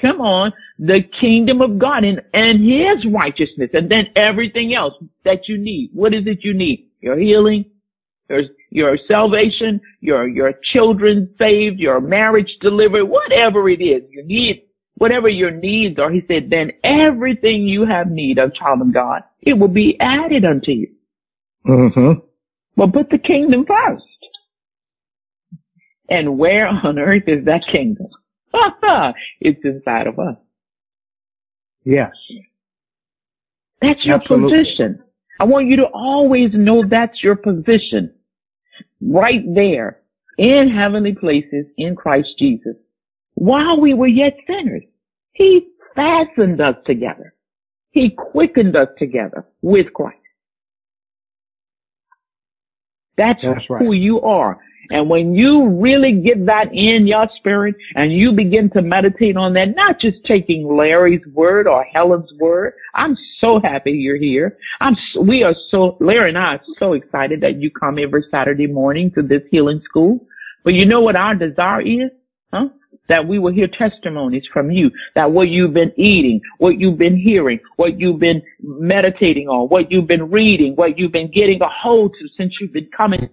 Come 0.00 0.20
on, 0.20 0.52
the 0.78 1.02
kingdom 1.20 1.60
of 1.60 1.78
God 1.78 2.02
and, 2.02 2.20
and 2.34 2.64
his 2.64 3.04
righteousness 3.12 3.70
and 3.72 3.90
then 3.90 4.06
everything 4.16 4.74
else 4.74 4.94
that 5.24 5.48
you 5.48 5.58
need. 5.58 5.90
What 5.92 6.12
is 6.12 6.26
it 6.26 6.38
you 6.42 6.54
need? 6.54 6.88
Your 7.00 7.16
healing, 7.16 7.66
your, 8.28 8.42
your 8.70 8.98
salvation, 9.06 9.80
your, 10.00 10.26
your 10.26 10.54
children 10.72 11.32
saved, 11.38 11.78
your 11.78 12.00
marriage 12.00 12.56
delivered, 12.60 13.04
whatever 13.04 13.68
it 13.68 13.80
is 13.80 14.02
you 14.10 14.24
need, 14.24 14.64
whatever 15.02 15.28
your 15.28 15.50
needs 15.50 15.98
are. 15.98 16.12
He 16.12 16.22
said, 16.28 16.48
then 16.48 16.70
everything 16.84 17.66
you 17.66 17.84
have 17.84 18.08
need 18.08 18.38
of 18.38 18.54
child 18.54 18.82
of 18.82 18.94
God, 18.94 19.22
it 19.40 19.54
will 19.54 19.66
be 19.66 19.96
added 19.98 20.44
unto 20.44 20.70
you. 20.70 20.92
Mm-hmm. 21.66 22.20
Well, 22.76 22.88
put 22.88 23.10
the 23.10 23.18
kingdom 23.18 23.66
first. 23.66 24.04
And 26.08 26.38
where 26.38 26.68
on 26.68 27.00
earth 27.00 27.24
is 27.26 27.44
that 27.46 27.62
kingdom? 27.72 28.06
it's 29.40 29.58
inside 29.64 30.06
of 30.06 30.20
us. 30.20 30.36
Yes. 31.82 32.12
That's 33.80 34.04
your 34.04 34.20
Absolutely. 34.20 34.56
position. 34.56 35.02
I 35.40 35.44
want 35.44 35.66
you 35.66 35.78
to 35.78 35.86
always 35.92 36.50
know 36.52 36.84
that's 36.88 37.24
your 37.24 37.34
position. 37.34 38.14
Right 39.00 39.42
there 39.52 39.98
in 40.38 40.70
heavenly 40.72 41.16
places 41.16 41.66
in 41.76 41.96
Christ 41.96 42.28
Jesus. 42.38 42.76
While 43.34 43.80
we 43.80 43.94
were 43.94 44.06
yet 44.06 44.36
sinners, 44.46 44.84
He 45.32 45.68
fastened 45.94 46.60
us 46.60 46.76
together. 46.86 47.34
He 47.90 48.10
quickened 48.10 48.76
us 48.76 48.88
together 48.98 49.46
with 49.60 49.92
Christ. 49.92 50.18
That's, 53.16 53.40
That's 53.42 53.68
right. 53.68 53.82
who 53.82 53.92
you 53.92 54.20
are. 54.22 54.58
And 54.90 55.08
when 55.08 55.34
you 55.34 55.68
really 55.68 56.12
get 56.12 56.44
that 56.46 56.72
in 56.72 57.06
your 57.06 57.28
spirit 57.36 57.76
and 57.94 58.12
you 58.12 58.32
begin 58.32 58.68
to 58.70 58.82
meditate 58.82 59.36
on 59.36 59.52
that, 59.54 59.76
not 59.76 60.00
just 60.00 60.18
taking 60.24 60.76
Larry's 60.76 61.24
word 61.32 61.66
or 61.66 61.84
Helen's 61.84 62.32
word, 62.38 62.74
I'm 62.94 63.16
so 63.40 63.60
happy 63.62 63.92
you're 63.92 64.16
here. 64.16 64.58
I'm, 64.80 64.96
we 65.24 65.44
are 65.44 65.54
so, 65.70 65.96
Larry 66.00 66.30
and 66.30 66.38
I 66.38 66.56
are 66.56 66.62
so 66.78 66.94
excited 66.94 67.40
that 67.42 67.60
you 67.60 67.70
come 67.70 67.98
every 67.98 68.24
Saturday 68.30 68.66
morning 68.66 69.10
to 69.14 69.22
this 69.22 69.42
healing 69.50 69.80
school. 69.84 70.26
But 70.64 70.74
you 70.74 70.84
know 70.84 71.00
what 71.00 71.16
our 71.16 71.34
desire 71.34 71.82
is? 71.82 72.10
Huh? 72.52 72.68
That 73.08 73.26
we 73.26 73.38
will 73.38 73.52
hear 73.52 73.66
testimonies 73.66 74.44
from 74.52 74.70
you, 74.70 74.90
that 75.14 75.30
what 75.30 75.48
you've 75.48 75.74
been 75.74 75.92
eating, 75.96 76.40
what 76.58 76.78
you've 76.78 76.98
been 76.98 77.16
hearing, 77.16 77.58
what 77.76 77.98
you've 77.98 78.20
been 78.20 78.40
meditating 78.62 79.48
on, 79.48 79.68
what 79.68 79.90
you've 79.90 80.06
been 80.06 80.30
reading, 80.30 80.74
what 80.76 80.98
you've 80.98 81.12
been 81.12 81.30
getting 81.30 81.60
a 81.62 81.68
hold 81.68 82.12
to 82.20 82.28
since 82.36 82.54
you've 82.60 82.72
been 82.72 82.88
coming 82.96 83.28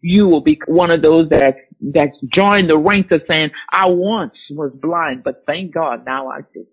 you 0.00 0.28
will 0.28 0.40
be 0.40 0.60
one 0.66 0.90
of 0.90 1.02
those 1.02 1.28
that 1.30 1.56
that's 1.80 2.16
joined 2.34 2.70
the 2.70 2.76
ranks 2.76 3.12
of 3.12 3.22
saying, 3.28 3.50
I 3.70 3.86
once 3.86 4.34
was 4.50 4.72
blind, 4.74 5.22
but 5.22 5.44
thank 5.46 5.72
God 5.72 6.04
now 6.04 6.28
I 6.28 6.40
see. 6.52 6.64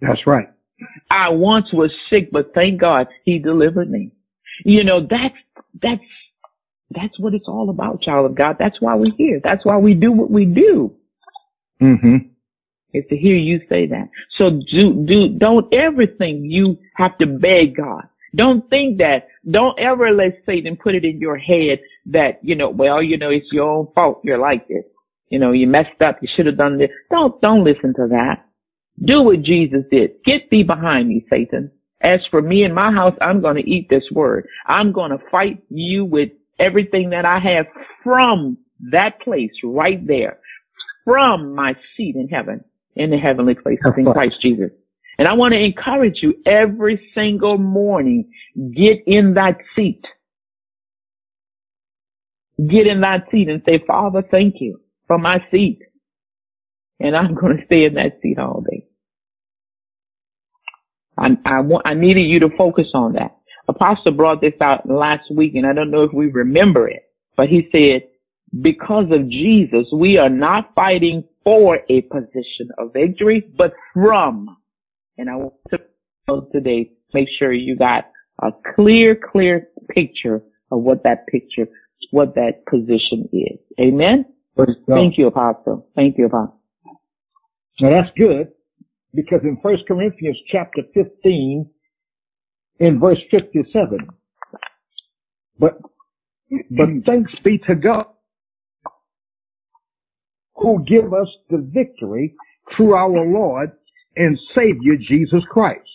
That's 0.00 0.26
right. 0.26 0.48
I 1.10 1.28
once 1.28 1.72
was 1.72 1.90
sick, 2.10 2.30
but 2.32 2.52
thank 2.54 2.80
God 2.80 3.06
he 3.24 3.38
delivered 3.38 3.90
me. 3.90 4.10
You 4.64 4.84
know, 4.84 5.06
that's, 5.08 5.34
that's, 5.82 6.02
that's 6.94 7.18
what 7.18 7.34
it's 7.34 7.48
all 7.48 7.70
about, 7.70 8.02
child 8.02 8.26
of 8.26 8.34
God. 8.34 8.56
That's 8.58 8.80
why 8.80 8.94
we're 8.94 9.14
here. 9.16 9.40
That's 9.42 9.64
why 9.64 9.76
we 9.76 9.94
do 9.94 10.12
what 10.12 10.30
we 10.30 10.44
do. 10.44 10.94
Mm-hmm. 11.80 12.16
Is 12.92 13.04
to 13.10 13.16
hear 13.16 13.36
you 13.36 13.60
say 13.68 13.86
that. 13.86 14.08
So 14.38 14.60
do, 14.70 15.04
do, 15.04 15.28
don't 15.30 15.72
ever 15.74 16.06
think 16.06 16.40
you 16.42 16.78
have 16.94 17.18
to 17.18 17.26
beg 17.26 17.76
God. 17.76 18.04
Don't 18.36 18.68
think 18.70 18.98
that. 18.98 19.28
Don't 19.50 19.78
ever 19.78 20.12
let 20.12 20.38
Satan 20.46 20.76
put 20.76 20.94
it 20.94 21.04
in 21.04 21.20
your 21.20 21.36
head 21.36 21.80
that, 22.06 22.38
you 22.42 22.54
know, 22.54 22.70
well, 22.70 23.02
you 23.02 23.18
know, 23.18 23.30
it's 23.30 23.52
your 23.52 23.68
own 23.68 23.88
fault. 23.94 24.20
You're 24.24 24.38
like 24.38 24.68
this. 24.68 24.84
You 25.28 25.38
know, 25.38 25.52
you 25.52 25.66
messed 25.66 26.00
up. 26.02 26.18
You 26.22 26.28
should 26.34 26.46
have 26.46 26.56
done 26.56 26.78
this. 26.78 26.90
Don't, 27.10 27.40
don't 27.40 27.64
listen 27.64 27.94
to 27.94 28.06
that. 28.10 28.46
Do 29.04 29.22
what 29.22 29.42
Jesus 29.42 29.82
did. 29.90 30.12
Get 30.24 30.48
thee 30.50 30.62
behind 30.62 31.08
me, 31.08 31.26
Satan. 31.28 31.70
As 32.02 32.20
for 32.30 32.42
me 32.42 32.64
and 32.64 32.74
my 32.74 32.92
house, 32.92 33.16
I'm 33.20 33.40
going 33.40 33.56
to 33.56 33.68
eat 33.68 33.88
this 33.88 34.04
word. 34.12 34.46
I'm 34.66 34.92
going 34.92 35.10
to 35.10 35.18
fight 35.30 35.62
you 35.68 36.04
with 36.04 36.30
everything 36.58 37.10
that 37.10 37.24
I 37.24 37.38
have 37.38 37.66
from 38.02 38.58
that 38.90 39.20
place 39.20 39.52
right 39.62 40.04
there, 40.06 40.38
from 41.04 41.54
my 41.54 41.74
seat 41.96 42.16
in 42.16 42.28
heaven, 42.28 42.64
in 42.96 43.10
the 43.10 43.18
heavenly 43.18 43.54
places 43.54 43.92
in 43.96 44.04
Christ 44.12 44.36
Jesus. 44.40 44.70
And 45.18 45.28
I 45.28 45.32
want 45.34 45.52
to 45.52 45.60
encourage 45.60 46.22
you 46.22 46.34
every 46.44 47.10
single 47.14 47.58
morning, 47.58 48.30
get 48.74 49.02
in 49.06 49.34
that 49.34 49.58
seat. 49.76 50.04
Get 52.68 52.86
in 52.86 53.00
that 53.00 53.26
seat 53.30 53.48
and 53.48 53.62
say, 53.66 53.82
Father, 53.86 54.22
thank 54.30 54.56
you 54.60 54.80
for 55.06 55.18
my 55.18 55.44
seat. 55.50 55.80
And 57.00 57.16
I'm 57.16 57.34
going 57.40 57.58
to 57.58 57.64
stay 57.66 57.84
in 57.84 57.94
that 57.94 58.18
seat 58.22 58.38
all 58.38 58.64
day. 58.68 58.86
I, 61.18 61.36
I, 61.44 61.60
want, 61.60 61.86
I 61.86 61.94
needed 61.94 62.22
you 62.22 62.40
to 62.40 62.48
focus 62.56 62.88
on 62.94 63.12
that. 63.14 63.36
Apostle 63.68 64.12
brought 64.12 64.40
this 64.40 64.54
out 64.60 64.88
last 64.88 65.30
week 65.30 65.54
and 65.54 65.66
I 65.66 65.72
don't 65.72 65.90
know 65.90 66.02
if 66.02 66.12
we 66.12 66.26
remember 66.26 66.88
it, 66.88 67.10
but 67.36 67.48
he 67.48 67.68
said, 67.72 68.08
because 68.62 69.06
of 69.10 69.28
Jesus, 69.28 69.86
we 69.92 70.16
are 70.18 70.28
not 70.28 70.74
fighting 70.74 71.24
for 71.42 71.80
a 71.88 72.02
position 72.02 72.68
of 72.78 72.92
victory, 72.92 73.48
but 73.56 73.72
from 73.92 74.56
and 75.16 75.30
I 75.30 75.36
want 75.36 75.54
to 75.70 75.78
today 76.52 76.90
make 77.12 77.28
sure 77.38 77.52
you 77.52 77.76
got 77.76 78.10
a 78.42 78.50
clear, 78.74 79.14
clear 79.14 79.68
picture 79.90 80.42
of 80.70 80.80
what 80.80 81.04
that 81.04 81.26
picture, 81.28 81.66
what 82.10 82.34
that 82.34 82.64
position 82.66 83.28
is. 83.32 83.58
Amen. 83.80 84.24
Thank 84.88 85.18
you, 85.18 85.28
Apostle. 85.28 85.88
Thank 85.94 86.18
you, 86.18 86.26
Apostle. 86.26 86.60
Now 87.80 87.90
that's 87.90 88.10
good 88.16 88.52
because 89.14 89.40
in 89.42 89.58
First 89.62 89.86
Corinthians 89.86 90.36
chapter 90.50 90.82
15 90.94 91.68
in 92.80 92.98
verse 92.98 93.20
57, 93.30 93.98
but, 95.58 95.78
but 96.70 96.88
mm-hmm. 96.88 97.00
thanks 97.00 97.32
be 97.42 97.58
to 97.66 97.74
God 97.74 98.06
who 100.56 100.84
give 100.86 101.12
us 101.12 101.28
the 101.50 101.58
victory 101.72 102.34
through 102.76 102.94
our 102.94 103.26
Lord 103.26 103.72
and 104.16 104.38
Savior 104.54 104.96
Jesus 104.96 105.42
Christ. 105.50 105.88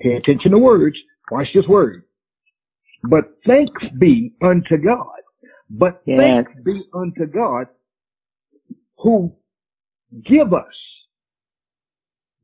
Pay 0.00 0.14
attention 0.14 0.52
to 0.52 0.58
words. 0.58 0.96
Watch 1.30 1.48
this 1.54 1.66
word. 1.66 2.04
But 3.04 3.36
thanks 3.46 3.84
be 3.98 4.32
unto 4.42 4.76
God. 4.76 5.06
But 5.70 6.02
yes. 6.06 6.18
thanks 6.18 6.52
be 6.64 6.82
unto 6.94 7.26
God 7.26 7.66
who 8.98 9.32
give 10.24 10.52
us. 10.52 10.64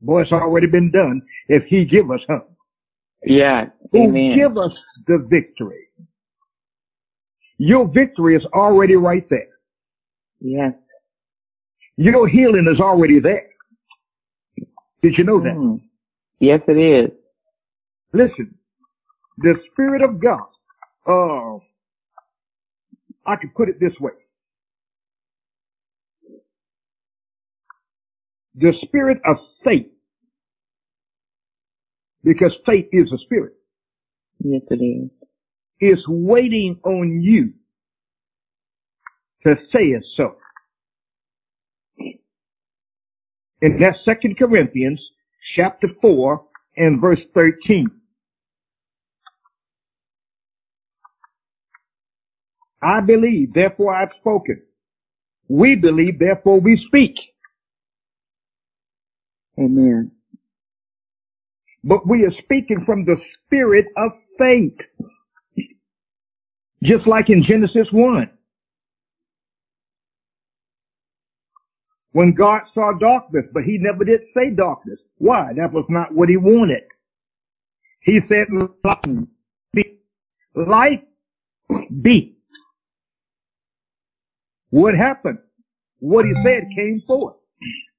Boy, 0.01 0.21
it's 0.21 0.31
already 0.31 0.67
been 0.67 0.91
done 0.91 1.21
if 1.47 1.63
he 1.65 1.85
give 1.85 2.11
us, 2.11 2.19
huh? 2.29 2.39
Yeah. 3.23 3.67
Who 3.91 4.05
Amen. 4.05 4.37
give 4.37 4.57
us 4.57 4.71
the 5.07 5.25
victory. 5.29 5.87
Your 7.57 7.87
victory 7.87 8.35
is 8.35 8.45
already 8.53 8.95
right 8.95 9.27
there. 9.29 9.47
Yes. 10.39 10.73
Your 11.97 12.27
healing 12.27 12.67
is 12.71 12.79
already 12.79 13.19
there. 13.19 13.47
Did 15.01 15.17
you 15.17 15.23
know 15.23 15.39
that? 15.39 15.53
Mm. 15.53 15.81
Yes, 16.39 16.59
it 16.67 16.73
is. 16.73 17.11
Listen, 18.11 18.55
the 19.37 19.55
Spirit 19.71 20.01
of 20.01 20.21
God, 20.21 20.47
uh, 21.07 21.59
I 23.25 23.35
can 23.35 23.51
put 23.55 23.69
it 23.69 23.79
this 23.79 23.93
way. 23.99 24.11
The 28.57 28.71
spirit 28.85 29.17
of 29.25 29.35
faith, 29.63 29.87
because 32.25 32.53
faith 32.65 32.87
is 32.91 33.11
a 33.13 33.19
spirit. 33.19 33.53
Yes, 34.39 34.63
it 34.71 34.83
is. 34.83 35.11
Is 35.81 36.03
waiting 36.07 36.79
on 36.85 37.21
you 37.21 37.53
to 39.45 39.55
say 39.71 39.85
it 39.85 40.03
so. 40.17 40.35
And 43.61 43.81
that's 43.81 43.97
Second 44.05 44.37
Corinthians 44.37 45.01
chapter 45.55 45.87
4 46.01 46.43
and 46.77 47.01
verse 47.01 47.19
13. 47.33 47.87
I 52.83 53.01
believe, 53.01 53.53
therefore 53.53 53.95
I've 53.95 54.09
spoken. 54.19 54.61
We 55.49 55.75
believe, 55.75 56.19
therefore 56.19 56.59
we 56.59 56.83
speak. 56.87 57.15
Amen. 59.59 60.11
But 61.85 62.07
we 62.07 62.25
are 62.25 62.33
speaking 62.43 62.83
from 62.85 63.05
the 63.05 63.15
spirit 63.45 63.85
of 63.95 64.11
faith. 64.37 64.77
Just 66.83 67.07
like 67.07 67.29
in 67.29 67.43
Genesis 67.43 67.87
1. 67.91 68.29
when 72.15 72.33
God 72.33 72.61
saw 72.73 72.93
darkness, 72.97 73.43
but 73.53 73.63
he 73.63 73.77
never 73.77 74.05
did 74.05 74.21
say 74.33 74.49
darkness. 74.49 74.99
Why? 75.17 75.51
That 75.57 75.73
was 75.73 75.83
not 75.89 76.13
what 76.13 76.29
he 76.29 76.37
wanted. 76.37 76.83
He 78.03 78.21
said, 78.29 78.47
light 78.85 79.27
be. 79.73 79.99
Light 80.55 81.03
be. 82.01 82.37
What 84.69 84.95
happened? 84.95 85.39
What 85.99 86.23
he 86.23 86.31
said 86.41 86.63
came 86.73 87.03
forth. 87.05 87.35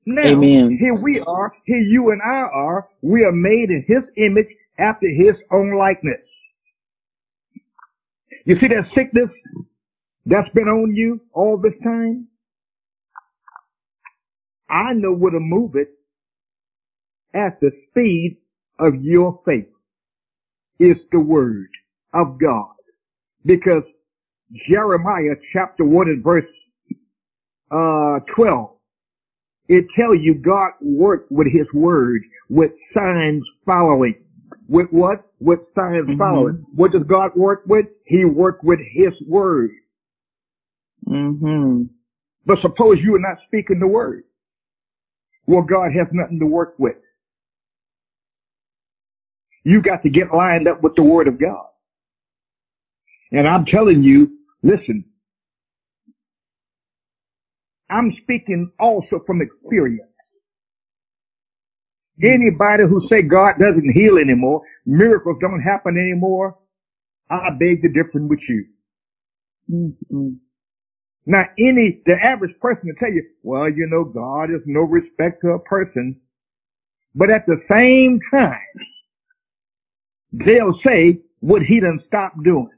Now, 0.06 0.22
Amen. 0.22 0.78
here 0.80 0.94
we 0.94 1.20
are, 1.26 1.52
here 1.64 1.80
you 1.80 2.12
and 2.12 2.22
I 2.22 2.42
are, 2.42 2.88
we 3.02 3.24
are 3.24 3.32
made 3.32 3.70
in 3.70 3.84
his 3.88 4.04
image 4.16 4.46
after 4.78 5.08
his 5.08 5.34
own 5.50 5.76
likeness. 5.76 6.20
You 8.44 8.54
see 8.60 8.68
that 8.68 8.88
sickness 8.94 9.28
that's 10.24 10.48
been 10.54 10.68
on 10.68 10.94
you 10.94 11.20
all 11.32 11.58
this 11.60 11.72
time? 11.82 12.28
I 14.70 14.92
know 14.92 15.12
where 15.12 15.32
to 15.32 15.40
move 15.40 15.72
it 15.74 15.88
at 17.34 17.58
the 17.60 17.70
speed 17.90 18.38
of 18.78 19.02
your 19.02 19.40
faith. 19.44 19.68
It's 20.78 21.00
the 21.10 21.20
word 21.20 21.68
of 22.14 22.38
God. 22.40 22.74
Because 23.44 23.82
Jeremiah 24.68 25.34
chapter 25.52 25.84
1 25.84 26.06
and 26.08 26.22
verse 26.22 26.44
uh, 27.72 28.20
12 28.36 28.75
it 29.68 29.84
tell 29.96 30.14
you 30.14 30.34
God 30.34 30.72
worked 30.80 31.30
with 31.32 31.48
his 31.52 31.66
word 31.72 32.22
with 32.48 32.72
signs 32.94 33.44
following. 33.64 34.14
With 34.68 34.88
what? 34.90 35.30
With 35.40 35.60
signs 35.74 36.08
Mhm. 36.08 36.18
following. 36.18 36.66
What 36.74 36.92
does 36.92 37.04
God 37.04 37.34
work 37.34 37.64
with? 37.66 37.86
He 38.04 38.24
worked 38.24 38.64
with 38.64 38.80
his 38.80 39.12
word. 39.22 39.70
Mm-hmm. 41.06 41.84
But 42.44 42.58
suppose 42.60 42.98
you 43.00 43.14
are 43.14 43.20
not 43.20 43.38
speaking 43.46 43.80
the 43.80 43.86
word. 43.86 44.24
Well, 45.46 45.62
God 45.62 45.92
has 45.92 46.08
nothing 46.12 46.38
to 46.40 46.46
work 46.46 46.74
with. 46.78 46.96
You 49.64 49.82
got 49.82 50.02
to 50.02 50.10
get 50.10 50.32
lined 50.32 50.68
up 50.68 50.82
with 50.82 50.94
the 50.94 51.02
word 51.02 51.28
of 51.28 51.40
God. 51.40 51.66
And 53.32 53.48
I'm 53.48 53.64
telling 53.66 54.02
you, 54.02 54.38
listen, 54.62 55.04
I'm 57.90 58.12
speaking 58.22 58.70
also 58.80 59.22
from 59.26 59.42
experience. 59.42 60.10
Anybody 62.22 62.84
who 62.88 63.06
say 63.10 63.22
God 63.22 63.54
doesn't 63.60 63.92
heal 63.94 64.18
anymore, 64.18 64.62
miracles 64.86 65.38
don't 65.40 65.60
happen 65.62 65.98
anymore, 65.98 66.58
I 67.30 67.50
beg 67.58 67.82
to 67.82 67.88
differ 67.88 68.20
with 68.26 68.40
you. 68.48 68.66
hmm 69.70 70.30
Now, 71.26 71.44
any, 71.58 72.02
the 72.06 72.16
average 72.22 72.54
person 72.60 72.84
will 72.86 72.96
tell 73.00 73.12
you, 73.12 73.24
well, 73.42 73.70
you 73.70 73.86
know, 73.88 74.04
God 74.04 74.50
is 74.50 74.62
no 74.66 74.82
respect 74.82 75.42
to 75.42 75.50
a 75.52 75.60
person. 75.60 76.20
But 77.14 77.30
at 77.30 77.46
the 77.46 77.60
same 77.80 78.20
time, 78.30 78.60
they'll 80.32 80.78
say 80.86 81.20
what 81.40 81.62
he 81.62 81.80
done 81.80 82.00
stopped 82.08 82.42
doing. 82.44 82.70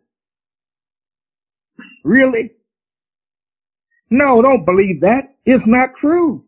Really? 2.05 2.53
No, 4.11 4.41
don't 4.43 4.65
believe 4.65 5.01
that. 5.03 5.35
It's 5.45 5.65
not 5.67 5.91
true. 6.01 6.45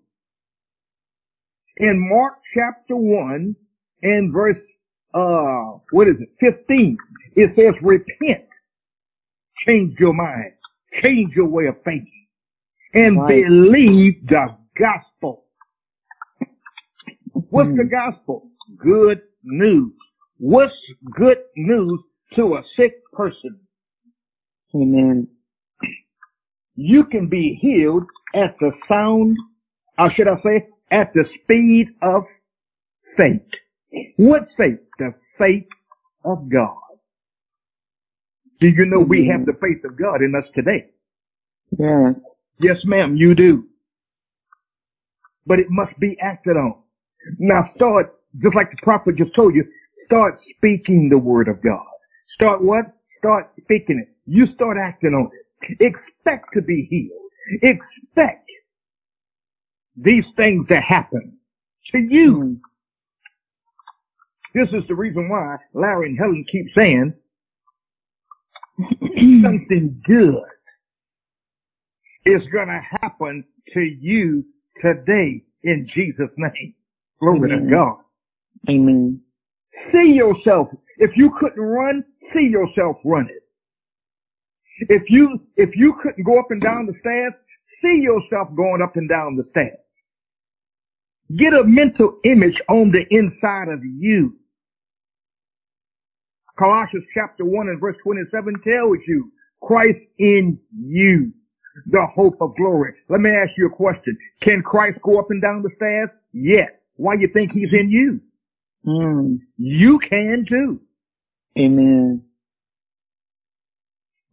In 1.77 2.09
Mark 2.09 2.35
chapter 2.55 2.97
1 2.97 3.55
and 4.03 4.33
verse, 4.33 4.57
uh, 5.15 5.79
what 5.93 6.09
is 6.09 6.17
it, 6.21 6.31
15, 6.41 6.97
it 7.37 7.51
says, 7.57 7.75
repent, 7.83 8.47
change 9.69 9.95
your 9.99 10.15
mind, 10.15 10.53
change 11.03 11.33
your 11.35 11.47
way 11.49 11.67
of 11.67 11.77
thinking, 11.85 12.27
and 12.95 13.19
Right. 13.19 13.43
believe 13.43 14.27
the 14.27 14.57
gospel. 14.79 15.47
What's 17.51 17.77
the 17.77 17.85
gospel? 17.85 18.51
Good 18.77 19.23
news. 19.43 19.93
What's 20.39 20.75
good 21.13 21.39
news 21.57 22.01
to 22.35 22.57
a 22.57 22.63
sick 22.77 23.03
person? 23.13 23.61
Amen. 24.75 25.29
You 26.83 27.05
can 27.05 27.29
be 27.29 27.59
healed 27.61 28.05
at 28.35 28.57
the 28.59 28.71
sound, 28.89 29.37
or 29.99 30.11
should 30.15 30.27
I 30.27 30.37
say, 30.43 30.67
at 30.91 31.13
the 31.13 31.25
speed 31.43 31.89
of 32.01 32.23
faith. 33.19 33.43
What 34.17 34.49
faith? 34.57 34.79
The 34.99 35.13
faith 35.37 35.69
of 36.25 36.49
God. 36.51 36.79
Do 38.61 38.69
you 38.69 38.87
know 38.87 38.99
we 38.99 39.31
have 39.31 39.45
the 39.45 39.53
faith 39.61 39.85
of 39.85 39.99
God 39.99 40.23
in 40.23 40.35
us 40.35 40.49
today? 40.55 40.87
Yes. 41.79 42.15
Yes, 42.59 42.77
ma'am, 42.85 43.15
you 43.15 43.35
do. 43.35 43.65
But 45.45 45.59
it 45.59 45.67
must 45.69 46.01
be 46.01 46.17
acted 46.23 46.57
on. 46.57 46.77
Now 47.39 47.71
start, 47.77 48.15
just 48.43 48.57
like 48.57 48.71
the 48.71 48.79
prophet 48.83 49.17
just 49.17 49.35
told 49.37 49.55
you, 49.55 49.65
start 50.07 50.41
speaking 50.57 51.11
the 51.11 51.19
word 51.19 51.49
of 51.49 51.63
God. 51.63 51.85
Start 52.41 52.63
what? 52.63 52.87
Start 53.19 53.53
speaking 53.61 54.03
it. 54.03 54.15
You 54.25 54.47
start 54.55 54.79
acting 54.83 55.11
on 55.11 55.27
it. 55.27 55.40
Expect 55.63 56.53
to 56.55 56.63
be 56.63 56.87
healed. 56.91 57.31
Expect 57.63 58.49
these 59.97 60.25
things 60.37 60.67
to 60.69 60.81
happen 60.81 61.37
to 61.93 61.99
you. 61.99 62.35
Mm. 62.35 62.61
This 64.55 64.69
is 64.73 64.87
the 64.89 64.95
reason 64.95 65.29
why 65.29 65.57
Larry 65.75 66.11
and 66.11 66.19
Helen 66.19 66.45
keep 66.51 66.67
saying 66.77 67.15
something 69.43 70.03
good 70.07 70.43
is 72.27 72.43
going 72.53 72.69
to 72.69 72.81
happen 73.01 73.45
to 73.75 73.81
you 73.81 74.45
today 74.83 75.43
in 75.63 75.89
Jesus' 75.95 76.31
name. 76.37 76.75
Glory 77.21 77.53
Amen. 77.53 77.65
to 77.67 77.71
God. 77.71 77.99
Amen. 78.69 79.21
See 79.93 80.13
yourself. 80.13 80.69
If 80.99 81.11
you 81.17 81.33
couldn't 81.39 81.63
run, 81.63 82.05
see 82.35 82.49
yourself 82.51 82.97
running. 83.05 83.40
If 84.89 85.03
you, 85.09 85.41
if 85.57 85.71
you 85.77 85.95
couldn't 86.03 86.25
go 86.25 86.39
up 86.39 86.51
and 86.51 86.63
down 86.63 86.87
the 86.87 86.95
stairs, 87.01 87.33
see 87.83 88.01
yourself 88.03 88.49
going 88.57 88.83
up 88.83 88.97
and 88.97 89.09
down 89.09 89.37
the 89.37 89.45
stairs. 89.51 89.79
Get 91.37 91.53
a 91.53 91.63
mental 91.65 92.19
image 92.25 92.57
on 92.69 92.93
the 92.93 93.05
inside 93.11 93.69
of 93.69 93.85
you. 93.85 94.37
Colossians 96.59 97.05
chapter 97.15 97.45
1 97.45 97.69
and 97.69 97.81
verse 97.81 97.97
27 98.03 98.55
tells 98.65 98.99
you, 99.07 99.31
Christ 99.63 99.99
in 100.19 100.59
you, 100.77 101.33
the 101.87 102.07
hope 102.15 102.37
of 102.41 102.57
glory. 102.57 102.95
Let 103.09 103.21
me 103.21 103.31
ask 103.31 103.51
you 103.57 103.67
a 103.67 103.71
question. 103.71 104.17
Can 104.43 104.63
Christ 104.63 104.99
go 105.03 105.19
up 105.19 105.27
and 105.31 105.41
down 105.41 105.63
the 105.63 105.71
stairs? 105.77 106.11
Yes. 106.33 106.71
Why 106.97 107.15
you 107.15 107.29
think 107.33 107.53
he's 107.53 107.73
in 107.73 107.91
you? 107.91 108.21
Mm. 108.87 109.39
You 109.57 109.99
can 110.01 110.45
too. 110.49 110.81
Amen. 111.59 112.23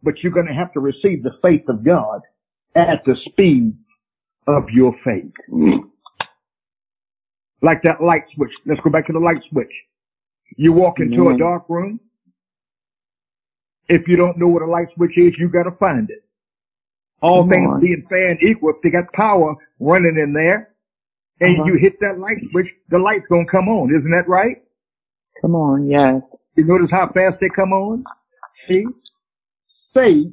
But 0.02 0.14
you're 0.22 0.32
going 0.32 0.46
to 0.46 0.54
have 0.54 0.72
to 0.74 0.80
receive 0.80 1.22
the 1.22 1.32
faith 1.42 1.68
of 1.68 1.84
God 1.84 2.20
at 2.74 3.04
the 3.04 3.16
speed 3.30 3.74
of 4.46 4.64
your 4.72 4.94
faith. 5.04 5.32
Like 7.60 7.82
that 7.82 8.00
light 8.02 8.22
switch. 8.34 8.52
Let's 8.66 8.80
go 8.82 8.90
back 8.90 9.06
to 9.08 9.12
the 9.12 9.18
light 9.18 9.42
switch. 9.50 9.72
You 10.56 10.72
walk 10.72 11.00
into 11.00 11.28
a 11.30 11.38
dark 11.38 11.64
room. 11.68 12.00
If 13.88 14.06
you 14.06 14.16
don't 14.16 14.38
know 14.38 14.48
what 14.48 14.62
a 14.62 14.66
light 14.66 14.88
switch 14.94 15.16
is, 15.16 15.34
you 15.38 15.48
got 15.48 15.64
to 15.64 15.76
find 15.78 16.08
it. 16.10 16.22
All 17.20 17.42
Come 17.42 17.50
things 17.50 17.68
on. 17.68 17.80
being 17.80 18.04
fair 18.08 18.30
and 18.30 18.38
equal, 18.42 18.70
if 18.70 18.76
they 18.82 18.90
got 18.90 19.12
power 19.12 19.54
running 19.80 20.16
in 20.22 20.32
there, 20.32 20.74
and 21.40 21.58
Uh-huh. 21.58 21.64
you 21.66 21.74
hit 21.78 21.98
that 22.00 22.18
light 22.20 22.38
switch, 22.50 22.66
the 22.90 22.98
light's 22.98 23.26
gonna 23.28 23.44
come 23.46 23.68
on. 23.68 23.90
Isn't 23.90 24.10
that 24.10 24.28
right? 24.28 24.62
Come 25.40 25.54
on. 25.56 25.86
Yes. 25.88 26.22
You 26.56 26.64
notice 26.64 26.90
how 26.90 27.08
fast 27.08 27.40
they 27.40 27.48
come 27.48 27.72
on? 27.72 28.04
See? 28.68 28.86
Say 29.98 30.30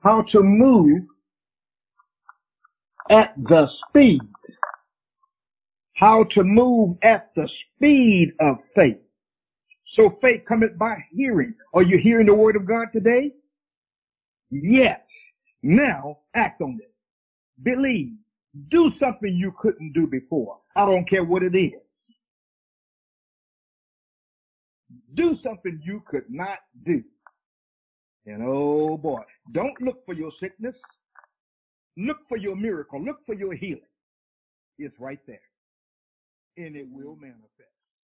how 0.00 0.24
to 0.32 0.42
move 0.42 1.02
at 3.10 3.34
the 3.36 3.68
speed. 3.88 4.20
How 5.94 6.24
to 6.34 6.42
move 6.42 6.96
at 7.02 7.30
the 7.36 7.46
speed 7.76 8.32
of 8.40 8.56
faith. 8.74 8.96
So 9.94 10.18
faith 10.22 10.42
cometh 10.48 10.78
by 10.78 10.96
hearing. 11.12 11.54
Are 11.74 11.82
you 11.82 11.98
hearing 11.98 12.26
the 12.26 12.34
word 12.34 12.56
of 12.56 12.66
God 12.66 12.86
today? 12.92 13.32
Yes. 14.50 15.00
Now 15.62 16.18
act 16.34 16.62
on 16.62 16.78
it. 16.80 16.92
Believe. 17.62 18.14
Do 18.70 18.90
something 18.98 19.34
you 19.34 19.52
couldn't 19.60 19.92
do 19.92 20.06
before. 20.06 20.58
I 20.74 20.86
don't 20.86 21.08
care 21.08 21.24
what 21.24 21.42
it 21.42 21.54
is. 21.54 21.83
Do 25.14 25.36
something 25.42 25.80
you 25.84 26.02
could 26.08 26.24
not 26.28 26.58
do. 26.84 27.02
And 28.26 28.42
oh 28.42 28.96
boy, 28.96 29.20
don't 29.52 29.80
look 29.80 30.04
for 30.06 30.14
your 30.14 30.30
sickness. 30.40 30.74
Look 31.96 32.18
for 32.28 32.36
your 32.36 32.56
miracle. 32.56 33.02
Look 33.02 33.18
for 33.26 33.34
your 33.34 33.54
healing. 33.54 33.80
It's 34.78 34.94
right 34.98 35.20
there. 35.26 35.40
And 36.56 36.74
it 36.76 36.86
will 36.90 37.16
manifest. 37.16 37.73